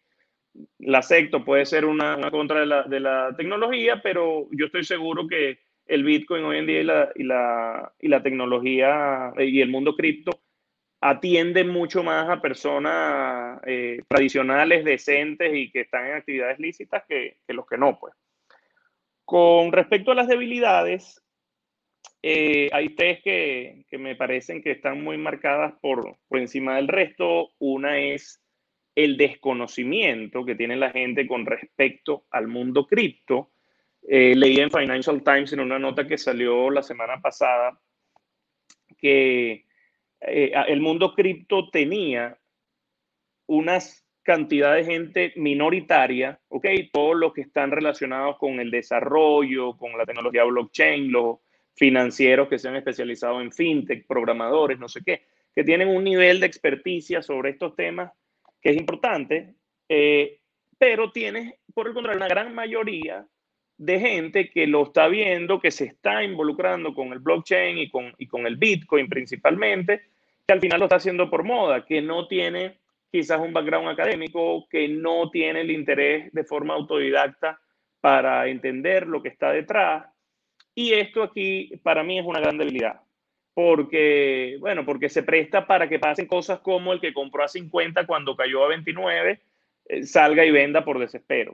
la 0.80 1.02
secto 1.02 1.44
puede 1.44 1.66
ser 1.66 1.86
una, 1.86 2.30
contra 2.32 2.60
de 2.60 2.66
la, 2.68 2.84
de 2.84 3.00
la, 3.00 3.34
tecnología, 3.36 4.02
pero 4.02 4.48
yo 4.52 4.68
estoy 4.68 4.84
seguro 4.84 5.28
que 5.28 5.60
el 5.88 6.04
Bitcoin 6.04 6.44
hoy 6.44 6.60
en 6.60 6.68
día 6.68 6.82
y 6.82 6.84
la, 6.84 7.12
y 7.16 7.24
la, 7.24 7.94
y 8.00 8.08
la 8.08 8.24
tecnología 8.24 9.34
y 9.38 9.62
el 9.62 9.70
mundo 9.70 9.96
cripto 9.96 10.40
atiende 11.02 11.64
mucho 11.64 12.04
más 12.04 12.30
a 12.30 12.42
personas 12.42 13.60
eh, 13.66 14.02
tradicionales, 14.08 14.86
decentes 14.86 15.54
y 15.54 15.72
que 15.72 15.82
están 15.82 16.08
en 16.08 16.14
actividades 16.14 16.60
lícitas 16.60 17.04
que, 17.08 17.38
que, 17.46 17.54
los 17.54 17.68
que 17.68 17.78
no, 17.78 18.00
pues. 18.00 18.14
Con 19.26 19.72
respecto 19.72 20.12
a 20.12 20.16
las 20.16 20.28
debilidades, 20.28 21.22
eh, 22.22 22.70
hay 22.72 22.90
tres 22.96 23.22
que, 23.24 23.86
que, 23.90 23.98
me 23.98 24.16
parecen 24.16 24.62
que 24.62 24.72
están 24.72 25.04
muy 25.04 25.18
marcadas 25.18 25.74
por, 25.82 26.18
por 26.28 26.40
encima 26.40 26.76
del 26.76 26.88
resto. 26.88 27.50
Una 27.60 28.00
es 28.00 28.42
el 28.96 29.18
desconocimiento 29.18 30.46
que 30.46 30.56
tiene 30.56 30.76
la 30.78 30.92
gente 30.92 31.28
con 31.28 31.46
respecto 31.46 32.26
al 32.32 32.48
mundo 32.48 32.88
cripto. 32.88 33.52
Eh, 34.08 34.36
leí 34.36 34.60
en 34.60 34.72
Financial 34.72 35.22
Times 35.24 35.54
en 35.54 35.60
una 35.60 35.80
nota 35.80 36.08
que 36.08 36.18
salió 36.18 36.70
la 36.70 36.84
semana 36.84 37.20
pasada 37.22 37.80
que 38.98 39.66
eh, 40.22 40.52
el 40.68 40.80
mundo 40.80 41.14
cripto 41.14 41.70
tenía 41.70 42.38
unas 43.48 44.05
cantidad 44.26 44.74
de 44.74 44.84
gente 44.84 45.34
minoritaria, 45.36 46.40
¿ok? 46.50 46.66
Todos 46.92 47.16
los 47.16 47.32
que 47.32 47.42
están 47.42 47.70
relacionados 47.70 48.38
con 48.40 48.60
el 48.60 48.72
desarrollo, 48.72 49.78
con 49.78 49.96
la 49.96 50.04
tecnología 50.04 50.44
blockchain, 50.44 51.12
los 51.12 51.38
financieros 51.76 52.50
que 52.50 52.58
se 52.58 52.68
han 52.68 52.76
especializado 52.76 53.40
en 53.40 53.52
fintech, 53.52 54.08
programadores, 54.08 54.80
no 54.80 54.90
sé 54.90 55.02
qué, 55.06 55.28
que 55.54 55.64
tienen 55.64 55.90
un 55.90 56.04
nivel 56.04 56.40
de 56.40 56.48
experticia 56.48 57.22
sobre 57.22 57.52
estos 57.52 57.76
temas 57.76 58.12
que 58.60 58.72
es 58.72 58.78
importante, 58.78 59.54
eh, 59.88 60.40
pero 60.80 61.12
tienes, 61.12 61.54
por 61.76 61.88
el 61.88 61.94
contrario, 61.94 62.18
una 62.18 62.28
gran 62.28 62.56
mayoría 62.56 63.28
de 63.78 64.00
gente 64.00 64.50
que 64.50 64.66
lo 64.66 64.86
está 64.86 65.08
viendo, 65.08 65.60
que 65.60 65.70
se 65.70 65.86
está 65.86 66.24
involucrando 66.24 66.96
con 66.96 67.14
el 67.14 67.20
blockchain 67.20 67.78
y 67.78 67.92
con, 67.92 68.12
y 68.18 68.26
con 68.26 68.48
el 68.48 68.58
Bitcoin 68.58 69.08
principalmente, 69.08 70.02
que 70.48 70.54
al 70.54 70.62
final 70.62 70.80
lo 70.80 70.86
está 70.86 70.96
haciendo 70.96 71.30
por 71.30 71.44
moda, 71.44 71.86
que 71.86 72.02
no 72.02 72.28
tiene 72.28 72.80
quizás 73.16 73.40
un 73.40 73.54
background 73.54 73.88
académico, 73.88 74.68
que 74.70 74.90
no 74.90 75.30
tiene 75.30 75.62
el 75.62 75.72
interés 75.72 76.34
de 76.34 76.44
forma 76.44 76.74
autodidacta 76.74 77.58
para 78.02 78.46
entender 78.50 79.08
lo 79.08 79.24
que 79.24 79.30
está 79.30 79.54
detrás. 79.54 80.06
Y 80.74 80.92
esto 80.92 81.24
aquí 81.24 81.72
para 81.82 82.04
mí 82.04 82.20
es 82.20 82.26
una 82.26 82.42
gran 82.42 82.58
debilidad, 82.58 83.00
porque, 83.54 84.58
bueno, 84.60 84.86
porque 84.86 85.08
se 85.08 85.24
presta 85.24 85.66
para 85.66 85.88
que 85.88 85.98
pasen 85.98 86.28
cosas 86.28 86.60
como 86.60 86.92
el 86.92 87.00
que 87.00 87.14
compró 87.14 87.46
a 87.46 87.48
50 87.48 88.06
cuando 88.06 88.36
cayó 88.36 88.66
a 88.66 88.68
29, 88.68 89.40
eh, 89.86 90.04
salga 90.04 90.44
y 90.44 90.52
venda 90.52 90.84
por 90.84 91.00
desespero. 91.00 91.54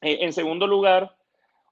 Eh, 0.00 0.18
en 0.22 0.32
segundo 0.32 0.66
lugar, 0.66 1.14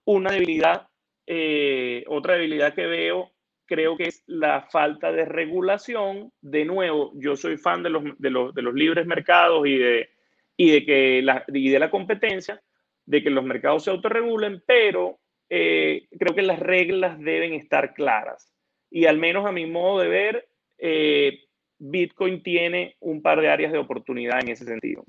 una 0.05 0.31
debilidad, 0.31 0.87
eh, 1.27 2.05
otra 2.07 2.35
debilidad 2.35 2.75
que 2.75 2.87
veo 2.87 3.33
creo 3.71 3.97
que 3.97 4.09
es 4.09 4.25
la 4.27 4.63
falta 4.63 5.13
de 5.13 5.25
regulación. 5.25 6.33
De 6.41 6.65
nuevo, 6.65 7.13
yo 7.15 7.37
soy 7.37 7.57
fan 7.57 7.85
de 7.85 7.91
los, 7.91 8.03
de 8.19 8.31
los, 8.31 8.53
de 8.53 8.63
los 8.63 8.75
libres 8.75 9.07
mercados 9.07 9.65
y 9.65 9.79
de, 9.79 10.11
y 10.57 10.73
de, 10.73 10.85
que 10.85 11.23
la, 11.23 11.45
y 11.47 11.71
la 11.79 11.89
competencia, 11.89 12.61
de 13.07 13.23
que 13.23 13.31
los 13.31 13.45
mercados 13.45 13.85
se 13.85 13.91
autorregulen, 13.91 14.61
pero 14.67 15.21
eh, 15.49 16.09
creo 16.19 16.35
que 16.35 16.43
las 16.43 16.59
reglas 16.59 17.21
deben 17.21 17.55
estar 17.55 17.95
claras. 17.95 18.53
Y 18.91 19.07
al 19.07 19.19
menos 19.19 19.47
a 19.47 19.53
mi 19.53 19.67
modo 19.67 20.01
de 20.01 20.09
ver, 20.09 20.49
eh, 20.77 21.45
Bitcoin 21.79 22.43
tiene 22.43 22.97
un 22.99 23.23
par 23.23 23.41
de 23.41 23.51
áreas 23.51 23.71
de 23.71 23.79
oportunidad 23.79 24.41
en 24.41 24.49
ese 24.49 24.65
sentido. 24.65 25.05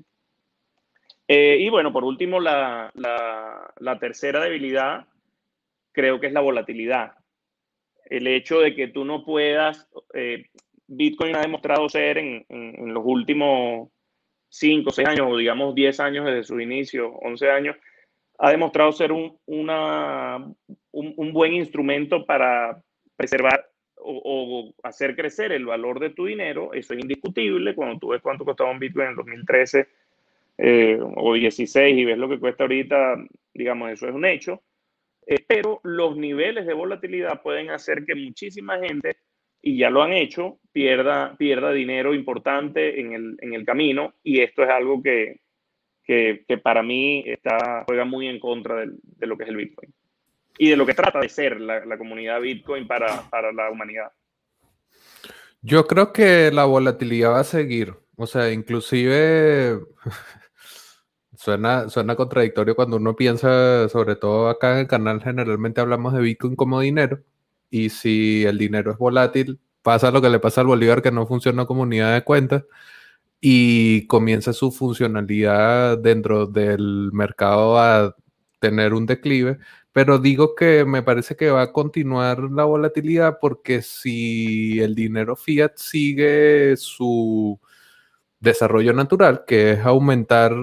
Eh, 1.26 1.56
y 1.58 1.68
bueno, 1.68 1.92
por 1.92 2.04
último, 2.04 2.38
la, 2.38 2.92
la, 2.94 3.98
tercera 3.98 4.40
debilidad 4.40 5.06
creo 5.90 6.20
que 6.20 6.28
es 6.28 6.32
la 6.32 6.40
volatilidad. 6.40 7.14
El 8.12 8.26
hecho 8.26 8.60
de 8.60 8.74
que 8.74 8.88
tú 8.88 9.06
no 9.06 9.24
puedas, 9.24 9.88
eh, 10.12 10.44
Bitcoin 10.86 11.34
ha 11.34 11.40
demostrado 11.40 11.88
ser 11.88 12.18
en, 12.18 12.44
los 12.92 13.02
últimos 13.06 13.88
5, 14.50 14.90
6 14.90 15.08
años 15.08 15.28
o 15.30 15.36
digamos 15.38 15.74
10 15.74 15.98
años 16.00 16.26
desde 16.26 16.44
su 16.44 16.60
inicio, 16.60 17.08
11 17.22 17.50
años, 17.50 17.76
ha 18.38 18.50
demostrado 18.50 18.92
ser 18.92 19.12
un, 19.12 19.38
una, 19.46 20.46
un, 20.90 21.32
buen 21.32 21.54
instrumento 21.54 22.26
para 22.26 22.82
preservar 23.16 23.66
o, 23.96 24.20
o, 24.24 24.74
hacer 24.82 25.16
crecer 25.16 25.50
el 25.52 25.64
valor 25.64 25.98
de 25.98 26.10
tu 26.10 26.26
dinero. 26.26 26.74
Eso 26.74 26.92
es 26.92 27.00
indiscutible. 27.00 27.74
Cuando 27.74 27.98
tú 27.98 28.08
ves 28.08 28.20
cuánto 28.20 28.44
costaba 28.44 28.70
un 28.70 28.78
Bitcoin 28.78 29.08
en 29.08 29.16
2013 29.16 29.88
eh, 30.58 30.98
o 31.00 31.32
16 31.32 31.96
y 31.96 32.04
ves 32.04 32.18
lo 32.18 32.28
que 32.28 32.38
cuesta 32.38 32.64
ahorita, 32.64 33.16
digamos, 33.54 33.90
eso 33.90 34.06
es 34.06 34.14
un 34.14 34.26
hecho. 34.26 34.60
Pero 35.46 35.80
los 35.84 36.16
niveles 36.16 36.66
de 36.66 36.74
volatilidad 36.74 37.42
pueden 37.42 37.70
hacer 37.70 38.04
que 38.04 38.14
muchísima 38.14 38.78
gente, 38.78 39.16
y 39.60 39.78
ya 39.78 39.90
lo 39.90 40.02
han 40.02 40.12
hecho, 40.12 40.58
pierda, 40.72 41.36
pierda 41.36 41.72
dinero 41.72 42.14
importante 42.14 43.00
en 43.00 43.12
el, 43.12 43.36
en 43.40 43.54
el 43.54 43.64
camino. 43.64 44.14
Y 44.22 44.40
esto 44.40 44.64
es 44.64 44.70
algo 44.70 45.02
que, 45.02 45.40
que, 46.04 46.44
para 46.62 46.82
mí 46.82 47.24
juega 47.86 48.04
muy 48.04 48.26
en 48.26 48.40
contra 48.40 48.84
de 48.84 49.26
lo 49.26 49.36
que 49.36 49.44
es 49.44 49.50
el 49.50 49.56
Bitcoin 49.56 49.94
y 50.58 50.70
de 50.70 50.76
lo 50.76 50.86
que 50.86 50.94
trata 50.94 51.20
de 51.20 51.28
ser 51.28 51.60
la, 51.60 51.84
la 51.84 51.96
comunidad 51.96 52.40
Bitcoin 52.40 52.86
para, 52.86 53.28
para, 53.30 53.52
la 53.52 53.70
humanidad. 53.70 54.12
Yo 55.62 55.86
creo 55.86 56.12
que 56.12 56.50
la 56.52 56.64
volatilidad 56.64 57.32
va 57.32 57.40
a 57.40 57.44
seguir. 57.44 57.94
O 58.16 58.26
sea, 58.26 58.52
inclusive 58.52 59.78
suena, 61.42 61.88
suena 61.88 62.16
contradictorio 62.16 62.76
cuando 62.76 62.96
uno 62.98 63.16
piensa, 63.16 63.88
sobre 63.88 64.16
todo 64.16 64.48
acá 64.48 64.74
en 64.74 64.78
el 64.80 64.86
canal, 64.88 65.20
generalmente 65.22 65.80
hablamos 65.80 66.12
de 66.14 66.20
Bitcoin 66.20 66.56
como 66.56 66.80
dinero. 66.80 67.22
Y 67.70 67.90
si 67.90 68.44
el 68.44 68.58
dinero 68.58 68.92
es 68.92 68.98
volátil, 68.98 69.60
pasa 69.82 70.10
lo 70.10 70.22
que 70.22 70.28
le 70.30 70.40
pasa 70.40 70.60
al 70.62 70.68
Bolívar, 70.68 71.02
que 71.02 71.10
no 71.12 71.26
funciona 71.26 71.66
como 71.66 71.82
unidad 71.82 72.14
de 72.14 72.24
cuentas 72.24 72.64
y 73.40 74.06
comienza 74.08 74.52
su 74.52 74.72
funcionalidad 74.72 75.98
dentro 75.98 76.46
del 76.46 77.10
mercado 77.12 77.78
a 77.78 78.16
tener 78.60 78.94
un 78.94 79.06
declive, 79.06 79.58
pero 79.92 80.18
digo 80.18 80.54
que 80.54 80.84
me 80.84 81.02
parece 81.02 81.36
que 81.36 81.50
va 81.50 81.62
a 81.62 81.72
continuar 81.72 82.40
la 82.52 82.64
volatilidad 82.64 83.38
porque 83.40 83.82
si 83.82 84.80
el 84.80 84.94
dinero 84.94 85.36
fiat 85.36 85.72
sigue 85.76 86.76
su 86.76 87.60
desarrollo 88.40 88.92
natural, 88.92 89.44
que 89.46 89.72
es 89.72 89.80
aumentar 89.80 90.54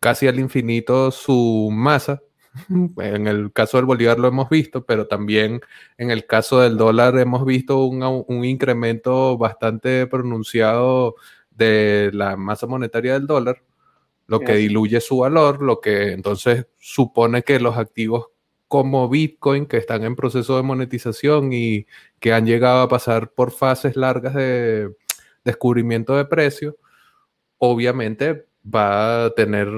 casi 0.00 0.28
al 0.28 0.38
infinito 0.38 1.10
su 1.10 1.68
masa, 1.72 2.22
en 2.98 3.26
el 3.26 3.52
caso 3.52 3.76
del 3.76 3.86
bolívar 3.86 4.18
lo 4.18 4.28
hemos 4.28 4.48
visto, 4.48 4.84
pero 4.84 5.06
también 5.06 5.60
en 5.98 6.10
el 6.10 6.26
caso 6.26 6.60
del 6.60 6.76
dólar 6.76 7.18
hemos 7.18 7.44
visto 7.44 7.84
un, 7.84 8.24
un 8.26 8.44
incremento 8.44 9.36
bastante 9.38 10.06
pronunciado 10.06 11.16
de 11.50 12.10
la 12.12 12.36
masa 12.36 12.66
monetaria 12.66 13.14
del 13.14 13.26
dólar 13.26 13.62
lo 14.26 14.40
que 14.40 14.54
diluye 14.54 15.00
su 15.00 15.18
valor, 15.18 15.62
lo 15.62 15.80
que 15.80 16.12
entonces 16.12 16.66
supone 16.78 17.42
que 17.42 17.60
los 17.60 17.76
activos 17.76 18.28
como 18.68 19.08
Bitcoin, 19.08 19.66
que 19.66 19.76
están 19.76 20.02
en 20.02 20.16
proceso 20.16 20.56
de 20.56 20.64
monetización 20.64 21.52
y 21.52 21.86
que 22.18 22.32
han 22.32 22.46
llegado 22.46 22.82
a 22.82 22.88
pasar 22.88 23.30
por 23.30 23.52
fases 23.52 23.96
largas 23.96 24.34
de 24.34 24.92
descubrimiento 25.44 26.16
de 26.16 26.24
precio, 26.24 26.76
obviamente 27.58 28.46
va 28.64 29.26
a 29.26 29.30
tener 29.30 29.68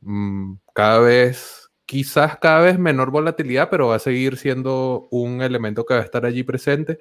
mmm, 0.00 0.54
cada 0.74 1.00
vez, 1.00 1.70
quizás 1.86 2.38
cada 2.38 2.60
vez 2.62 2.78
menor 2.78 3.10
volatilidad, 3.10 3.70
pero 3.70 3.88
va 3.88 3.96
a 3.96 3.98
seguir 3.98 4.36
siendo 4.36 5.08
un 5.10 5.42
elemento 5.42 5.84
que 5.84 5.94
va 5.94 6.00
a 6.00 6.04
estar 6.04 6.24
allí 6.26 6.42
presente. 6.42 6.98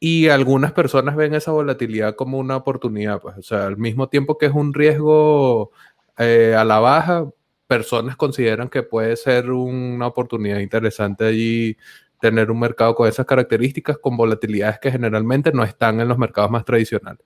Y 0.00 0.28
algunas 0.28 0.72
personas 0.72 1.16
ven 1.16 1.34
esa 1.34 1.52
volatilidad 1.52 2.16
como 2.16 2.38
una 2.38 2.56
oportunidad, 2.56 3.20
pues, 3.20 3.38
o 3.38 3.42
sea, 3.42 3.66
al 3.66 3.76
mismo 3.76 4.08
tiempo 4.08 4.36
que 4.38 4.46
es 4.46 4.52
un 4.52 4.74
riesgo 4.74 5.70
eh, 6.18 6.54
a 6.56 6.64
la 6.64 6.80
baja, 6.80 7.26
personas 7.68 8.16
consideran 8.16 8.68
que 8.68 8.82
puede 8.82 9.16
ser 9.16 9.50
una 9.50 10.08
oportunidad 10.08 10.58
interesante 10.58 11.24
allí 11.24 11.76
tener 12.20 12.50
un 12.50 12.60
mercado 12.60 12.94
con 12.94 13.08
esas 13.08 13.26
características, 13.26 13.98
con 13.98 14.16
volatilidades 14.16 14.78
que 14.78 14.90
generalmente 14.92 15.52
no 15.52 15.64
están 15.64 16.00
en 16.00 16.08
los 16.08 16.18
mercados 16.18 16.50
más 16.50 16.64
tradicionales. 16.64 17.24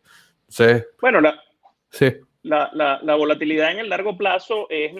Entonces, 0.48 0.86
bueno, 1.00 1.20
la, 1.20 1.34
la, 2.42 2.70
la, 2.72 3.00
la 3.02 3.14
volatilidad 3.14 3.72
en 3.72 3.80
el 3.80 3.88
largo 3.88 4.16
plazo 4.16 4.68
es, 4.70 4.92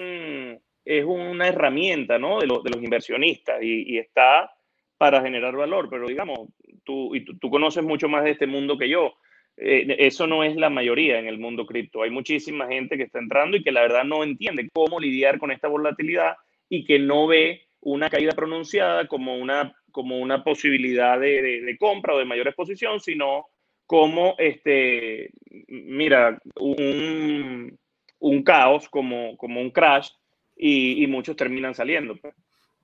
es 0.84 1.04
una 1.04 1.48
herramienta 1.48 2.18
¿no? 2.18 2.40
de, 2.40 2.46
lo, 2.46 2.60
de 2.62 2.70
los 2.70 2.82
inversionistas 2.82 3.62
y, 3.62 3.98
está 3.98 4.50
para 4.98 5.20
generar 5.20 5.54
valor, 5.54 5.88
pero 5.90 6.08
digamos, 6.08 6.48
tú, 6.82 7.14
y 7.14 7.24
tú, 7.24 7.38
tú 7.38 7.50
conoces 7.50 7.84
mucho 7.84 8.08
más 8.08 8.24
de 8.24 8.30
este 8.30 8.46
mundo 8.46 8.78
que 8.78 8.88
yo 8.88 9.14
eh, 9.58 9.96
eso 10.00 10.26
no 10.26 10.42
es 10.42 10.56
la 10.56 10.70
mayoría 10.70 11.18
en 11.18 11.26
el 11.26 11.38
mundo 11.38 11.66
cripto. 11.66 12.02
Hay 12.02 12.10
muchísima 12.10 12.66
gente 12.66 12.96
que 12.96 13.04
está 13.04 13.18
entrando 13.18 13.56
y 13.56 13.62
que 13.62 13.72
la 13.72 13.82
verdad 13.82 14.04
no 14.04 14.22
entiende 14.22 14.68
cómo 14.72 14.98
lidiar 14.98 15.38
con 15.38 15.50
esta 15.50 15.68
volatilidad 15.68 16.36
y 16.68 16.84
que 16.84 16.98
no 16.98 17.26
ve 17.26 17.62
una 17.80 18.10
caída 18.10 18.32
pronunciada 18.32 19.06
como 19.06 19.36
una, 19.36 19.74
como 19.92 20.18
una 20.18 20.42
posibilidad 20.42 21.18
de 21.20 21.76
compra 21.78 22.14
o 22.14 22.18
de 22.18 22.24
mayor 22.24 22.48
exposición, 22.48 23.00
sino 23.00 23.46
como, 23.86 24.34
este, 24.38 25.30
mira, 25.68 26.40
un, 26.56 27.78
un 28.18 28.42
caos, 28.42 28.88
como, 28.88 29.36
como 29.36 29.60
un 29.60 29.70
crash, 29.70 30.10
y, 30.56 31.02
y 31.02 31.06
muchos 31.06 31.36
terminan 31.36 31.74
saliendo. 31.74 32.16
Pues. 32.16 32.34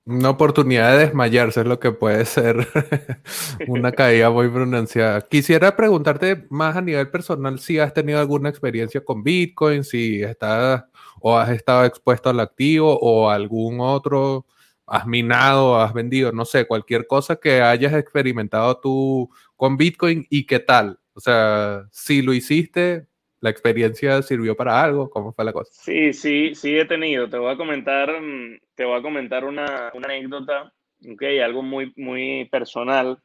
Una 0.05 0.31
oportunidad 0.31 0.91
de 0.91 1.05
desmayarse 1.05 1.61
es 1.61 1.65
lo 1.65 1.79
que 1.79 1.93
puede 1.93 2.25
ser 2.25 2.67
una 3.67 3.91
caída 3.93 4.29
muy 4.29 4.49
pronunciada. 4.49 5.21
Quisiera 5.21 5.77
preguntarte 5.77 6.45
más 6.49 6.75
a 6.75 6.81
nivel 6.81 7.09
personal 7.09 7.57
si 7.59 7.79
has 7.79 7.93
tenido 7.93 8.19
alguna 8.19 8.49
experiencia 8.49 9.01
con 9.03 9.23
Bitcoin, 9.23 9.85
si 9.85 10.21
estás 10.21 10.83
o 11.21 11.37
has 11.37 11.51
estado 11.51 11.85
expuesto 11.85 12.29
al 12.29 12.41
activo 12.41 12.99
o 12.99 13.29
algún 13.29 13.79
otro, 13.79 14.45
has 14.85 15.05
minado, 15.07 15.79
has 15.79 15.93
vendido, 15.93 16.31
no 16.31 16.45
sé, 16.45 16.65
cualquier 16.65 17.07
cosa 17.07 17.37
que 17.37 17.61
hayas 17.61 17.93
experimentado 17.93 18.79
tú 18.79 19.29
con 19.55 19.77
Bitcoin 19.77 20.25
y 20.29 20.45
qué 20.45 20.59
tal. 20.59 20.99
O 21.13 21.19
sea, 21.19 21.87
si 21.91 22.21
lo 22.21 22.33
hiciste, 22.33 23.07
¿La 23.43 23.49
experiencia 23.49 24.21
sirvió 24.21 24.55
para 24.55 24.81
algo? 24.81 25.09
¿Cómo 25.09 25.33
fue 25.33 25.43
la 25.43 25.51
cosa? 25.51 25.69
Sí, 25.73 26.13
sí, 26.13 26.55
sí 26.55 26.79
he 26.79 26.85
tenido. 26.85 27.29
Te 27.29 27.37
voy 27.37 27.51
a 27.51 27.57
comentar, 27.57 28.09
te 28.73 28.85
voy 28.85 28.97
a 28.97 29.01
comentar 29.01 29.43
una, 29.43 29.89
anécdota, 29.89 30.71
okay, 31.13 31.39
algo 31.39 31.61
muy, 31.61 31.91
muy 31.97 32.45
personal. 32.45 33.19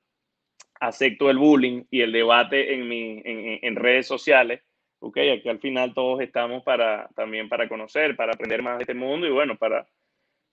Acepto 0.81 1.31
el 1.31 1.39
bullying 1.39 1.85
y 1.89 2.01
el 2.01 2.11
debate 2.11 2.75
en, 2.75 2.89
mi, 2.89 3.23
en 3.25 3.77
redes 3.77 4.09
sociales. 4.09 4.61
Okay, 4.99 5.31
aquí 5.31 5.49
al 5.49 5.61
final 5.61 5.95
todos 5.95 6.21
estamos 6.21 6.65
para, 6.65 7.09
también 7.15 7.49
para 7.49 7.69
conocer, 7.69 8.17
para 8.17 8.33
aprender 8.33 8.61
más 8.61 8.79
de 8.79 8.83
este 8.83 8.95
mundo 8.95 9.25
y 9.25 9.31
bueno, 9.31 9.57
para, 9.57 9.87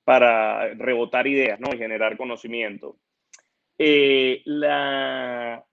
para 0.05 0.73
rebotar 0.75 1.27
ideas 1.27 1.59
¿no? 1.59 1.73
y 1.73 1.77
generar 1.77 2.15
conocimiento. 2.15 2.97
Eh, 3.77 4.41
la, 4.45 5.65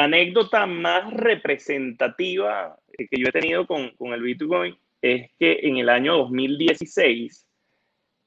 anécdota 0.00 0.64
más 0.64 1.12
representativa 1.12 2.78
que 2.96 3.18
yo 3.18 3.28
he 3.28 3.32
tenido 3.32 3.66
con, 3.66 3.90
con, 3.96 4.14
el 4.14 4.22
Bitcoin 4.22 4.74
es 5.02 5.30
que 5.38 5.58
en 5.62 5.76
el 5.76 5.90
año 5.90 6.16
2016, 6.16 7.46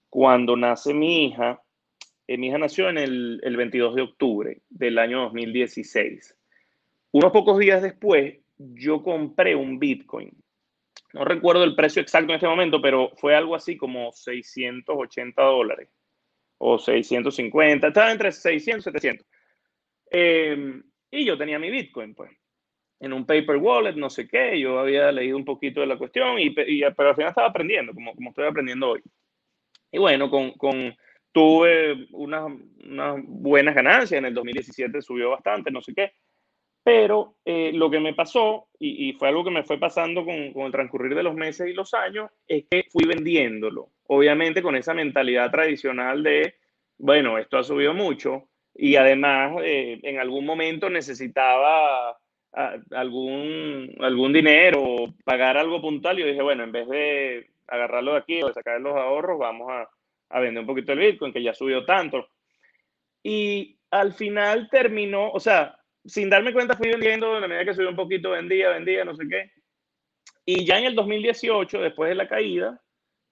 cuando 0.10 0.56
nace 0.56 0.94
mi 0.94 1.26
hija, 1.26 1.62
eh, 2.28 2.38
mi 2.38 2.48
hija 2.48 2.60
nació 2.60 2.90
en 2.90 3.00
el, 3.00 3.40
el 3.44 3.58
22 3.58 3.96
de 3.96 4.02
octubre 4.04 4.62
del 4.70 5.00
año 5.00 5.22
2016. 5.22 6.36
Unos 7.12 7.32
pocos 7.32 7.58
días 7.58 7.82
después, 7.82 8.36
yo 8.58 9.02
compré 9.02 9.56
un 9.56 9.80
Bitcoin. 9.80 10.32
No 11.14 11.26
recuerdo 11.26 11.64
el 11.64 11.76
precio 11.76 12.02
exacto 12.02 12.32
en 12.32 12.36
este 12.36 12.48
momento, 12.48 12.82
pero 12.82 13.12
fue 13.16 13.36
algo 13.36 13.56
así 13.56 13.78
como 13.78 14.12
680 14.12 15.42
dólares 15.42 15.90
o 16.60 16.78
650, 16.78 17.88
estaba 17.88 18.12
entre 18.12 18.32
600 18.32 18.82
y 18.82 18.84
700. 18.84 19.28
Eh, 20.12 20.82
y 21.12 21.26
yo 21.26 21.38
tenía 21.38 21.58
mi 21.58 21.72
Bitcoin, 21.72 22.14
pues, 22.14 22.32
en 23.00 23.14
un 23.14 23.26
paper 23.26 23.58
wallet, 23.58 23.96
no 23.96 24.10
sé 24.10 24.28
qué. 24.28 24.60
Yo 24.60 24.80
había 24.80 25.12
leído 25.12 25.38
un 25.38 25.46
poquito 25.46 25.82
de 25.82 25.88
la 25.88 25.98
cuestión, 25.98 26.38
y, 26.38 26.54
y 26.68 26.82
pero 26.96 27.10
al 27.10 27.16
final 27.16 27.30
estaba 27.30 27.48
aprendiendo, 27.48 27.94
como, 27.94 28.14
como 28.14 28.30
estoy 28.30 28.46
aprendiendo 28.46 28.90
hoy. 28.90 29.02
Y 29.92 29.98
bueno, 29.98 30.30
con, 30.30 30.52
con, 30.52 30.96
tuve 31.32 32.08
unas, 32.12 32.52
unas 32.84 33.16
buenas 33.26 33.74
ganancias, 33.74 34.20
en 34.20 34.26
el 34.26 34.34
2017 34.34 35.02
subió 35.02 35.32
bastante, 35.32 35.72
no 35.72 35.82
sé 35.82 35.94
qué, 35.96 36.14
pero 36.84 37.36
eh, 37.46 37.72
lo 37.74 37.90
que 37.90 38.00
me 38.00 38.14
pasó, 38.14 38.68
y, 38.80 39.10
y, 39.10 39.14
fue 39.14 39.28
algo 39.28 39.44
que 39.44 39.52
me 39.52 39.64
fue 39.64 39.78
pasando 39.78 40.26
con, 40.26 40.54
con, 40.54 40.64
el 40.64 40.72
transcurrir 40.72 41.16
de 41.16 41.24
los 41.24 41.36
meses 41.36 41.68
y 41.68 41.74
los 41.74 41.94
años, 41.94 42.32
es 42.48 42.66
que 42.70 42.86
fui 42.90 43.06
vendiéndolo, 43.06 43.90
obviamente 44.08 44.62
con 44.62 44.76
esa 44.76 44.94
mentalidad 44.94 45.52
tradicional 45.52 46.24
de, 46.24 46.56
bueno, 46.98 47.38
esto 47.38 47.58
ha 47.58 47.64
subido 47.64 47.94
mucho, 47.94 48.50
y 48.74 48.96
además 48.96 49.58
eh, 49.64 50.00
en 50.04 50.20
algún 50.20 50.46
momento 50.46 50.90
necesitaba 50.90 52.12
a, 52.12 52.76
algún, 52.92 53.96
algún 54.00 54.34
dinero, 54.34 55.14
pagar 55.26 55.58
algo 55.58 55.82
puntual, 55.82 56.18
y 56.18 56.22
yo 56.22 56.28
dije, 56.28 56.42
bueno, 56.42 56.64
en 56.64 56.72
vez 56.72 56.88
de 56.88 57.50
agarrarlo 57.68 58.14
de 58.14 58.20
aquí 58.20 58.42
o 58.42 58.48
de 58.48 58.54
sacar 58.54 58.80
los 58.82 58.96
ahorros, 58.96 59.38
vamos 59.38 59.70
a, 59.70 59.90
a 60.30 60.40
vender 60.40 60.62
un 60.62 60.68
poquito 60.68 60.94
el 60.94 61.00
Bitcoin, 61.00 61.34
que 61.34 61.44
ya 61.44 61.54
subió 61.54 61.86
tanto. 61.86 62.30
Y 63.22 63.80
al 63.92 64.14
final 64.14 64.70
terminó, 64.70 65.32
o 65.32 65.40
sea, 65.40 65.79
sin 66.10 66.30
darme 66.30 66.54
cuenta 66.54 66.76
fui 66.76 66.90
vendiendo, 66.90 67.36
de 67.36 67.42
la 67.42 67.48
medida 67.48 67.66
que 67.66 67.74
subió 67.74 67.90
un 67.90 67.96
poquito, 67.96 68.32
vendía, 68.32 68.70
vendía, 68.70 69.06
no 69.06 69.16
sé 69.16 69.28
qué. 69.30 69.52
Y 70.46 70.66
ya 70.66 70.80
en 70.80 70.86
el 70.86 70.96
2018, 70.96 71.80
después 71.82 72.10
de 72.10 72.16
la 72.16 72.28
caída, 72.28 72.82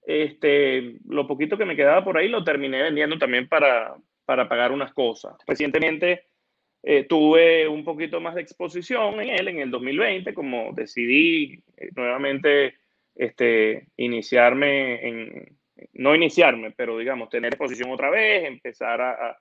este, 0.02 0.96
lo 1.06 1.26
poquito 1.26 1.58
que 1.58 1.64
me 1.64 1.76
quedaba 1.76 2.04
por 2.04 2.16
ahí 2.16 2.28
lo 2.28 2.44
terminé 2.44 2.82
vendiendo 2.82 3.18
también 3.18 3.48
para, 3.48 3.96
para 4.24 4.48
pagar 4.48 4.72
unas 4.72 4.92
cosas. 4.94 5.34
Recientemente 5.46 6.24
eh, 6.82 7.04
tuve 7.04 7.66
un 7.68 7.84
poquito 7.84 8.20
más 8.20 8.34
de 8.34 8.42
exposición 8.42 9.20
en 9.20 9.30
él 9.30 9.48
en 9.48 9.58
el 9.58 9.70
2020, 9.70 10.32
como 10.32 10.72
decidí 10.72 11.62
eh, 11.76 11.90
nuevamente 11.96 12.76
este, 13.14 13.88
iniciarme 13.96 15.06
en, 15.06 15.58
no 15.94 16.14
iniciarme, 16.14 16.70
pero 16.70 16.98
digamos, 16.98 17.28
tener 17.28 17.52
exposición 17.52 17.90
otra 17.90 18.10
vez, 18.10 18.44
empezar 18.44 19.00
a, 19.00 19.10
a 19.10 19.38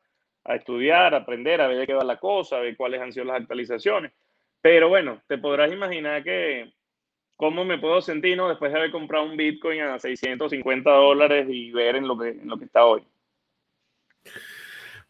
a 0.48 0.56
estudiar, 0.56 1.14
a 1.14 1.18
aprender, 1.18 1.62
a 1.62 1.68
ver 1.68 1.78
de 1.78 1.88
qué 1.88 1.94
va 1.94 2.04
la 2.04 2.18
cosa, 2.18 2.58
a 2.58 2.62
ver 2.62 2.76
cuáles 2.78 3.02
han 3.02 3.12
sido 3.12 3.26
las 3.26 3.42
actualizaciones. 3.42 4.14
Pero 4.62 4.90
bueno, 4.90 5.22
te 5.28 5.38
podrás 5.38 5.72
imaginar 5.72 6.24
que 6.24 6.74
cómo 7.36 7.66
me 7.66 7.78
puedo 7.78 8.02
sentir 8.02 8.36
¿no? 8.38 8.50
después 8.50 8.72
de 8.72 8.80
haber 8.80 8.92
comprado 8.92 9.26
un 9.26 9.38
Bitcoin 9.38 9.82
a 9.82 10.00
650 10.00 10.90
dólares 10.90 11.48
y 11.50 11.72
ver 11.72 11.98
en 11.98 12.08
lo 12.08 12.18
que, 12.18 12.30
en 12.30 12.48
lo 12.48 12.58
que 12.58 12.66
está 12.66 12.86
hoy. 12.86 13.04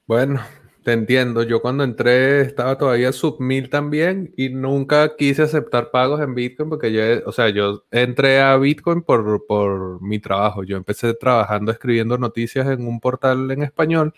Bueno, 0.08 0.42
te 0.84 0.94
entiendo. 0.94 1.44
Yo 1.44 1.62
cuando 1.62 1.84
entré 1.84 2.42
estaba 2.42 2.78
todavía 2.78 3.12
sub 3.12 3.40
1000 3.40 3.70
también 3.70 4.34
y 4.38 4.50
nunca 4.50 5.16
quise 5.16 5.44
aceptar 5.44 5.92
pagos 5.92 6.20
en 6.20 6.34
Bitcoin 6.34 6.70
porque 6.70 6.92
yo, 6.92 7.02
o 7.26 7.32
sea, 7.32 7.50
yo 7.50 7.86
entré 7.92 8.42
a 8.42 8.58
Bitcoin 8.58 9.04
por, 9.04 9.46
por 9.46 10.02
mi 10.02 10.20
trabajo. 10.20 10.64
Yo 10.64 10.78
empecé 10.78 11.14
trabajando 11.14 11.72
escribiendo 11.72 12.18
noticias 12.18 12.68
en 12.68 12.88
un 12.88 13.00
portal 13.00 13.52
en 13.52 13.62
español 13.62 14.14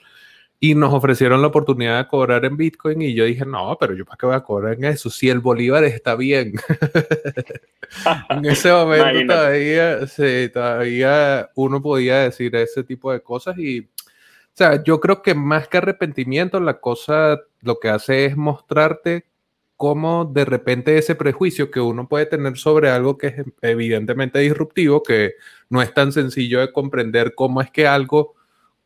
y 0.60 0.76
nos 0.76 0.94
ofrecieron 0.94 1.42
la 1.42 1.48
oportunidad 1.48 2.00
de 2.00 2.08
cobrar 2.08 2.44
en 2.44 2.58
Bitcoin 2.58 3.02
y 3.02 3.14
yo 3.14 3.24
dije, 3.24 3.46
no, 3.46 3.78
pero 3.80 3.94
yo 3.94 4.06
para 4.06 4.18
qué 4.18 4.26
voy 4.26 4.36
a 4.36 4.42
cobrar 4.42 4.74
en 4.74 4.86
eso, 4.86 5.10
si 5.10 5.30
el 5.30 5.40
Bolívar 5.40 5.86
está 5.86 6.16
bien. 6.16 6.54
en 8.30 8.46
ese 8.46 8.72
momento 8.72 9.34
todavía, 9.34 10.06
sí, 10.08 10.50
todavía 10.54 11.50
uno 11.56 11.82
podía 11.82 12.20
decir 12.20 12.54
ese 12.56 12.84
tipo 12.84 13.12
de 13.12 13.22
cosas 13.22 13.58
y, 13.58 13.80
o 13.80 14.54
sea, 14.54 14.84
yo 14.84 15.00
creo 15.00 15.22
que 15.22 15.34
más 15.34 15.70
que 15.70 15.78
arrepentimiento, 15.78 16.60
la 16.60 16.82
cosa 16.82 17.40
lo 17.62 17.80
que 17.80 17.90
hace 17.90 18.26
es 18.26 18.36
mostrarte 18.36 19.26
cómo 19.78 20.26
de 20.26 20.44
repente 20.44 20.98
ese 20.98 21.16
prejuicio 21.16 21.72
que 21.72 21.80
uno 21.80 22.10
puede 22.10 22.26
tener 22.26 22.58
sobre 22.58 22.90
algo 22.90 23.18
que 23.18 23.28
es 23.28 23.36
evidentemente 23.62 24.40
disruptivo, 24.40 25.02
que 25.04 25.36
no 25.70 25.82
es 25.82 25.94
tan 25.94 26.12
sencillo 26.12 26.60
de 26.60 26.74
comprender 26.74 27.34
cómo 27.34 27.62
es 27.62 27.72
que 27.72 27.88
algo 27.88 28.36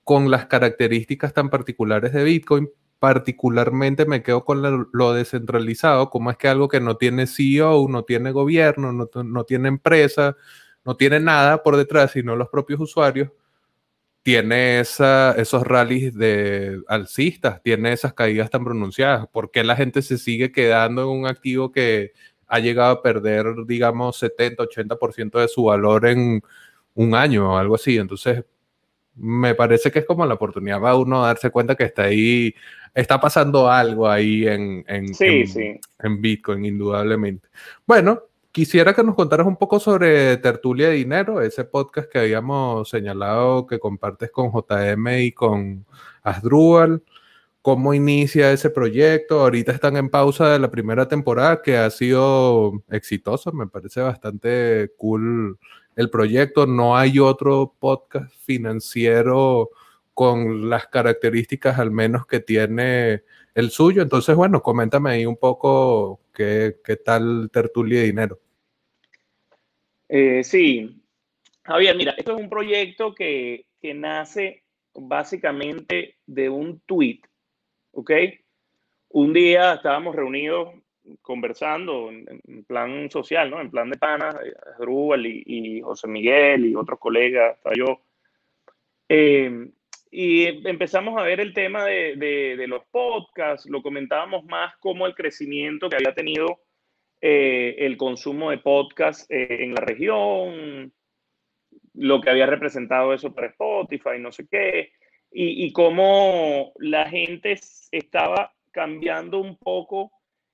con 0.04 0.32
las 0.32 0.46
características 0.48 1.34
tan 1.34 1.50
particulares 1.50 2.14
de 2.14 2.24
Bitcoin. 2.24 2.70
Particularmente 3.00 4.06
me 4.06 4.24
quedo 4.24 4.46
con 4.46 4.90
lo, 4.92 5.14
descentralizado, 5.14 6.10
como 6.10 6.32
es 6.32 6.38
que 6.38 6.48
algo 6.48 6.70
que 6.70 6.80
no 6.80 6.98
tiene 6.98 7.28
CEO, 7.28 7.88
no 7.90 8.04
tiene 8.04 8.32
gobierno, 8.32 8.94
no, 8.94 9.10
no 9.24 9.44
tiene 9.44 9.68
empresa, 9.68 10.38
no 10.86 10.96
tiene 10.96 11.20
nada 11.20 11.64
por 11.64 11.78
detrás, 11.78 12.12
sino 12.12 12.36
los 12.36 12.50
propios 12.50 12.80
usuarios, 12.80 13.30
tiene 14.24 14.80
esa, 14.80 15.34
esos 15.34 15.64
rallies 15.64 16.16
de 16.16 16.82
alcistas, 16.88 17.62
tiene 17.62 17.92
esas 17.92 18.14
caídas 18.14 18.50
tan 18.50 18.64
pronunciadas. 18.64 19.28
¿Por 19.28 19.52
qué 19.52 19.64
la 19.66 19.76
gente 19.76 20.02
se 20.02 20.18
sigue 20.18 20.52
quedando 20.52 21.04
en 21.04 21.10
un 21.10 21.28
activo 21.28 21.72
que 21.72 22.14
ha 22.48 22.60
llegado 22.60 22.92
a 22.94 23.02
perder, 23.02 23.48
digamos, 23.68 24.18
70, 24.18 24.64
80% 24.64 25.40
de 25.40 25.48
su 25.50 25.66
valor 25.66 26.06
en 26.08 26.42
un 26.96 27.16
año 27.16 27.54
o 27.54 27.58
algo 27.58 27.76
así? 27.76 27.98
Entonces, 27.98 28.46
me 29.16 29.56
parece 29.56 29.92
que 29.92 30.00
es 30.00 30.06
como 30.06 30.26
la 30.26 30.36
oportunidad 30.36 30.82
para 30.82 30.96
uno 30.96 31.22
darse 31.24 31.52
cuenta 31.52 31.76
que 31.76 31.84
está 31.84 32.04
ahí, 32.04 32.54
está 32.94 33.20
pasando 33.20 33.70
algo 33.70 34.10
ahí 34.10 34.48
en, 34.48 34.84
en, 34.88 35.06
en, 35.20 36.22
Bitcoin, 36.22 36.66
indudablemente. 36.66 37.48
Bueno, 37.86 38.24
quisiera 38.52 38.94
que 38.94 39.04
nos 39.04 39.16
contaras 39.16 39.48
un 39.48 39.58
poco 39.58 39.80
sobre 39.80 40.38
Tertulia 40.38 40.90
de 40.90 40.96
Dinero, 40.96 41.42
ese 41.42 41.64
podcast 41.66 42.10
que 42.10 42.20
habíamos 42.20 42.90
señalado 42.90 43.68
que 43.68 43.80
compartes 43.80 44.32
con 44.32 44.52
JM 44.52 45.08
y 45.20 45.32
con 45.32 45.86
Asdrúbal. 46.24 47.04
¿Cómo 47.62 47.94
inicia 47.94 48.52
ese 48.52 48.70
proyecto? 48.70 49.40
Ahorita 49.40 49.72
están 49.72 49.96
en 49.96 50.10
pausa 50.10 50.50
de 50.50 50.60
la 50.60 50.70
primera 50.70 51.08
temporada 51.08 51.62
que 51.62 51.78
ha 51.78 51.90
sido 51.90 52.84
exitoso, 52.90 53.54
me 53.54 53.68
parece 53.68 54.02
bastante 54.02 54.92
cool 54.98 55.58
el 55.96 56.10
proyecto, 56.10 56.66
no 56.66 56.98
hay 56.98 57.20
otro 57.20 57.74
podcast 57.80 58.34
financiero 58.46 59.70
con 60.14 60.70
las 60.70 60.88
características 60.88 61.80
al 61.80 61.92
menos 61.92 62.26
que 62.26 62.40
tiene 62.40 63.24
el 63.56 63.72
suyo. 63.72 64.02
Entonces, 64.02 64.36
bueno, 64.36 64.62
coméntame 64.62 65.12
ahí 65.12 65.26
un 65.26 65.38
poco 65.38 66.22
qué, 66.34 66.78
qué 66.84 66.96
tal 66.96 67.50
Tertulia 67.52 68.00
de 68.00 68.06
Dinero. 68.06 68.40
Eh, 70.10 70.44
sí, 70.44 71.02
Javier, 71.64 71.96
mira, 71.96 72.14
esto 72.18 72.36
es 72.36 72.42
un 72.42 72.50
proyecto 72.50 73.16
que, 73.16 73.66
que 73.82 73.94
nace 73.94 74.64
básicamente 74.94 76.18
de 76.26 76.50
un 76.50 76.80
tweet, 76.82 77.22
¿ok? 77.92 78.12
Un 79.10 79.34
día 79.34 79.74
estábamos 79.74 80.16
reunidos 80.16 80.70
conversando 81.22 82.10
en, 82.12 82.64
plan 82.66 83.10
social, 83.10 83.50
¿no? 83.50 83.62
En 83.62 83.72
plan 83.72 83.90
de 83.90 83.98
panas, 83.98 84.36
eh, 84.36 84.54
Rubal 84.80 85.26
y, 85.26 85.82
José 85.82 86.08
Miguel 86.08 86.66
y 86.66 86.76
otros 86.76 87.00
colegas, 87.00 87.58
yo. 87.76 88.02
Eh, 89.10 89.70
y 90.12 90.68
empezamos 90.68 91.20
a 91.20 91.24
ver 91.24 91.40
el 91.40 91.54
tema 91.54 91.86
de, 91.86 92.66
los 92.68 92.86
podcasts, 92.86 93.70
lo 93.70 93.82
comentábamos 93.82 94.46
más 94.46 94.76
como 94.78 95.08
el 95.08 95.16
crecimiento 95.16 95.90
que 95.90 95.96
había 95.96 96.14
tenido 96.14 96.60
eh, 97.20 97.76
el 97.80 97.98
consumo 97.98 98.52
de 98.52 98.60
podcasts 98.60 99.26
en 99.30 99.74
la 99.74 99.82
región, 99.82 100.94
lo 101.96 102.22
que 102.22 102.30
había 102.30 102.46
representado 102.46 103.14
eso 103.14 103.34
para 103.34 103.48
Spotify, 103.48 104.20
no 104.20 104.32
sé 104.32 104.48
qué, 104.48 104.92
y 105.32 105.74
cómo 105.74 106.74
la 106.78 107.10
gente 107.10 107.56
estaba 107.92 108.54
cambiando 108.74 109.40
un 109.40 109.58
poco 109.58 110.12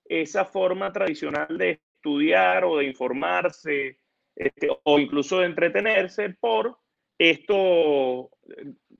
esa 0.09 0.43
forma 0.43 0.91
tradicional 0.91 1.57
de 1.57 1.79
estudiar 1.95 2.65
o 2.65 2.77
de 2.77 2.85
informarse 2.85 3.99
este, 4.35 4.69
o 4.83 4.99
incluso 4.99 5.39
de 5.39 5.45
entretenerse 5.45 6.29
por 6.39 6.77
esto, 7.17 8.31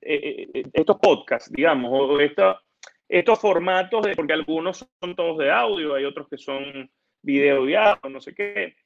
eh, 0.02 0.48
eh, 0.52 0.62
estos 0.72 0.98
podcasts, 0.98 1.50
digamos, 1.50 1.90
o 1.92 2.20
estos 2.20 3.40
formatos, 3.40 4.02
de, 4.02 4.14
porque 4.14 4.34
algunos 4.34 4.86
son 5.00 5.16
todos 5.16 5.38
de 5.38 5.50
audio, 5.50 5.94
hay 5.94 6.04
otros 6.04 6.28
que 6.28 6.38
son 6.38 6.90
video 7.22 7.68
y 7.68 7.74
audio, 7.74 8.10
no 8.10 8.20
sé 8.20 8.34
qué. 8.34 8.76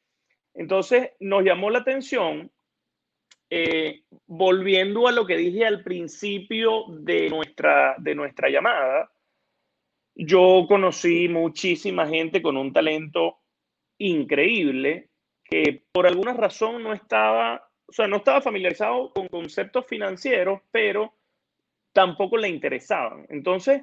Entonces 0.55 1.11
nos 1.19 1.43
llamó 1.45 1.71
la 1.71 1.81
atención, 1.81 2.51
eh, 3.51 4.05
volviendo 4.27 5.09
a 5.09 5.13
lo 5.13 5.27
que 5.27 5.37
dije 5.37 5.67
al 5.67 5.83
principio 5.83 6.85
de 6.89 7.29
nuestra, 7.29 7.97
de 7.99 8.15
nuestra 8.15 8.49
llamada, 8.49 9.11
yo 10.15 10.67
conocí 10.69 11.29
muchísima 11.29 12.07
gente 12.07 12.41
con 12.41 12.57
un 12.57 12.73
talento 12.73 13.39
increíble 13.99 15.11
que 15.45 15.83
por 15.93 16.07
alguna 16.07 16.33
razón 16.33 16.83
no 16.83 16.93
estaba, 16.93 17.69
o 17.87 17.93
sea, 17.93 18.07
no 18.07 18.17
estaba 18.17 18.41
familiarizado 18.41 19.13
con 19.13 19.29
conceptos 19.29 19.87
financieros, 19.87 20.61
pero 20.71 21.15
tampoco 21.93 22.37
le 22.37 22.49
interesaban. 22.49 23.27
Entonces, 23.29 23.83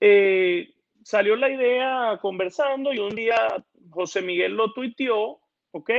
eh, 0.00 0.74
salió 1.02 1.36
la 1.36 1.50
idea 1.50 2.18
conversando 2.20 2.92
y 2.92 2.98
un 2.98 3.14
día 3.14 3.64
José 3.90 4.22
Miguel 4.22 4.54
lo 4.54 4.72
tuiteó, 4.72 5.40
¿ok? 5.72 5.90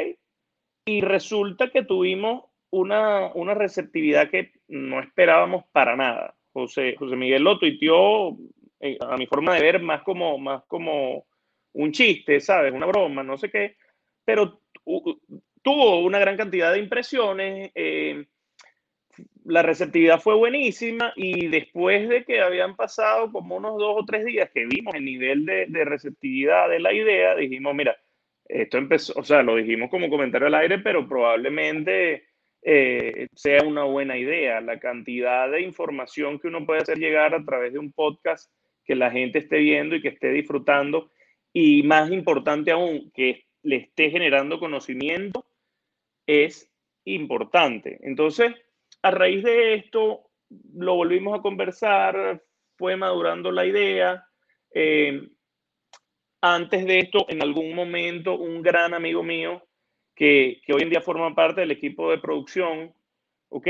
Y 0.85 1.01
resulta 1.01 1.69
que 1.71 1.83
tuvimos 1.83 2.45
una, 2.71 3.31
una 3.33 3.53
receptividad 3.53 4.29
que 4.29 4.53
no 4.67 4.99
esperábamos 4.99 5.65
para 5.71 5.95
nada. 5.95 6.35
José, 6.53 6.95
José 6.97 7.15
Miguel 7.15 7.43
lo 7.43 7.59
tuiteó 7.59 8.37
a 8.99 9.17
mi 9.17 9.27
forma 9.27 9.55
de 9.55 9.61
ver, 9.61 9.81
más 9.81 10.01
como, 10.03 10.37
más 10.37 10.63
como 10.65 11.25
un 11.73 11.91
chiste, 11.91 12.39
¿sabes? 12.39 12.73
Una 12.73 12.85
broma, 12.85 13.23
no 13.23 13.37
sé 13.37 13.49
qué, 13.49 13.77
pero 14.25 14.61
tuvo 15.61 15.99
una 15.99 16.19
gran 16.19 16.37
cantidad 16.37 16.73
de 16.73 16.79
impresiones, 16.79 17.71
eh, 17.75 18.25
la 19.45 19.61
receptividad 19.61 20.19
fue 20.19 20.35
buenísima 20.35 21.13
y 21.15 21.47
después 21.47 22.07
de 22.09 22.23
que 22.23 22.41
habían 22.41 22.75
pasado 22.75 23.31
como 23.31 23.57
unos 23.57 23.77
dos 23.77 23.95
o 23.99 24.05
tres 24.05 24.25
días 24.25 24.49
que 24.51 24.65
vimos 24.65 24.95
el 24.95 25.05
nivel 25.05 25.45
de, 25.45 25.65
de 25.67 25.85
receptividad 25.85 26.69
de 26.69 26.79
la 26.79 26.93
idea, 26.93 27.35
dijimos, 27.35 27.75
mira, 27.75 27.97
esto 28.45 28.77
empezó, 28.77 29.13
o 29.17 29.23
sea, 29.23 29.43
lo 29.43 29.55
dijimos 29.55 29.89
como 29.89 30.09
comentario 30.09 30.47
al 30.47 30.55
aire, 30.55 30.79
pero 30.79 31.07
probablemente 31.07 32.25
eh, 32.61 33.27
sea 33.33 33.63
una 33.63 33.83
buena 33.83 34.17
idea. 34.17 34.61
La 34.61 34.79
cantidad 34.79 35.49
de 35.49 35.61
información 35.61 36.39
que 36.39 36.47
uno 36.47 36.65
puede 36.65 36.81
hacer 36.81 36.97
llegar 36.97 37.33
a 37.33 37.43
través 37.43 37.73
de 37.73 37.79
un 37.79 37.91
podcast 37.91 38.51
que 38.91 38.95
la 38.97 39.09
gente 39.09 39.39
esté 39.39 39.59
viendo 39.59 39.95
y 39.95 40.01
que 40.01 40.09
esté 40.09 40.33
disfrutando 40.33 41.11
y 41.53 41.81
más 41.83 42.11
importante 42.11 42.71
aún, 42.71 43.09
que 43.13 43.45
le 43.63 43.77
esté 43.77 44.09
generando 44.09 44.59
conocimiento, 44.59 45.45
es 46.27 46.69
importante. 47.05 47.99
Entonces, 48.01 48.53
a 49.01 49.11
raíz 49.11 49.43
de 49.45 49.75
esto, 49.75 50.29
lo 50.73 50.95
volvimos 50.95 51.39
a 51.39 51.41
conversar, 51.41 52.43
fue 52.75 52.97
madurando 52.97 53.49
la 53.49 53.65
idea. 53.65 54.25
Eh, 54.73 55.21
antes 56.41 56.85
de 56.85 56.99
esto, 56.99 57.25
en 57.29 57.41
algún 57.41 57.73
momento, 57.73 58.37
un 58.37 58.61
gran 58.61 58.93
amigo 58.93 59.23
mío 59.23 59.63
que, 60.13 60.59
hoy 60.67 60.81
en 60.81 60.89
día 60.89 60.99
forma 60.99 61.33
parte 61.33 61.61
del 61.61 61.71
equipo 61.71 62.11
de 62.11 62.17
producción, 62.17 62.93
¿ok? 63.47 63.67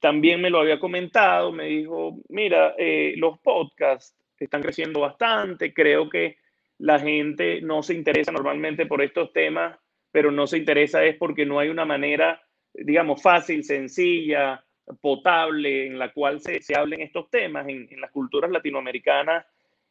También 0.00 0.40
me 0.40 0.50
lo 0.50 0.58
había 0.58 0.80
comentado, 0.80 1.52
me 1.52 1.66
dijo, 1.66 2.18
mira, 2.30 2.74
eh, 2.76 3.14
los 3.16 3.38
podcasts 3.38 4.23
están 4.38 4.62
creciendo 4.62 5.00
bastante, 5.00 5.72
creo 5.72 6.08
que 6.08 6.38
la 6.78 6.98
gente 6.98 7.60
no 7.60 7.82
se 7.82 7.94
interesa 7.94 8.32
normalmente 8.32 8.86
por 8.86 9.02
estos 9.02 9.32
temas, 9.32 9.78
pero 10.10 10.30
no 10.30 10.46
se 10.46 10.58
interesa 10.58 11.04
es 11.04 11.16
porque 11.16 11.46
no 11.46 11.58
hay 11.58 11.68
una 11.68 11.84
manera, 11.84 12.42
digamos, 12.72 13.22
fácil, 13.22 13.64
sencilla, 13.64 14.64
potable 15.00 15.86
en 15.86 15.98
la 15.98 16.12
cual 16.12 16.40
se, 16.40 16.60
se 16.60 16.76
hablen 16.76 17.00
estos 17.00 17.30
temas. 17.30 17.66
En, 17.68 17.88
las 18.00 18.10
culturas 18.10 18.50
latinoamericanas, 18.50 19.46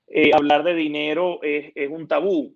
eh, 0.08 0.32
hablar 0.34 0.64
de 0.64 0.76
dinero 0.76 1.40
es, 1.42 1.72
es, 1.76 1.90
un 1.90 2.08
tabú. 2.08 2.54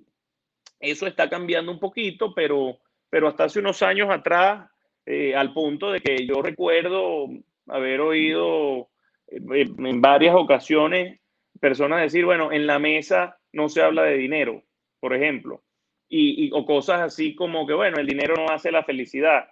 Eso 0.80 1.08
está 1.08 1.30
cambiando 1.30 1.72
un 1.72 1.80
poquito, 1.80 2.34
pero 2.34 2.80
pero 3.10 3.28
hasta 3.28 3.46
hace 3.46 3.60
unos 3.60 3.82
años 3.82 4.10
atrás, 4.10 4.70
eh, 5.06 5.36
al 5.36 5.54
punto 5.54 5.92
de 5.92 6.02
que 6.02 6.26
yo 6.26 6.42
recuerdo 6.42 7.28
haber 7.68 8.02
oído 8.02 8.90
eh, 9.28 9.66
en 9.78 10.02
varias 10.02 10.36
ocasiones 10.36 11.20
personas 11.60 12.02
decir, 12.02 12.26
bueno, 12.26 12.52
en 12.52 12.68
la 12.68 12.80
mesa 12.80 13.40
no 13.52 13.70
se 13.70 13.82
habla 13.82 14.04
de 14.04 14.18
dinero, 14.18 14.64
por 15.00 15.14
ejemplo, 15.14 15.64
y, 16.10 16.52
o 16.54 16.66
cosas 16.66 17.02
así 17.02 17.36
como 17.36 17.68
que, 17.68 17.74
bueno, 17.74 17.98
el 17.98 18.08
dinero 18.08 18.36
no 18.36 18.50
hace 18.50 18.72
la 18.72 18.84
felicidad. 18.84 19.50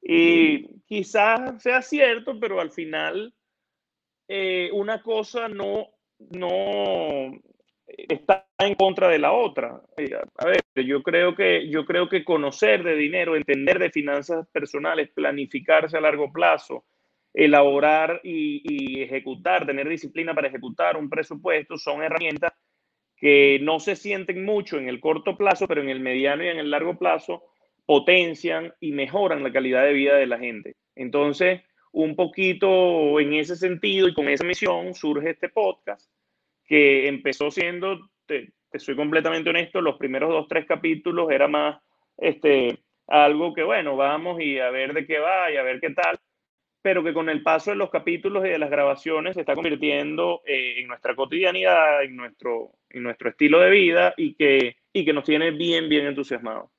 Y 0.00 0.80
quizás 0.86 1.62
sea 1.62 1.82
cierto, 1.82 2.38
pero 2.38 2.60
al 2.60 2.70
final 2.70 3.34
eh, 4.28 4.70
una 4.72 5.02
cosa 5.02 5.48
no, 5.48 5.88
no, 6.18 7.32
está 7.86 8.46
en 8.58 8.74
contra 8.74 9.08
de 9.08 9.18
la 9.18 9.32
otra. 9.32 9.80
Eh, 9.96 10.10
a 10.38 10.46
ver, 10.46 10.62
yo 10.74 11.02
creo 11.02 11.34
que 11.34 11.68
yo 11.68 11.84
creo 11.84 12.08
que 12.08 12.24
conocer 12.24 12.82
de 12.82 12.96
dinero, 12.96 13.36
entender 13.36 13.78
de 13.78 13.90
finanzas 13.90 14.46
personales, 14.48 15.10
planificarse 15.10 15.96
a 15.96 16.00
largo 16.00 16.32
plazo, 16.32 16.84
elaborar 17.36 18.22
y, 18.24 19.02
ejecutar, 19.02 19.66
tener 19.66 19.86
disciplina 19.86 20.34
para 20.34 20.48
ejecutar 20.48 20.96
un 20.96 21.10
presupuesto 21.10 21.76
son 21.76 22.02
herramientas 22.02 22.52
que 23.14 23.58
no 23.60 23.78
se 23.78 23.94
sienten 23.94 24.42
mucho 24.42 24.78
en 24.78 24.88
el 24.88 25.00
corto 25.00 25.36
plazo, 25.36 25.68
pero 25.68 25.82
en 25.82 25.90
el 25.90 26.00
mediano 26.00 26.42
y 26.42 26.48
en 26.48 26.58
el 26.58 26.70
largo 26.70 26.98
plazo 26.98 27.44
potencian 27.84 28.72
y 28.80 28.92
mejoran 28.92 29.42
la 29.42 29.52
calidad 29.52 29.84
de 29.84 29.92
vida 29.92 30.16
de 30.16 30.26
la 30.26 30.38
gente. 30.38 30.76
Entonces, 30.94 31.60
un 31.92 32.16
poquito 32.16 33.20
en 33.20 33.34
ese 33.34 33.54
sentido 33.54 34.08
y 34.08 34.14
con 34.14 34.28
esa 34.28 34.44
misión 34.44 34.94
surge 34.94 35.30
este 35.30 35.50
podcast 35.50 36.10
que 36.66 37.06
empezó 37.06 37.50
siendo, 37.50 38.10
te, 38.24 38.50
soy 38.78 38.96
completamente 38.96 39.50
honesto, 39.50 39.82
los 39.82 39.98
primeros 39.98 40.30
dos, 40.30 40.48
tres 40.48 40.66
capítulos 40.66 41.30
era 41.30 41.48
más 41.48 41.78
este, 42.16 42.78
algo 43.06 43.52
que, 43.52 43.62
bueno, 43.62 43.94
vamos 43.94 44.40
y 44.40 44.58
a 44.58 44.70
ver 44.70 44.94
de 44.94 45.06
qué 45.06 45.18
va 45.18 45.50
y 45.50 45.58
a 45.58 45.62
ver 45.62 45.80
qué 45.80 45.90
tal, 45.90 46.18
pero 46.86 47.02
que 47.02 47.12
con 47.12 47.28
el 47.28 47.42
paso 47.42 47.72
de 47.72 47.76
los 47.76 47.90
capítulos 47.90 48.46
y 48.46 48.50
de 48.50 48.60
las 48.60 48.70
grabaciones 48.70 49.34
se 49.34 49.40
está 49.40 49.56
convirtiendo 49.56 50.42
eh, 50.46 50.74
en 50.78 50.86
nuestra 50.86 51.16
cotidianidad, 51.16 52.04
en 52.04 52.14
nuestro, 52.14 52.74
en 52.90 53.02
nuestro 53.02 53.28
estilo 53.28 53.58
de 53.58 53.70
vida 53.70 54.14
y 54.16 54.34
que, 54.34 54.76
y 54.92 55.04
que 55.04 55.12
nos 55.12 55.24
tiene 55.24 55.50
bien, 55.50 55.88
bien 55.88 56.06
entusiasmados. 56.06 56.70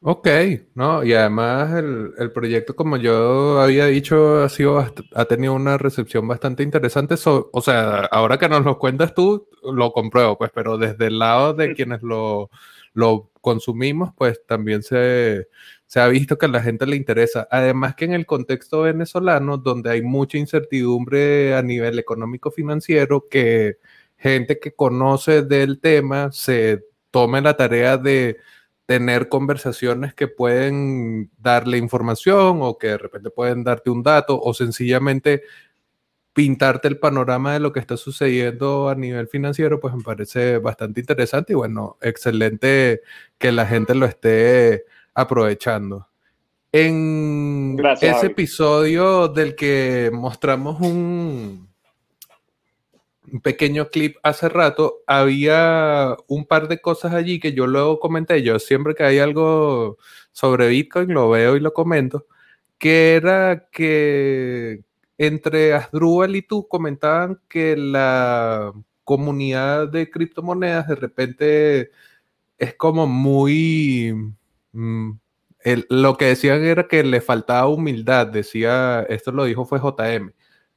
Ok, 0.00 0.26
¿no? 0.74 1.04
Y 1.04 1.12
además 1.12 1.74
el, 1.74 2.12
el, 2.16 2.32
proyecto, 2.32 2.74
como 2.74 2.96
yo 2.96 3.60
había 3.60 3.84
dicho, 3.84 4.42
ha, 4.42 4.48
sido, 4.48 4.78
ha 4.78 5.24
tenido 5.26 5.52
una 5.52 5.76
recepción 5.76 6.26
bastante 6.26 6.62
interesante. 6.62 7.16
o 7.26 7.60
sea, 7.60 8.06
ahora 8.06 8.38
que 8.38 8.48
nos 8.48 8.64
lo 8.64 8.78
cuentas 8.78 9.14
tú, 9.14 9.50
lo 9.70 9.92
compruebo, 9.92 10.38
pues, 10.38 10.50
pero 10.54 10.78
desde 10.78 11.08
el 11.08 11.18
lado 11.18 11.52
de 11.52 11.74
quienes 11.74 12.02
lo, 12.02 12.48
lo 12.94 13.30
consumimos, 13.42 14.14
pues 14.16 14.40
también 14.46 14.82
se, 14.82 15.48
se 15.88 16.00
ha 16.00 16.08
visto 16.08 16.38
que 16.38 16.46
a 16.46 16.50
la 16.50 16.62
gente 16.62 16.86
le 16.86 16.96
interesa. 16.96 17.48
Además 17.50 17.96
que 17.96 18.04
en 18.04 18.12
el 18.12 18.26
contexto 18.26 18.82
venezolano, 18.82 19.56
donde 19.58 19.90
hay 19.90 20.02
mucha 20.02 20.38
incertidumbre 20.38 21.54
a 21.56 21.62
nivel 21.62 21.98
económico 21.98 22.50
financiero, 22.50 23.26
que 23.30 23.78
gente 24.18 24.60
que 24.60 24.74
conoce 24.74 25.42
del 25.42 25.80
tema 25.80 26.30
se 26.32 26.84
tome 27.10 27.40
la 27.40 27.56
tarea 27.56 27.96
de 27.96 28.36
tener 28.86 29.28
conversaciones 29.28 30.14
que 30.14 30.28
pueden 30.28 31.30
darle 31.38 31.78
información 31.78 32.60
o 32.62 32.78
que 32.78 32.88
de 32.88 32.98
repente 32.98 33.30
pueden 33.30 33.64
darte 33.64 33.90
un 33.90 34.02
dato 34.02 34.40
o 34.40 34.54
sencillamente 34.54 35.42
pintarte 36.34 36.88
el 36.88 36.98
panorama 36.98 37.54
de 37.54 37.60
lo 37.60 37.72
que 37.72 37.80
está 37.80 37.96
sucediendo 37.96 38.88
a 38.88 38.94
nivel 38.94 39.28
financiero, 39.28 39.80
pues 39.80 39.94
me 39.94 40.02
parece 40.02 40.58
bastante 40.58 41.00
interesante 41.00 41.52
y 41.52 41.56
bueno, 41.56 41.98
excelente 42.00 43.02
que 43.38 43.52
la 43.52 43.66
gente 43.66 43.94
lo 43.94 44.06
esté 44.06 44.84
aprovechando. 45.18 46.06
En 46.70 47.76
ese 48.00 48.26
episodio 48.26 49.26
del 49.26 49.56
que 49.56 50.10
mostramos 50.12 50.80
un, 50.80 51.68
un 53.32 53.40
pequeño 53.40 53.88
clip 53.88 54.16
hace 54.22 54.48
rato, 54.48 54.98
había 55.08 56.16
un 56.28 56.46
par 56.46 56.68
de 56.68 56.80
cosas 56.80 57.14
allí 57.14 57.40
que 57.40 57.52
yo 57.52 57.66
luego 57.66 57.98
comenté, 57.98 58.42
yo 58.42 58.60
siempre 58.60 58.94
que 58.94 59.02
hay 59.02 59.18
algo 59.18 59.98
sobre 60.30 60.68
Bitcoin 60.68 61.12
lo 61.12 61.30
veo 61.30 61.56
y 61.56 61.60
lo 61.60 61.72
comento, 61.72 62.26
que 62.78 63.14
era 63.14 63.66
que 63.72 64.84
entre 65.16 65.74
Asdrúbal 65.74 66.36
y 66.36 66.42
tú 66.42 66.68
comentaban 66.68 67.40
que 67.48 67.76
la 67.76 68.72
comunidad 69.02 69.88
de 69.88 70.08
criptomonedas 70.10 70.86
de 70.86 70.94
repente 70.94 71.90
es 72.56 72.74
como 72.74 73.08
muy... 73.08 74.36
Mm, 74.72 75.12
lo 75.88 76.16
que 76.16 76.26
decían 76.26 76.64
era 76.64 76.88
que 76.88 77.02
le 77.02 77.20
faltaba 77.20 77.68
humildad, 77.68 78.26
decía, 78.28 79.04
esto 79.08 79.32
lo 79.32 79.44
dijo 79.44 79.64
fue 79.64 79.80
JM, 79.80 80.32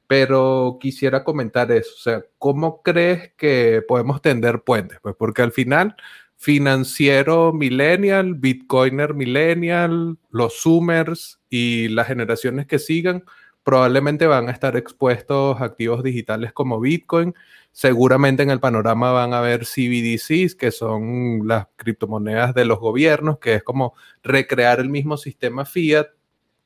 pero 0.06 0.78
quisiera 0.80 1.24
comentar 1.24 1.70
eso, 1.72 1.92
o 1.94 1.98
sea, 1.98 2.24
¿cómo 2.38 2.82
crees 2.82 3.32
que 3.36 3.82
podemos 3.86 4.20
tender 4.20 4.62
puentes? 4.62 4.98
Pues 5.00 5.14
porque 5.18 5.42
al 5.42 5.52
final, 5.52 5.96
financiero 6.36 7.52
millennial, 7.52 8.34
bitcoiner 8.34 9.14
millennial, 9.14 10.18
los 10.30 10.60
zoomers 10.62 11.40
y 11.48 11.88
las 11.88 12.08
generaciones 12.08 12.66
que 12.66 12.78
sigan 12.78 13.24
probablemente 13.64 14.26
van 14.26 14.48
a 14.48 14.52
estar 14.52 14.76
expuestos 14.76 15.60
activos 15.60 16.02
digitales 16.02 16.52
como 16.52 16.80
Bitcoin. 16.80 17.34
Seguramente 17.72 18.42
en 18.42 18.50
el 18.50 18.60
panorama 18.60 19.12
van 19.12 19.32
a 19.34 19.38
haber 19.38 19.64
CBDCs, 19.64 20.54
que 20.54 20.70
son 20.70 21.46
las 21.46 21.68
criptomonedas 21.76 22.54
de 22.54 22.64
los 22.64 22.78
gobiernos, 22.78 23.38
que 23.38 23.54
es 23.54 23.62
como 23.62 23.94
recrear 24.22 24.80
el 24.80 24.88
mismo 24.90 25.16
sistema 25.16 25.64
fiat, 25.64 26.08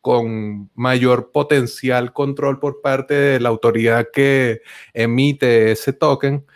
con 0.00 0.70
mayor 0.76 1.32
potencial 1.32 2.12
control 2.12 2.60
por 2.60 2.80
parte 2.80 3.14
de 3.14 3.40
la 3.40 3.48
autoridad 3.48 4.08
que 4.12 4.62
emite 4.94 5.72
ese 5.72 5.92
token. 5.92 6.46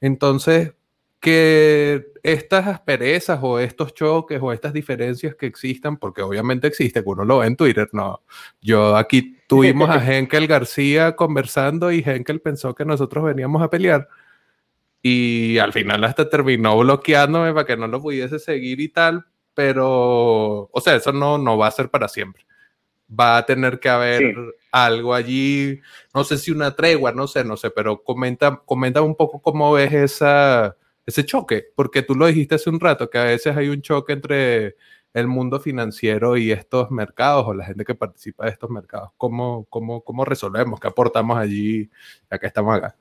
Entonces, 0.00 0.74
que 1.18 2.06
estas 2.22 2.66
asperezas 2.66 3.40
o 3.42 3.58
estos 3.58 3.94
choques 3.94 4.40
o 4.42 4.52
estas 4.52 4.72
diferencias 4.72 5.34
que 5.34 5.46
existan, 5.46 5.96
porque 5.96 6.22
obviamente 6.22 6.66
existe, 6.68 7.02
uno 7.04 7.24
lo 7.24 7.38
ve 7.38 7.48
en 7.48 7.56
Twitter, 7.56 7.88
no. 7.92 8.22
Yo 8.60 8.96
aquí 8.96 9.36
tuvimos 9.50 9.90
a 9.90 9.96
Henkel 10.06 10.46
García 10.46 11.16
conversando 11.16 11.90
y 11.90 12.04
Henkel 12.06 12.40
pensó 12.40 12.72
que 12.72 12.84
nosotros 12.84 13.24
veníamos 13.24 13.60
a 13.62 13.68
pelear. 13.68 14.08
Y 15.02 15.58
al 15.58 15.72
final 15.72 16.04
hasta 16.04 16.30
terminó 16.30 16.78
bloqueándome 16.78 17.52
para 17.52 17.66
que 17.66 17.76
no 17.76 17.88
lo 17.88 18.00
pudiese 18.00 18.38
seguir 18.38 18.80
y 18.80 18.88
tal, 18.88 19.26
pero, 19.54 20.70
o 20.70 20.80
sea, 20.80 20.94
eso 20.94 21.12
no, 21.12 21.36
no 21.36 21.58
va 21.58 21.66
a 21.66 21.72
ser 21.72 21.90
para 21.90 22.06
siempre. 22.06 22.46
Va 23.10 23.38
a 23.38 23.46
tener 23.46 23.80
que 23.80 23.88
haber 23.88 24.36
algo 24.70 25.14
allí, 25.14 25.80
no 26.14 26.22
sé 26.22 26.38
si 26.38 26.52
una 26.52 26.76
tregua, 26.76 27.10
no 27.10 27.26
sé, 27.26 27.42
no 27.42 27.56
sé, 27.56 27.70
pero 27.70 28.04
comenta, 28.04 28.62
comenta 28.64 29.02
un 29.02 29.16
poco 29.16 29.42
cómo 29.42 29.72
ves 29.72 29.92
esa, 29.92 30.76
ese 31.04 31.24
choque, 31.24 31.66
porque 31.74 32.02
tú 32.02 32.14
lo 32.14 32.26
dijiste 32.26 32.54
hace 32.54 32.70
un 32.70 32.78
rato, 32.78 33.10
que 33.10 33.18
a 33.18 33.24
veces 33.24 33.56
hay 33.56 33.68
un 33.68 33.82
choque 33.82 34.12
entre 34.12 34.76
el 35.14 35.26
mundo 35.26 35.60
financiero 35.60 36.36
y 36.36 36.52
estos 36.52 36.90
mercados 36.90 37.46
o 37.46 37.54
la 37.54 37.64
gente 37.64 37.84
que 37.84 37.94
participa 37.94 38.44
de 38.44 38.50
estos 38.52 38.70
mercados? 38.70 39.10
¿Cómo, 39.16 39.66
cómo, 39.68 40.02
cómo 40.02 40.24
resolvemos? 40.24 40.80
¿Qué 40.80 40.88
aportamos 40.88 41.38
allí 41.38 41.88
ya 42.30 42.38
que 42.38 42.46
estamos 42.46 42.76
acá? 42.76 42.96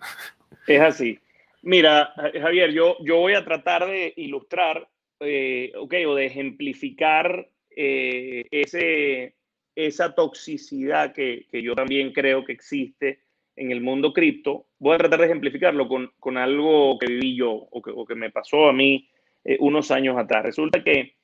Es 0.67 0.81
así. 0.81 1.19
Mira, 1.61 2.13
Javier, 2.15 2.71
yo, 2.71 2.95
yo 3.01 3.17
voy 3.17 3.33
a 3.33 3.43
tratar 3.43 3.85
de 3.85 4.13
ilustrar, 4.15 4.87
eh, 5.19 5.73
okay, 5.77 6.05
o 6.05 6.15
de 6.15 6.25
ejemplificar 6.25 7.49
eh, 7.69 8.45
ese, 8.49 9.35
esa 9.75 10.15
toxicidad 10.15 11.13
que, 11.13 11.47
que, 11.51 11.61
yo 11.61 11.75
también 11.75 12.13
creo 12.13 12.45
que 12.45 12.53
existe 12.53 13.23
en 13.57 13.71
el 13.71 13.81
mundo 13.81 14.13
cripto. 14.13 14.67
Voy 14.79 14.95
a 14.95 14.99
tratar 14.99 15.19
de 15.19 15.25
ejemplificarlo 15.25 15.87
con, 15.87 16.11
con 16.19 16.37
algo 16.37 16.97
que 16.97 17.07
viví 17.07 17.35
yo 17.35 17.51
o 17.51 17.81
que, 17.81 17.91
o 17.91 18.05
que 18.05 18.15
me 18.15 18.31
pasó 18.31 18.69
a 18.69 18.73
mí 18.73 19.09
eh, 19.43 19.57
unos 19.59 19.91
años 19.91 20.17
atrás. 20.17 20.43
Resulta 20.43 20.81
que 20.81 21.18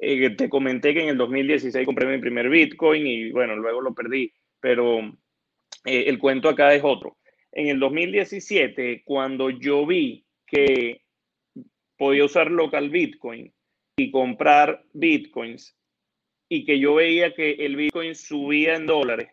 eh, 0.00 0.30
te 0.30 0.48
comenté 0.48 0.94
que 0.94 1.02
en 1.02 1.08
el 1.08 1.16
2016 1.16 1.84
compré 1.84 2.06
mi 2.06 2.18
primer 2.18 2.48
Bitcoin 2.48 3.06
y 3.06 3.30
bueno, 3.30 3.56
luego 3.56 3.80
lo 3.80 3.94
perdí, 3.94 4.32
pero 4.60 5.00
eh, 5.84 6.04
el 6.06 6.18
cuento 6.18 6.48
acá 6.48 6.74
es 6.74 6.82
otro. 6.84 7.18
En 7.52 7.68
el 7.68 7.80
2017, 7.80 9.02
cuando 9.04 9.50
yo 9.50 9.86
vi 9.86 10.24
que 10.46 11.02
podía 11.96 12.24
usar 12.24 12.50
local 12.50 12.90
Bitcoin 12.90 13.52
y 13.96 14.10
comprar 14.10 14.84
Bitcoins 14.92 15.76
y 16.48 16.64
que 16.64 16.78
yo 16.78 16.94
veía 16.94 17.34
que 17.34 17.52
el 17.52 17.76
Bitcoin 17.76 18.14
subía 18.14 18.76
en 18.76 18.86
dólares, 18.86 19.28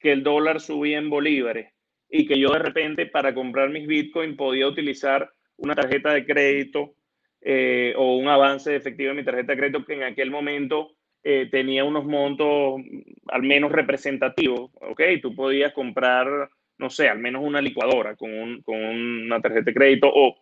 que 0.00 0.12
el 0.12 0.24
dólar 0.24 0.60
subía 0.60 0.98
en 0.98 1.10
bolívares 1.10 1.72
y 2.10 2.26
que 2.26 2.38
yo 2.38 2.50
de 2.50 2.58
repente 2.58 3.06
para 3.06 3.32
comprar 3.32 3.70
mis 3.70 3.86
Bitcoin 3.86 4.36
podía 4.36 4.66
utilizar 4.66 5.32
una 5.56 5.74
tarjeta 5.74 6.12
de 6.12 6.26
crédito 6.26 6.96
eh, 7.44 7.92
o 7.96 8.16
un 8.16 8.28
avance 8.28 8.74
efectivo 8.74 9.10
en 9.10 9.16
mi 9.16 9.24
tarjeta 9.24 9.52
de 9.52 9.58
crédito 9.58 9.84
que 9.84 9.94
en 9.94 10.04
aquel 10.04 10.30
momento 10.30 10.92
eh, 11.24 11.48
tenía 11.50 11.84
unos 11.84 12.04
montos 12.04 12.80
al 13.28 13.42
menos 13.42 13.72
representativos, 13.72 14.70
¿ok? 14.74 15.02
Tú 15.20 15.34
podías 15.34 15.72
comprar, 15.72 16.50
no 16.78 16.90
sé, 16.90 17.08
al 17.08 17.18
menos 17.18 17.42
una 17.44 17.60
licuadora 17.60 18.16
con, 18.16 18.62
con 18.62 18.76
una 18.76 19.40
tarjeta 19.40 19.66
de 19.66 19.74
crédito 19.74 20.10
o, 20.12 20.36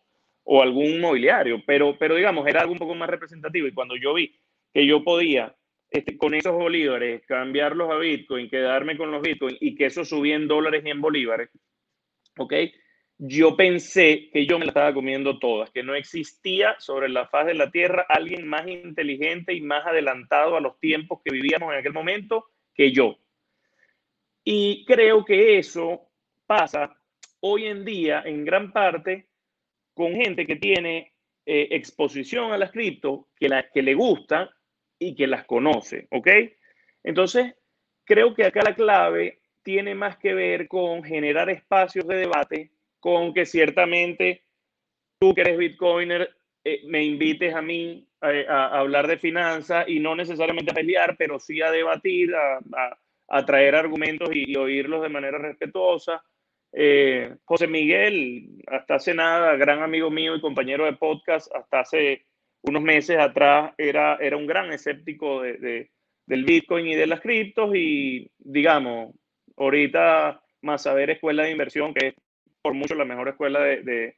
o 0.45 0.63
algún 0.63 1.01
mobiliario, 1.01 1.63
pero, 1.67 1.97
pero 1.99 2.17
digamos, 2.17 2.47
era 2.47 2.61
algo 2.61 2.73
un 2.73 2.79
poco 2.79 2.95
más 2.95 3.09
representativo 3.09 3.67
y 3.67 3.73
cuando 3.73 3.97
yo 3.97 4.15
vi 4.15 4.35
que 4.73 4.87
yo 4.87 5.03
podía 5.03 5.55
este, 5.91 6.17
con 6.17 6.35
esos 6.35 6.53
bolívares 6.53 7.23
cambiarlos 7.27 7.91
a 7.91 7.97
Bitcoin, 7.97 8.49
quedarme 8.49 8.97
con 8.97 9.11
los 9.11 9.23
Bitcoin 9.23 9.57
y 9.61 9.75
que 9.75 9.87
eso 9.87 10.05
subía 10.05 10.37
en 10.37 10.49
dólares 10.49 10.83
y 10.85 10.91
en 10.91 11.01
bolívares, 11.01 11.51
¿ok? 12.39 12.55
Yo 13.23 13.55
pensé 13.55 14.31
que 14.33 14.47
yo 14.47 14.59
me 14.59 14.65
la 14.65 14.71
estaba 14.71 14.95
comiendo 14.95 15.39
todas, 15.39 15.71
que 15.71 15.83
no 15.83 15.95
existía 15.95 16.75
sobre 16.79 17.11
la 17.11 17.27
faz 17.27 17.45
de 17.45 17.55
la 17.55 17.71
Tierra 17.71 18.07
alguien 18.09 18.49
más 18.49 18.67
inteligente 18.67 19.53
y 19.53 19.61
más 19.61 19.87
adelantado 19.87 20.57
a 20.57 20.61
los 20.61 20.81
tiempos 20.81 21.21
que 21.23 21.31
vivíamos 21.31 21.71
en 21.71 21.81
aquel 21.81 21.93
momento 21.93 22.47
que 22.75 22.93
yo. 22.93 23.19
Y 24.43 24.87
creo 24.87 25.23
que 25.23 25.59
eso 25.59 26.09
pasa 26.47 26.97
hoy 27.41 27.67
en 27.67 27.85
día 27.85 28.23
en 28.25 28.43
gran 28.43 28.73
parte 28.73 29.29
con 29.93 30.15
gente 30.15 30.47
que 30.47 30.57
tiene 30.57 31.13
eh, 31.45 31.69
exposición 31.73 32.53
a 32.53 32.59
las 32.59 32.73
cripto, 32.73 33.29
que, 33.39 33.51
la, 33.51 33.69
que 33.69 33.83
le 33.83 33.93
gusta 33.93 34.51
y 34.99 35.15
que 35.15 35.27
las 35.27 35.45
conoce, 35.45 36.09
¿ok? 36.11 36.29
Entonces, 37.05 37.55
creo 38.05 38.33
que 38.35 38.47
acá 38.47 38.63
la 38.63 38.75
clave 38.75 39.43
tiene 39.63 39.95
más 39.95 40.17
que 40.17 40.33
ver 40.33 40.69
con 40.69 41.05
generar 41.05 41.51
espacios 41.51 42.07
de 42.07 42.17
debate 42.17 42.71
con 43.01 43.35
que 43.35 43.47
ciertamente 43.47 44.45
tú 45.19 45.35
que 45.35 45.41
eres 45.41 45.59
bitcoiner 45.59 46.31
eh, 46.65 46.83
me 46.87 47.03
invites 47.03 47.55
a 47.55 47.63
mí 47.63 48.07
eh, 48.23 48.47
a, 48.49 48.79
hablar 48.79 49.07
de 49.07 49.19
finanzas 49.19 49.89
y 49.89 49.99
no 49.99 50.15
necesariamente 50.15 50.73
a 50.73 50.75
pelear, 50.75 51.17
pero 51.17 51.41
sí 51.41 51.63
a 51.63 51.71
debatir, 51.71 52.35
a, 52.35 52.61
a, 53.29 53.47
traer 53.47 53.75
argumentos 53.75 54.29
y, 54.33 54.55
oírlos 54.57 55.03
de 55.03 55.09
manera 55.09 55.39
respetuosa. 55.39 56.23
Eh, 56.73 57.35
José 57.45 57.67
Miguel, 57.67 58.63
hasta 58.67 58.97
hace 58.97 59.15
nada, 59.15 59.57
gran 59.57 59.83
amigo 59.83 60.11
mío 60.11 60.37
y 60.37 60.41
compañero 60.41 60.85
de 60.85 60.93
podcast, 60.93 61.55
hasta 61.55 61.81
hace 61.81 62.27
unos 62.63 62.83
meses 62.83 63.19
atrás 63.19 63.73
era, 63.79 64.17
era 64.21 64.37
un 64.37 64.47
gran 64.47 64.71
escéptico 64.73 65.43
de, 65.43 65.91
del 66.27 66.45
Bitcoin 66.45 66.89
y 66.89 66.95
de 66.95 67.07
las 67.07 67.21
criptos 67.21 67.75
y 67.75 68.31
digamos, 68.39 69.15
ahorita 69.57 70.43
más 70.61 70.83
saber 70.83 71.11
escuela 71.11 71.45
de 71.45 71.53
inversión, 71.53 71.95
que 71.95 72.09
es 72.09 72.15
por 72.63 72.75
mucho 72.75 72.95
la 72.95 73.05
mejor 73.05 73.29
escuela 73.29 73.61
de, 73.61 74.17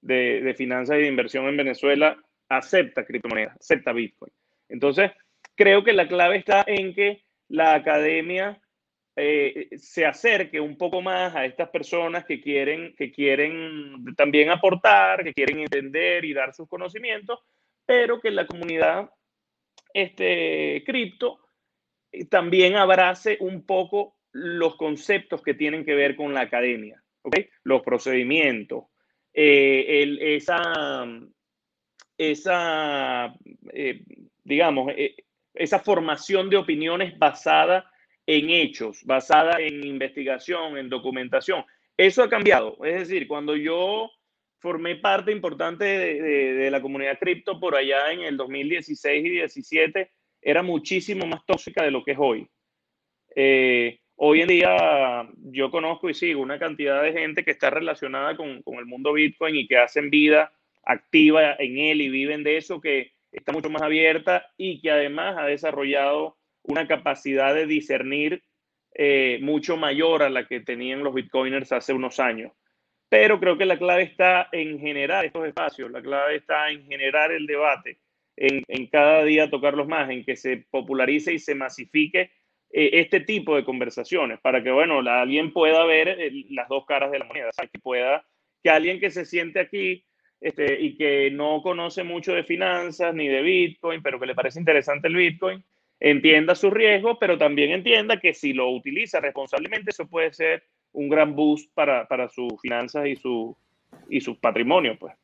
de, 0.00 0.54
finanzas 0.56 0.96
y 0.96 1.02
de 1.02 1.08
inversión 1.08 1.46
en 1.46 1.56
Venezuela, 1.56 2.16
acepta 2.48 3.04
criptomonedas, 3.04 3.56
acepta 3.56 3.92
Bitcoin. 3.92 4.32
Entonces, 4.68 5.10
creo 5.54 5.84
que 5.84 5.92
la 5.92 6.08
clave 6.08 6.36
está 6.36 6.64
en 6.66 6.94
que 6.94 7.24
la 7.48 7.74
academia 7.74 8.60
eh, 9.16 9.68
se 9.76 10.06
acerque 10.06 10.60
un 10.60 10.76
poco 10.76 11.02
más 11.02 11.34
a 11.34 11.44
estas 11.44 11.68
personas 11.70 12.24
que 12.24 12.40
quieren, 12.40 12.94
que 12.96 13.12
quieren 13.12 14.04
también 14.16 14.50
aportar, 14.50 15.22
que 15.22 15.34
quieren 15.34 15.60
entender 15.60 16.24
y 16.24 16.32
dar 16.32 16.54
sus 16.54 16.68
conocimientos, 16.68 17.40
pero 17.84 18.20
que 18.20 18.30
la 18.30 18.46
comunidad 18.46 19.10
este, 19.92 20.82
cripto 20.86 21.40
eh, 22.10 22.24
también 22.26 22.76
abrace 22.76 23.36
un 23.40 23.66
poco 23.66 24.16
los 24.32 24.76
conceptos 24.76 25.42
que 25.42 25.52
tienen 25.52 25.84
que 25.84 25.94
ver 25.94 26.16
con 26.16 26.32
la 26.32 26.42
academia. 26.42 27.01
Los 27.64 27.82
procedimientos, 27.82 28.84
eh, 29.32 30.36
esa, 30.36 31.04
esa 32.18 33.34
eh, 33.72 34.02
digamos, 34.44 34.92
eh, 34.96 35.16
esa 35.54 35.78
formación 35.78 36.50
de 36.50 36.56
opiniones 36.56 37.18
basada 37.18 37.90
en 38.26 38.50
hechos, 38.50 39.04
basada 39.04 39.60
en 39.60 39.84
investigación, 39.84 40.78
en 40.78 40.88
documentación. 40.88 41.64
Eso 41.96 42.22
ha 42.22 42.28
cambiado. 42.28 42.76
Es 42.84 43.08
decir, 43.08 43.26
cuando 43.26 43.56
yo 43.56 44.10
formé 44.58 44.96
parte 44.96 45.32
importante 45.32 45.84
de, 45.84 46.70
la 46.70 46.80
comunidad 46.80 47.18
cripto 47.18 47.58
por 47.58 47.74
allá 47.74 48.12
en 48.12 48.20
el 48.20 48.36
2016 48.36 49.24
y 49.24 49.38
2017, 49.38 50.10
era 50.40 50.62
muchísimo 50.62 51.26
más 51.26 51.44
tóxica 51.44 51.84
de 51.84 51.90
lo 51.90 52.04
que 52.04 52.12
es 52.12 52.18
hoy. 52.18 52.48
Hoy 54.24 54.40
en 54.40 54.46
día 54.46 55.28
yo 55.50 55.72
conozco 55.72 56.08
y 56.08 56.14
sigo 56.14 56.42
una 56.42 56.56
cantidad 56.56 57.02
de 57.02 57.12
gente 57.12 57.44
que 57.44 57.50
está 57.50 57.70
relacionada 57.70 58.36
con, 58.36 58.62
el 58.64 58.86
mundo 58.86 59.14
Bitcoin 59.14 59.56
y 59.56 59.66
que 59.66 59.78
hacen 59.78 60.10
vida 60.10 60.52
activa 60.84 61.56
en 61.58 61.78
él 61.78 62.00
y 62.00 62.08
viven 62.08 62.44
de 62.44 62.56
eso, 62.56 62.80
que 62.80 63.14
está 63.32 63.50
mucho 63.50 63.68
más 63.68 63.82
abierta 63.82 64.46
y 64.56 64.80
que 64.80 64.92
además 64.92 65.38
ha 65.38 65.46
desarrollado 65.46 66.36
una 66.62 66.86
capacidad 66.86 67.52
de 67.52 67.66
discernir 67.66 68.44
eh, 68.94 69.40
mucho 69.42 69.76
mayor 69.76 70.22
a 70.22 70.30
la 70.30 70.46
que 70.46 70.60
tenían 70.60 71.02
los 71.02 71.14
Bitcoiners 71.14 71.72
hace 71.72 71.92
unos 71.92 72.20
años. 72.20 72.52
Pero 73.08 73.40
creo 73.40 73.58
que 73.58 73.66
la 73.66 73.76
clave 73.76 74.04
está 74.04 74.48
en 74.52 74.78
generar 74.78 75.24
estos 75.24 75.48
espacios, 75.48 75.90
la 75.90 76.00
clave 76.00 76.36
está 76.36 76.70
en 76.70 76.86
generar 76.86 77.32
el 77.32 77.44
debate, 77.44 77.98
en, 78.36 78.62
en 78.68 78.86
cada 78.86 79.24
día 79.24 79.50
tocarlos 79.50 79.88
más, 79.88 80.08
en 80.10 80.24
que 80.24 80.36
se 80.36 80.58
popularice 80.70 81.34
y 81.34 81.40
se 81.40 81.56
masifique 81.56 82.30
este 82.72 83.20
tipo 83.20 83.54
de 83.54 83.64
conversaciones 83.64 84.40
para 84.40 84.62
que, 84.62 84.70
bueno, 84.70 85.00
alguien 85.00 85.52
pueda 85.52 85.84
ver 85.84 86.16
las 86.50 86.68
dos 86.68 86.86
caras 86.86 87.10
de 87.10 87.18
la 87.18 87.26
moneda, 87.26 87.50
que 87.70 87.78
pueda, 87.78 88.24
que 88.62 88.70
alguien 88.70 88.98
que 88.98 89.10
se 89.10 89.26
siente 89.26 89.60
aquí 89.60 90.04
este, 90.40 90.80
y 90.80 90.96
que 90.96 91.30
no 91.30 91.60
conoce 91.62 92.02
mucho 92.02 92.32
de 92.32 92.44
finanzas 92.44 93.14
ni 93.14 93.28
de 93.28 93.42
Bitcoin, 93.42 94.02
pero 94.02 94.18
que 94.18 94.26
le 94.26 94.34
parece 94.34 94.58
interesante 94.58 95.08
el 95.08 95.16
Bitcoin, 95.16 95.62
entienda 96.00 96.54
su 96.54 96.70
riesgo, 96.70 97.18
pero 97.18 97.38
también 97.38 97.70
entienda 97.70 98.18
que 98.18 98.34
si 98.34 98.52
lo 98.52 98.70
utiliza 98.70 99.20
responsablemente, 99.20 99.90
eso 99.90 100.08
puede 100.08 100.32
ser 100.32 100.64
un 100.92 101.08
gran 101.08 101.36
boost 101.36 101.70
para, 101.74 102.08
para 102.08 102.28
sus 102.28 102.52
finanzas 102.60 103.06
y 103.06 103.16
su, 103.16 103.56
y 104.08 104.20
su 104.20 104.38
patrimonio, 104.40 104.96
pues. 104.98 105.14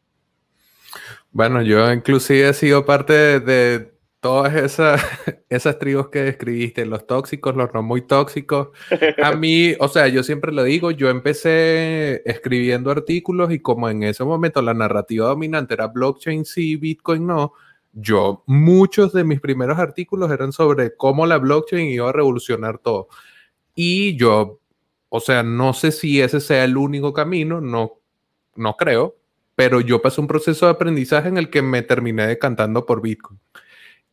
Bueno, 1.33 1.63
yo 1.63 1.93
inclusive 1.93 2.49
he 2.49 2.55
sido 2.55 2.87
parte 2.87 3.41
de 3.41 3.91
todas 4.21 4.55
esas, 4.55 5.01
esas 5.49 5.79
tribus 5.79 6.09
que 6.09 6.23
describiste, 6.23 6.87
los 6.87 7.07
tóxicos, 7.07 7.57
los 7.57 7.73
no 7.73 7.83
muy 7.83 8.03
tóxicos. 8.03 8.69
A 9.23 9.33
mí, 9.37 9.75
o 9.79 9.89
sea, 9.89 10.09
yo 10.09 10.23
siempre 10.23 10.53
lo 10.53 10.65
digo, 10.65 10.91
yo 10.91 11.11
empecé 11.11 12.23
escribiendo 12.25 12.91
artículos 12.91 13.53
y 13.53 13.61
como 13.61 13.89
en 13.89 14.03
ese 14.03 14.25
momento 14.25 14.63
la 14.63 14.75
narrativa 14.75 15.29
dominante 15.29 15.75
era 15.75 15.87
blockchain 15.89 16.45
sí, 16.45 16.77
Bitcoin 16.77 17.27
no, 17.27 17.53
yo 17.93 18.45
muchos 18.47 19.13
de 19.13 19.25
mis 19.25 19.41
primeros 19.41 19.79
artículos 19.79 20.31
eran 20.31 20.53
sobre 20.53 20.95
cómo 20.97 21.27
la 21.27 21.39
blockchain 21.39 21.89
iba 21.89 22.09
a 22.09 22.13
revolucionar 22.13 22.79
todo. 22.79 23.09
Y 23.75 24.17
yo, 24.17 24.61
o 25.09 25.21
sea, 25.21 25.43
no 25.43 25.73
sé 25.73 25.93
si 25.93 26.21
ese 26.21 26.41
sea 26.41 26.65
el 26.65 26.77
único 26.77 27.13
camino, 27.13 27.61
no, 27.61 28.01
no 28.57 28.77
creo, 28.77 29.17
pero 29.55 29.81
yo 29.81 30.03
pasé 30.03 30.21
un 30.21 30.27
proceso 30.27 30.67
de 30.67 30.73
aprendizaje 30.73 31.29
en 31.29 31.39
el 31.39 31.51
que 31.51 31.63
me 31.63 31.83
terminé 31.83 32.27
decantando 32.27 32.87
por 32.87 33.03
Bitcoin. 33.03 33.41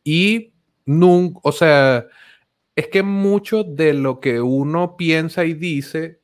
Y 0.06 0.52
nunca, 0.84 1.40
o 1.42 1.50
sea, 1.50 2.06
es 2.76 2.86
que 2.86 3.02
mucho 3.02 3.64
de 3.64 3.92
lo 3.92 4.20
que 4.20 4.40
uno 4.40 4.96
piensa 4.96 5.44
y 5.44 5.54
dice 5.54 6.20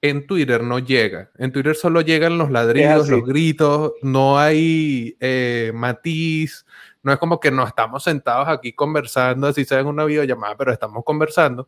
en 0.00 0.28
Twitter 0.28 0.62
no 0.62 0.78
llega. 0.78 1.32
En 1.36 1.50
Twitter 1.50 1.74
solo 1.74 2.00
llegan 2.00 2.38
los 2.38 2.52
ladrillos, 2.52 3.08
los 3.08 3.24
gritos, 3.24 3.94
no 4.02 4.38
hay 4.38 5.16
eh, 5.18 5.72
matiz, 5.74 6.64
no 7.02 7.12
es 7.12 7.18
como 7.18 7.40
que 7.40 7.50
nos 7.50 7.68
estamos 7.68 8.04
sentados 8.04 8.46
aquí 8.46 8.72
conversando, 8.72 9.48
así 9.48 9.64
sea 9.64 9.80
en 9.80 9.88
una 9.88 10.04
videollamada, 10.04 10.56
pero 10.56 10.72
estamos 10.72 11.02
conversando. 11.04 11.66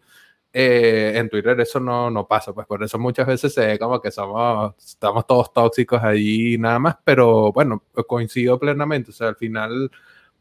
Eh, 0.53 1.15
en 1.17 1.29
Twitter 1.29 1.59
eso 1.59 1.81
no, 1.81 2.11
no 2.13 2.29
pasa, 2.29 2.53
pues 2.53 2.67
por 2.69 2.81
eso 2.85 2.97
muchas 2.97 3.27
veces 3.27 3.53
se 3.53 3.67
ve 3.67 3.79
como 3.79 4.01
que 4.01 4.13
somos, 4.13 4.73
estamos 4.79 5.27
todos 5.27 5.53
tóxicos 5.53 6.01
ahí 6.01 6.59
nada 6.59 6.79
más, 6.79 6.97
pero 7.03 7.53
bueno, 7.53 7.83
coincido 8.07 8.57
plenamente, 8.57 9.11
o 9.11 9.15
sea, 9.15 9.29
al 9.29 9.37
final, 9.37 9.91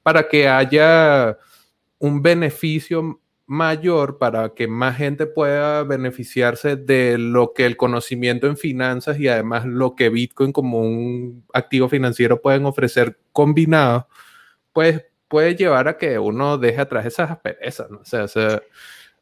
para 0.06 0.28
que 0.28 0.48
haya 0.48 1.36
un 1.98 2.22
beneficio 2.22 3.20
mayor 3.48 4.20
para 4.20 4.54
que 4.54 4.68
más 4.68 4.98
gente 4.98 5.26
pueda 5.26 5.84
beneficiarse 5.84 6.76
de 6.76 7.18
lo 7.18 7.54
que 7.54 7.66
el 7.66 7.76
conocimiento 7.76 8.46
en 8.46 8.56
finanzas 8.56 9.20
y 9.20 9.28
además 9.28 9.66
lo 9.66 9.96
que 9.96 10.10
Bitcoin 10.10 10.52
como 10.52 10.82
un 10.82 11.44
activo 11.56 11.90
financiero 11.90 12.40
pueden 12.40 12.68
ofrecer 12.68 13.18
combinado, 13.32 14.08
pues 14.74 15.04
puede 15.28 15.56
llevar 15.56 15.88
a 15.88 15.98
que 15.98 16.20
uno 16.20 16.60
deje 16.60 16.82
atrás 16.82 17.08
esas 17.08 17.32
asperezas, 17.32 17.90
¿no? 17.90 18.02
O 18.02 18.06
sea, 18.06 18.62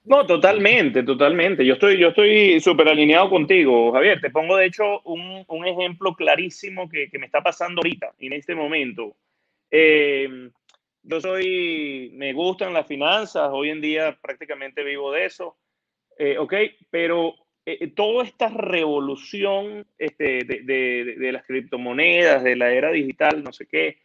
no, 0.04 0.26
totalmente, 0.26 1.04
totalmente. 1.04 1.66
Yo 1.66 1.76
estoy, 1.76 1.98
yo 1.98 2.10
estoy 2.10 2.60
súper 2.60 2.90
alineado 2.90 3.30
contigo, 3.30 3.94
Javier. 3.94 4.20
Te 4.20 4.32
pongo, 4.32 4.58
de 4.58 4.66
hecho, 4.66 5.00
un, 5.04 5.46
un 5.48 5.66
ejemplo 5.66 6.14
clarísimo 6.14 6.90
que, 6.90 7.10
que, 7.10 7.20
me 7.20 7.28
está 7.28 7.40
pasando 7.42 7.80
ahorita, 7.80 8.12
en 8.20 8.34
este 8.34 8.54
momento. 8.54 9.16
Eh, 9.72 10.50
yo 11.04 11.22
soy, 11.22 12.12
me 12.14 12.34
gustan 12.34 12.74
las 12.74 12.88
finanzas, 12.88 13.49
hoy 13.51 13.70
en 13.70 13.82
día 13.82 14.18
prácticamente 14.22 14.84
vivo 14.84 15.12
de 15.12 15.26
eso, 15.26 15.58
eh, 16.18 16.38
ok, 16.38 16.54
pero 16.89 17.36
eh, 17.66 17.88
toda 17.89 18.24
esta 18.24 18.49
revolución 18.49 19.86
este, 19.97 20.43
de, 20.45 20.62
de, 20.64 21.16
de, 21.18 21.32
las 21.32 21.45
criptomonedas, 21.45 22.43
de 22.43 22.56
la 22.56 22.72
era 22.72 22.91
digital, 22.91 23.43
no 23.43 23.51
sé 23.51 23.68
qué, 23.68 23.97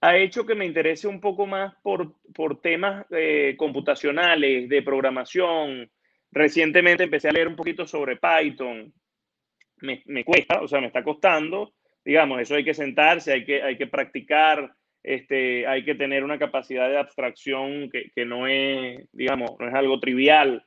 ha 0.00 0.16
hecho 0.16 0.44
que 0.44 0.54
me 0.54 0.66
interese 0.66 1.08
un 1.08 1.20
poco 1.20 1.46
más 1.46 1.74
por, 1.82 2.14
por 2.34 2.60
temas 2.60 3.06
eh, 3.10 3.54
computacionales, 3.56 4.68
de 4.68 4.82
programación. 4.82 5.90
Recientemente 6.30 7.04
empecé 7.04 7.28
a 7.28 7.32
leer 7.32 7.48
un 7.48 7.56
poquito 7.56 7.86
sobre 7.86 8.16
Python. 8.16 8.92
Me, 9.78 10.02
me, 10.06 10.24
cuesta, 10.24 10.60
o 10.60 10.68
sea, 10.68 10.80
me 10.80 10.88
está 10.88 11.02
costando. 11.02 11.74
Digamos, 12.04 12.40
eso 12.40 12.54
hay 12.54 12.64
que 12.64 12.74
sentarse, 12.74 13.32
hay 13.32 13.44
que, 13.44 13.62
hay 13.62 13.76
que 13.76 13.86
practicar 13.86 14.72
este, 15.06 15.68
hay 15.68 15.84
que 15.84 15.94
tener 15.94 16.24
una 16.24 16.36
capacidad 16.36 16.88
de 16.90 16.98
abstracción 16.98 17.88
que, 17.90 18.24
no 18.24 18.48
es, 18.48 19.08
digamos, 19.12 19.52
no 19.60 19.68
es 19.68 19.74
algo 19.74 20.00
trivial. 20.00 20.66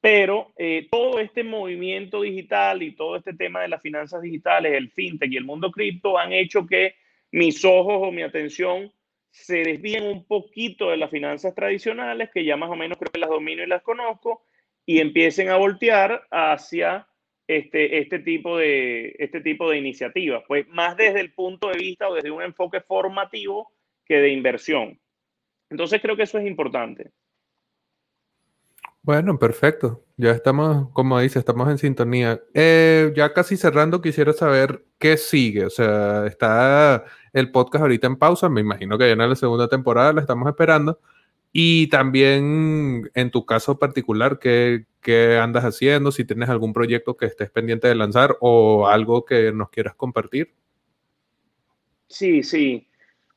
Pero 0.00 0.52
eh, 0.56 0.86
todo 0.88 1.18
este 1.18 1.42
movimiento 1.42 2.22
digital 2.22 2.84
y 2.84 2.94
todo 2.94 3.16
este 3.16 3.34
tema 3.34 3.62
de 3.62 3.68
las 3.68 3.82
finanzas 3.82 4.22
digitales, 4.22 4.74
el 4.74 4.92
fintech 4.92 5.32
y 5.32 5.36
el 5.36 5.44
mundo 5.44 5.72
cripto 5.72 6.16
han 6.16 6.32
hecho 6.32 6.68
que 6.68 6.94
mis 7.32 7.64
ojos 7.64 7.98
o 8.00 8.12
mi 8.12 8.22
atención 8.22 8.92
se 9.30 9.64
desvíen 9.64 10.04
un 10.04 10.24
poquito 10.24 10.90
de 10.90 10.96
las 10.96 11.10
finanzas 11.10 11.52
tradicionales, 11.52 12.30
que 12.32 12.44
ya 12.44 12.56
más 12.56 12.70
o 12.70 12.76
menos 12.76 12.96
creo 12.96 13.10
que 13.10 13.18
las 13.18 13.30
domino 13.30 13.64
y 13.64 13.66
las 13.66 13.82
conozco, 13.82 14.44
y 14.86 15.00
empiecen 15.00 15.48
a 15.48 15.56
voltear 15.56 16.28
hacia 16.30 17.08
este, 17.46 17.98
este, 17.98 18.18
tipo 18.20 18.58
de, 18.58 19.14
este 19.18 19.40
tipo 19.40 19.70
de 19.70 19.78
iniciativas, 19.78 20.42
pues 20.48 20.66
más 20.68 20.96
desde 20.96 21.20
el 21.20 21.32
punto 21.32 21.68
de 21.68 21.78
vista 21.78 22.08
o 22.08 22.14
desde 22.14 22.30
un 22.30 22.42
enfoque 22.42 22.80
formativo 22.80 23.70
que 24.04 24.16
de 24.16 24.30
inversión. 24.30 24.98
Entonces 25.70 26.00
creo 26.00 26.16
que 26.16 26.22
eso 26.22 26.38
es 26.38 26.46
importante. 26.46 27.10
Bueno, 29.02 29.38
perfecto. 29.38 30.02
Ya 30.16 30.30
estamos, 30.30 30.90
como 30.92 31.20
dice, 31.20 31.38
estamos 31.38 31.68
en 31.68 31.76
sintonía. 31.76 32.40
Eh, 32.54 33.12
ya 33.14 33.34
casi 33.34 33.58
cerrando, 33.58 34.00
quisiera 34.00 34.32
saber 34.32 34.86
qué 34.98 35.18
sigue. 35.18 35.66
O 35.66 35.70
sea, 35.70 36.26
está 36.26 37.04
el 37.34 37.50
podcast 37.50 37.82
ahorita 37.82 38.06
en 38.06 38.16
pausa. 38.16 38.48
Me 38.48 38.62
imagino 38.62 38.96
que 38.96 39.06
ya 39.06 39.12
en 39.12 39.18
la 39.18 39.36
segunda 39.36 39.68
temporada 39.68 40.14
la 40.14 40.22
estamos 40.22 40.48
esperando. 40.48 41.00
Y 41.56 41.86
también 41.86 43.08
en 43.14 43.30
tu 43.30 43.46
caso 43.46 43.78
particular, 43.78 44.40
¿qué, 44.40 44.86
¿qué, 45.00 45.36
andas 45.36 45.62
haciendo? 45.62 46.10
Si 46.10 46.24
tienes 46.24 46.48
algún 46.48 46.72
proyecto 46.72 47.16
que 47.16 47.26
estés 47.26 47.48
pendiente 47.48 47.86
de 47.86 47.94
lanzar 47.94 48.36
o 48.40 48.88
algo 48.88 49.24
que 49.24 49.52
nos 49.52 49.70
quieras 49.70 49.94
compartir. 49.94 50.52
Sí, 52.08 52.42
sí. 52.42 52.88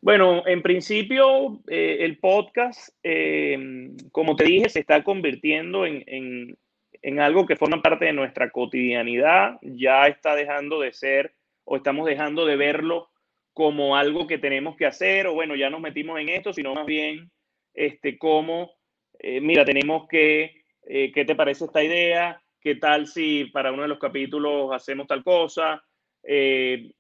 Bueno, 0.01 0.41
en 0.47 0.63
principio 0.63 1.61
eh, 1.67 1.97
el 1.99 2.17
podcast, 2.17 2.89
eh, 3.03 3.91
como 4.11 4.35
te 4.35 4.45
dije, 4.45 4.69
se 4.69 4.79
está 4.79 5.03
convirtiendo 5.03 5.85
en, 5.85 6.03
en, 6.07 6.57
en 7.03 7.19
algo 7.19 7.45
que 7.45 7.55
forma 7.55 7.83
parte 7.83 8.05
de 8.05 8.13
nuestra 8.13 8.49
cotidianidad. 8.49 9.59
Ya 9.61 10.07
está 10.07 10.33
dejando 10.33 10.79
de 10.79 10.91
ser 10.91 11.35
o 11.65 11.77
estamos 11.77 12.07
dejando 12.07 12.47
de 12.47 12.55
verlo 12.55 13.11
como 13.53 13.95
algo 13.95 14.25
que 14.25 14.39
tenemos 14.39 14.75
que 14.75 14.87
hacer 14.87 15.27
o 15.27 15.35
bueno, 15.35 15.55
ya 15.55 15.69
nos 15.69 15.81
metimos 15.81 16.19
en 16.19 16.29
esto, 16.29 16.51
sino 16.51 16.73
más 16.73 16.87
bien 16.87 17.29
este, 17.77 18.17
cómo, 18.17 18.71
eh, 19.19 19.39
mira, 19.39 19.63
tenemos 19.63 20.07
que, 20.07 20.63
eh, 20.87 21.11
¿qué 21.13 21.25
te 21.25 21.35
parece 21.35 21.65
esta 21.65 21.83
idea? 21.83 22.41
¿Qué 22.59 22.75
tal 22.75 23.05
si 23.05 23.45
para 23.45 23.71
uno 23.71 23.83
de 23.83 23.87
los 23.87 23.99
capítulos 23.99 24.73
hacemos 24.73 25.05
tal 25.05 25.23
cosa? 25.23 25.83
Eh, 26.23 26.91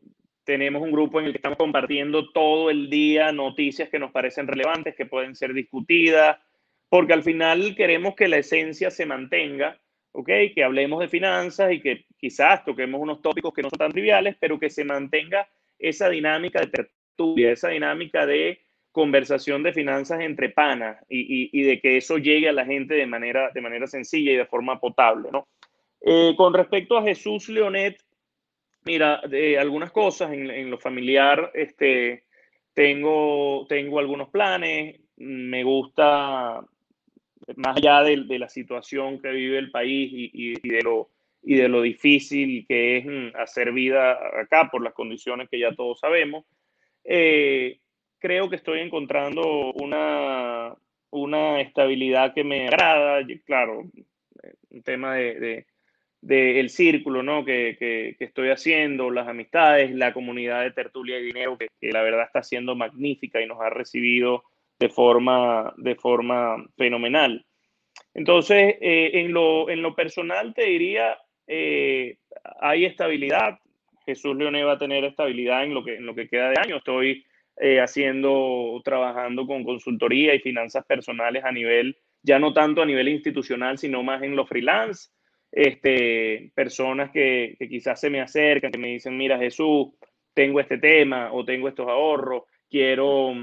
tenemos 0.43 0.83
un 0.83 0.91
grupo 0.91 1.19
en 1.19 1.25
el 1.25 1.31
que 1.31 1.39
estamos 1.39 1.57
compartiendo 1.57 2.31
todo 2.31 2.69
el 2.69 2.91
día 2.91 3.31
noticias 3.31 3.89
que 3.89 3.97
nos 3.97 4.11
parecen 4.11 4.47
relevantes, 4.47 4.95
que 4.95 5.07
pueden 5.07 5.35
ser 5.35 5.53
discutidas, 5.53 6.37
porque 6.89 7.13
al 7.13 7.23
final 7.23 7.75
queremos 7.75 8.15
que 8.15 8.27
la 8.27 8.37
esencia 8.37 8.91
se 8.91 9.07
mantenga, 9.07 9.81
¿ok? 10.11 10.29
Que 10.53 10.63
hablemos 10.63 10.99
de 10.99 11.09
finanzas 11.09 11.73
y 11.73 11.81
que 11.81 12.05
quizás 12.17 12.63
toquemos 12.63 13.01
unos 13.01 13.21
tópicos 13.23 13.51
que 13.51 13.63
no 13.63 13.69
son 13.69 13.79
tan 13.79 13.91
triviales, 13.91 14.37
pero 14.39 14.59
que 14.59 14.69
se 14.69 14.85
mantenga 14.85 15.49
esa 15.79 16.07
dinámica 16.07 16.61
de 16.61 16.67
tertulia, 16.67 17.51
esa 17.51 17.69
dinámica 17.69 18.27
de 18.27 18.61
conversación 18.97 19.61
de 19.61 19.73
finanzas 19.73 20.21
entre 20.21 20.49
panas 20.49 20.97
y, 21.07 21.61
de 21.61 21.79
que 21.79 21.97
eso 21.97 22.17
llegue 22.17 22.49
a 22.49 22.51
la 22.51 22.65
gente 22.65 22.95
de 22.95 23.05
manera, 23.05 23.51
de 23.53 23.61
manera 23.61 23.85
sencilla 23.85 24.31
y 24.31 24.37
de 24.37 24.47
forma 24.47 24.79
potable, 24.79 25.29
¿no? 25.31 25.47
Eh, 26.01 26.33
con 26.35 26.51
respecto 26.51 26.97
a 26.97 27.03
Jesús 27.03 27.47
Leonet, 27.47 28.03
mira, 28.85 29.21
de 29.29 29.59
algunas 29.59 29.91
cosas 29.91 30.33
en, 30.33 30.71
lo 30.71 30.79
familiar, 30.79 31.51
este, 31.53 32.23
tengo, 32.73 33.67
tengo 33.69 33.99
algunos 33.99 34.29
planes, 34.29 34.99
me 35.17 35.63
gusta, 35.63 36.65
más 37.55 37.77
allá 37.77 38.01
de, 38.01 38.39
la 38.39 38.49
situación 38.49 39.21
que 39.21 39.29
vive 39.29 39.59
el 39.59 39.69
país 39.69 40.09
y, 40.11 40.31
y, 40.33 40.69
de 40.69 40.81
lo, 40.81 41.11
y 41.43 41.53
de 41.53 41.69
lo 41.69 41.83
difícil 41.83 42.65
que 42.67 42.97
es 42.97 43.05
mm, 43.05 43.35
hacer 43.35 43.71
vida 43.73 44.17
acá 44.41 44.69
por 44.71 44.81
las 44.81 44.95
condiciones 44.95 45.49
que 45.51 45.59
ya 45.59 45.75
todos 45.75 45.99
sabemos, 45.99 46.45
eh, 47.03 47.79
creo 48.19 48.49
que 48.49 48.55
estoy 48.55 48.79
encontrando 48.79 49.73
una, 49.73 50.75
una 51.11 51.61
estabilidad 51.61 52.33
que 52.33 52.43
me 52.43 52.67
agrada. 52.67 53.25
Claro, 53.45 53.85
un 54.69 54.83
tema 54.83 55.15
de, 55.15 55.65
de, 56.21 56.59
el 56.59 56.69
círculo 56.69 57.23
¿no? 57.23 57.45
Que, 57.45 57.77
que, 57.79 58.15
que, 58.17 58.25
estoy 58.25 58.49
haciendo, 58.49 59.09
las 59.11 59.27
amistades, 59.27 59.91
la 59.91 60.13
comunidad 60.13 60.63
de 60.63 60.71
tertulia 60.71 61.19
y 61.19 61.25
dinero, 61.25 61.57
que, 61.57 61.67
que, 61.79 61.91
la 61.91 62.01
verdad 62.01 62.25
está 62.25 62.43
siendo 62.43 62.75
magnífica 62.75 63.41
y 63.41 63.47
nos 63.47 63.61
ha 63.61 63.69
recibido 63.69 64.43
de 64.79 64.89
forma, 64.89 65.73
de 65.77 65.95
forma 65.95 66.63
fenomenal. 66.77 67.45
Entonces, 68.13 68.75
eh, 68.81 69.11
en, 69.13 69.33
lo, 69.33 69.69
en 69.69 69.81
lo 69.81 69.95
personal 69.95 70.53
te 70.53 70.65
diría, 70.65 71.17
eh, 71.47 72.17
hay 72.59 72.85
estabilidad. 72.85 73.59
Jesús 74.05 74.35
Leone 74.35 74.63
va 74.63 74.73
a 74.73 74.77
tener 74.77 75.03
estabilidad 75.03 75.63
en 75.63 75.73
lo 75.73 75.83
que, 75.83 75.95
en 75.95 76.05
lo 76.05 76.15
que 76.15 76.27
queda 76.27 76.49
de 76.49 76.59
año. 76.59 76.77
Estoy 76.77 77.25
eh, 77.59 77.79
haciendo, 77.79 78.81
trabajando 78.83 79.45
con 79.45 79.63
consultoría 79.63 80.35
y 80.35 80.39
finanzas 80.39 80.85
personales 80.85 81.43
a 81.43 81.51
nivel, 81.51 81.97
ya 82.21 82.39
no 82.39 82.53
tanto 82.53 82.81
a 82.81 82.85
nivel 82.85 83.07
institucional, 83.07 83.77
sino 83.77 84.03
más 84.03 84.21
en 84.23 84.35
lo 84.35 84.45
freelance. 84.45 85.09
Este, 85.51 86.51
personas 86.53 87.09
que, 87.11 87.55
que 87.57 87.69
quizás 87.69 87.99
se 87.99 88.09
me 88.09 88.21
acercan, 88.21 88.71
que 88.71 88.77
me 88.77 88.89
dicen, 88.89 89.17
mira 89.17 89.37
Jesús, 89.37 89.87
tengo 90.33 90.59
este 90.59 90.77
tema 90.77 91.31
o 91.31 91.43
tengo 91.45 91.67
estos 91.67 91.87
ahorros, 91.87 92.43
quiero 92.69 93.33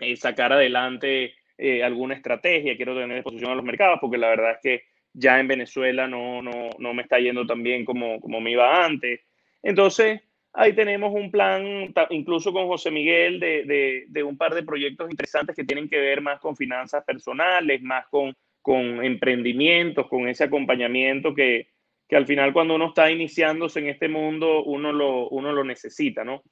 eh, 0.00 0.16
sacar 0.16 0.52
adelante 0.52 1.34
eh, 1.56 1.82
alguna 1.82 2.14
estrategia, 2.14 2.76
quiero 2.76 2.94
tener 2.94 3.18
exposición 3.18 3.52
a 3.52 3.54
los 3.54 3.64
mercados, 3.64 3.98
porque 4.00 4.18
la 4.18 4.28
verdad 4.28 4.52
es 4.52 4.58
que 4.62 4.82
ya 5.12 5.38
en 5.40 5.48
Venezuela 5.48 6.06
no, 6.06 6.42
no, 6.42 6.70
no 6.78 6.94
me 6.94 7.02
está 7.02 7.18
yendo 7.18 7.46
tan 7.46 7.62
bien 7.62 7.84
como, 7.84 8.20
como 8.20 8.40
me 8.40 8.52
iba 8.52 8.84
antes. 8.84 9.20
Entonces, 9.62 10.20
Ahí 10.52 10.72
tenemos 10.72 11.14
un 11.14 11.30
plan, 11.30 11.94
incluso 12.10 12.52
con 12.52 12.66
José 12.66 12.90
Miguel, 12.90 13.38
de, 13.38 13.64
de, 13.64 14.04
de, 14.08 14.22
un 14.22 14.36
par 14.36 14.52
de 14.54 14.64
proyectos 14.64 15.08
interesantes 15.10 15.54
que 15.54 15.64
tienen 15.64 15.88
que 15.88 15.98
ver 15.98 16.20
más 16.20 16.40
con 16.40 16.56
finanzas 16.56 17.04
personales, 17.04 17.80
más 17.82 18.06
con, 18.08 18.34
con 18.60 19.04
emprendimientos, 19.04 20.08
con 20.08 20.28
ese 20.28 20.44
acompañamiento 20.44 21.34
que, 21.34 21.68
que, 22.08 22.16
al 22.16 22.26
final 22.26 22.52
cuando 22.52 22.74
uno 22.74 22.88
está 22.88 23.10
iniciándose 23.10 23.78
en 23.78 23.88
este 23.88 24.08
mundo, 24.08 24.64
uno 24.64 24.92
lo, 24.92 25.28
uno 25.28 25.52
lo 25.52 25.62
necesita, 25.62 26.24
¿no? 26.24 26.42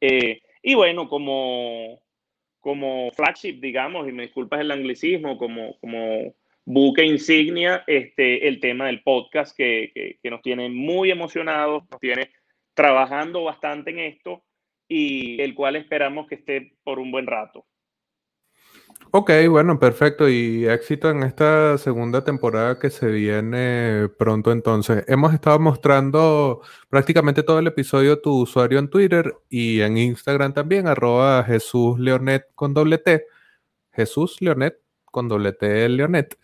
Eh, 0.00 0.42
y 0.62 0.74
bueno, 0.74 1.08
como, 1.08 2.02
como 2.60 3.10
flagship, 3.12 3.60
digamos, 3.60 4.08
y 4.08 4.12
me 4.12 4.24
disculpas 4.24 4.60
el 4.60 4.70
anglicismo, 4.70 5.38
como, 5.38 5.78
como 5.78 6.34
buque 6.66 7.04
insignia, 7.04 7.84
este, 7.86 8.46
el 8.46 8.60
tema 8.60 8.86
del 8.86 9.02
podcast 9.02 9.56
que, 9.56 10.18
que, 10.20 10.30
nos 10.30 10.42
tiene 10.42 10.68
muy 10.68 11.10
emocionados, 11.10 11.84
nos 11.90 12.00
tiene 12.00 12.30
trabajando 12.76 13.42
bastante 13.42 13.90
en 13.90 13.98
esto 13.98 14.44
y 14.86 15.40
el 15.40 15.54
cual 15.54 15.74
esperamos 15.74 16.28
que 16.28 16.36
esté 16.36 16.76
por 16.84 17.00
un 17.00 17.10
buen 17.10 17.26
rato. 17.26 17.66
Ok, 19.12 19.30
bueno, 19.48 19.78
perfecto. 19.78 20.28
Y 20.28 20.66
éxito 20.66 21.10
en 21.10 21.22
esta 21.22 21.78
segunda 21.78 22.22
temporada 22.22 22.78
que 22.78 22.90
se 22.90 23.06
viene 23.10 24.08
pronto 24.18 24.52
entonces. 24.52 25.04
Hemos 25.08 25.32
estado 25.32 25.58
mostrando 25.58 26.60
prácticamente 26.90 27.42
todo 27.42 27.58
el 27.60 27.66
episodio 27.66 28.20
tu 28.20 28.42
usuario 28.42 28.78
en 28.78 28.90
Twitter 28.90 29.34
y 29.48 29.80
en 29.80 29.96
Instagram 29.96 30.52
también, 30.52 30.86
arroba 30.86 31.44
Jesús 31.44 31.98
Leonet 31.98 32.46
con 32.54 32.74
doble 32.74 32.98
T. 32.98 33.24
Jesús 33.92 34.40
Leonet 34.42 34.78
con 35.04 35.28
doble 35.28 35.52
T 35.52 35.88
Leonet. 35.88 36.38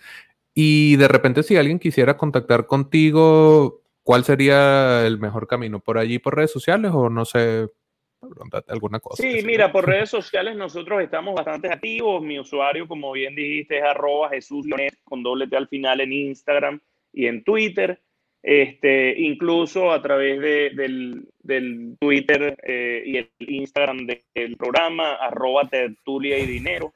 Y 0.54 0.96
de 0.96 1.08
repente 1.08 1.42
si 1.42 1.56
alguien 1.56 1.78
quisiera 1.78 2.16
contactar 2.16 2.66
contigo, 2.66 3.81
¿cuál 4.02 4.24
sería 4.24 5.06
el 5.06 5.18
mejor 5.18 5.46
camino? 5.46 5.80
¿Por 5.80 5.98
allí, 5.98 6.18
por 6.18 6.36
redes 6.36 6.52
sociales 6.52 6.92
o 6.94 7.08
no 7.08 7.24
sé, 7.24 7.68
alguna 8.68 9.00
cosa. 9.00 9.22
Sí, 9.22 9.42
mira, 9.44 9.72
por 9.72 9.86
redes 9.86 10.10
sociales 10.10 10.56
nosotros 10.56 11.02
estamos 11.02 11.34
bastante 11.34 11.72
activos. 11.72 12.22
Mi 12.22 12.38
usuario, 12.38 12.86
como 12.86 13.12
bien 13.12 13.34
dijiste, 13.34 13.78
es 13.78 13.84
arroba 13.84 14.30
Jesús 14.30 14.66
con 15.04 15.22
doble 15.22 15.48
T 15.48 15.56
al 15.56 15.68
final 15.68 16.00
en 16.00 16.12
Instagram 16.12 16.80
y 17.12 17.26
en 17.26 17.42
Twitter. 17.44 18.00
Este, 18.44 19.20
incluso 19.20 19.92
a 19.92 20.02
través 20.02 20.40
de, 20.40 20.70
del, 20.70 21.28
del, 21.38 21.96
Twitter 22.00 22.56
eh, 22.64 23.02
y 23.06 23.16
el 23.18 23.30
Instagram 23.38 23.98
del 23.98 24.56
programa, 24.56 25.14
arroba 25.14 25.68
tertulia 25.68 26.38
y 26.38 26.46
dinero. 26.46 26.92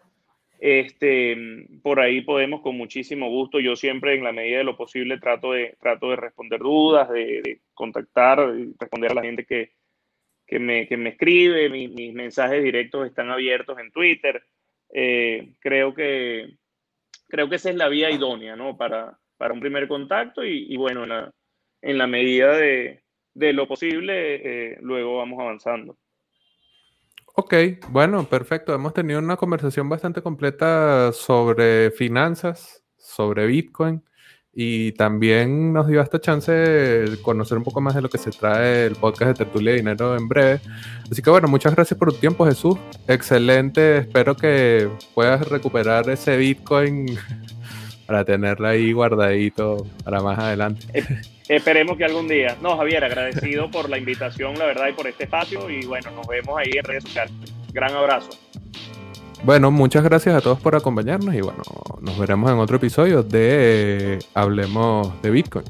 Este, 0.59 1.37
por 1.83 2.01
ahí 2.01 2.23
podemos 2.23 2.63
con 2.63 2.77
muchísimo 2.77 3.29
gusto. 3.29 3.61
Yo 3.61 3.77
siempre, 3.77 4.15
en 4.15 4.25
la 4.25 4.33
medida 4.33 4.59
de 4.59 4.65
lo 4.65 4.77
posible, 4.77 5.19
trato 5.19 5.53
de, 5.53 5.77
trato 5.81 6.11
de 6.11 6.17
responder 6.17 6.61
dudas, 6.61 7.09
de, 7.11 7.61
contactar, 7.75 8.53
responder 8.79 9.11
a 9.11 9.15
la 9.15 9.23
gente 9.23 9.45
que, 9.45 9.73
que 10.47 10.59
me, 10.59 10.87
que 10.89 10.97
me 10.97 11.11
escribe, 11.11 11.69
mis 11.69 12.15
mensajes 12.15 12.63
directos 12.63 13.07
están 13.07 13.31
abiertos 13.31 13.79
en 13.79 13.91
Twitter. 13.91 14.43
Eh, 14.93 15.55
creo, 15.61 15.95
que, 15.95 16.57
creo 17.29 17.49
que 17.49 17.57
esa 17.57 17.71
es 17.71 17.77
la 17.77 17.89
vía 17.89 18.11
idónea, 18.11 18.57
¿no? 18.57 18.77
Para, 18.77 19.19
para 19.37 19.53
un 19.53 19.61
primer 19.61 19.89
contacto 19.89 20.45
y, 20.45 20.77
bueno, 20.77 21.03
en 21.03 21.09
la, 21.11 21.33
en 21.83 21.99
la 21.99 22.07
medida 22.07 22.57
de, 22.57 23.03
de 23.35 23.53
lo 23.53 23.67
posible, 23.69 24.73
eh, 24.73 24.79
luego 24.81 25.19
vamos 25.19 25.41
avanzando. 25.41 25.99
Ok, 27.39 27.55
bueno, 27.91 28.25
perfecto. 28.25 28.75
Hemos 28.75 28.95
tenido 28.95 29.19
una 29.19 29.37
conversación 29.37 29.91
bastante 29.91 30.23
completa 30.23 31.13
sobre 31.13 31.91
finanzas, 31.91 32.83
sobre 32.97 33.47
Bitcoin. 33.47 34.03
Y 34.55 34.93
también 34.93 35.75
nos 35.75 35.87
dio 35.87 36.01
esta 36.01 36.19
chance 36.19 36.51
de 36.51 37.21
conocer 37.21 37.59
un 37.59 37.65
poco 37.65 37.83
más 37.83 37.95
de 37.95 38.01
lo 38.01 38.09
que 38.09 38.17
se 38.17 38.31
trae 38.31 38.87
el 38.87 38.97
podcast 38.97 39.33
de 39.33 39.45
Tertulia 39.45 39.73
de 39.73 39.79
Dinero 39.79 40.17
en 40.17 40.29
breve. 40.29 40.61
Así 41.11 41.21
que 41.21 41.29
bueno, 41.29 41.47
muchas 41.47 41.75
gracias 41.75 41.99
por 41.99 42.11
tu 42.11 42.19
tiempo, 42.19 42.47
Jesús. 42.47 42.79
Excelente. 43.07 43.99
Espero 43.99 44.35
que 44.35 44.89
puedas 45.15 45.47
recuperar 45.47 46.09
ese 46.09 46.39
Bitcoin 46.39 47.19
para 48.07 48.25
tenerlo 48.25 48.67
ahí 48.67 48.93
guardadito 48.93 49.87
para 50.05 50.23
más 50.23 50.39
adelante. 50.39 50.87
Esperemos 51.49 51.97
que 51.97 52.05
algún 52.05 52.29
día. 52.29 52.57
No, 52.61 52.77
Javier, 52.77 53.05
agradecido 53.05 53.71
por 53.73 53.89
la 53.89 53.99
invitación, 53.99 54.59
la 54.59 54.67
verdad, 54.67 54.89
y 54.89 54.93
por 54.93 55.07
este 55.07 55.25
espacio. 55.25 55.71
Y 55.71 55.87
bueno, 55.87 56.11
nos 56.11 56.27
vemos 56.27 56.59
ahí 56.59 56.71
en 56.77 56.85
redes 56.85 57.05
sociales. 57.05 57.33
Gran 57.73 57.95
abrazo. 57.95 58.31
Bueno, 59.45 59.71
muchas 59.71 60.03
gracias 60.03 60.35
a 60.35 60.41
todos 60.41 60.59
por 60.59 60.75
acompañarnos 60.75 61.35
y 61.35 61.41
bueno, 61.41 61.63
nos 62.01 62.19
veremos 62.19 62.51
en 62.51 62.59
otro 62.59 62.79
episodio 62.79 63.23
de 63.23 64.19
Hablemos 64.35 65.23
de 65.23 65.31
Bitcoin. 65.31 65.65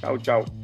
Chao, 0.00 0.18
chao. 0.18 0.61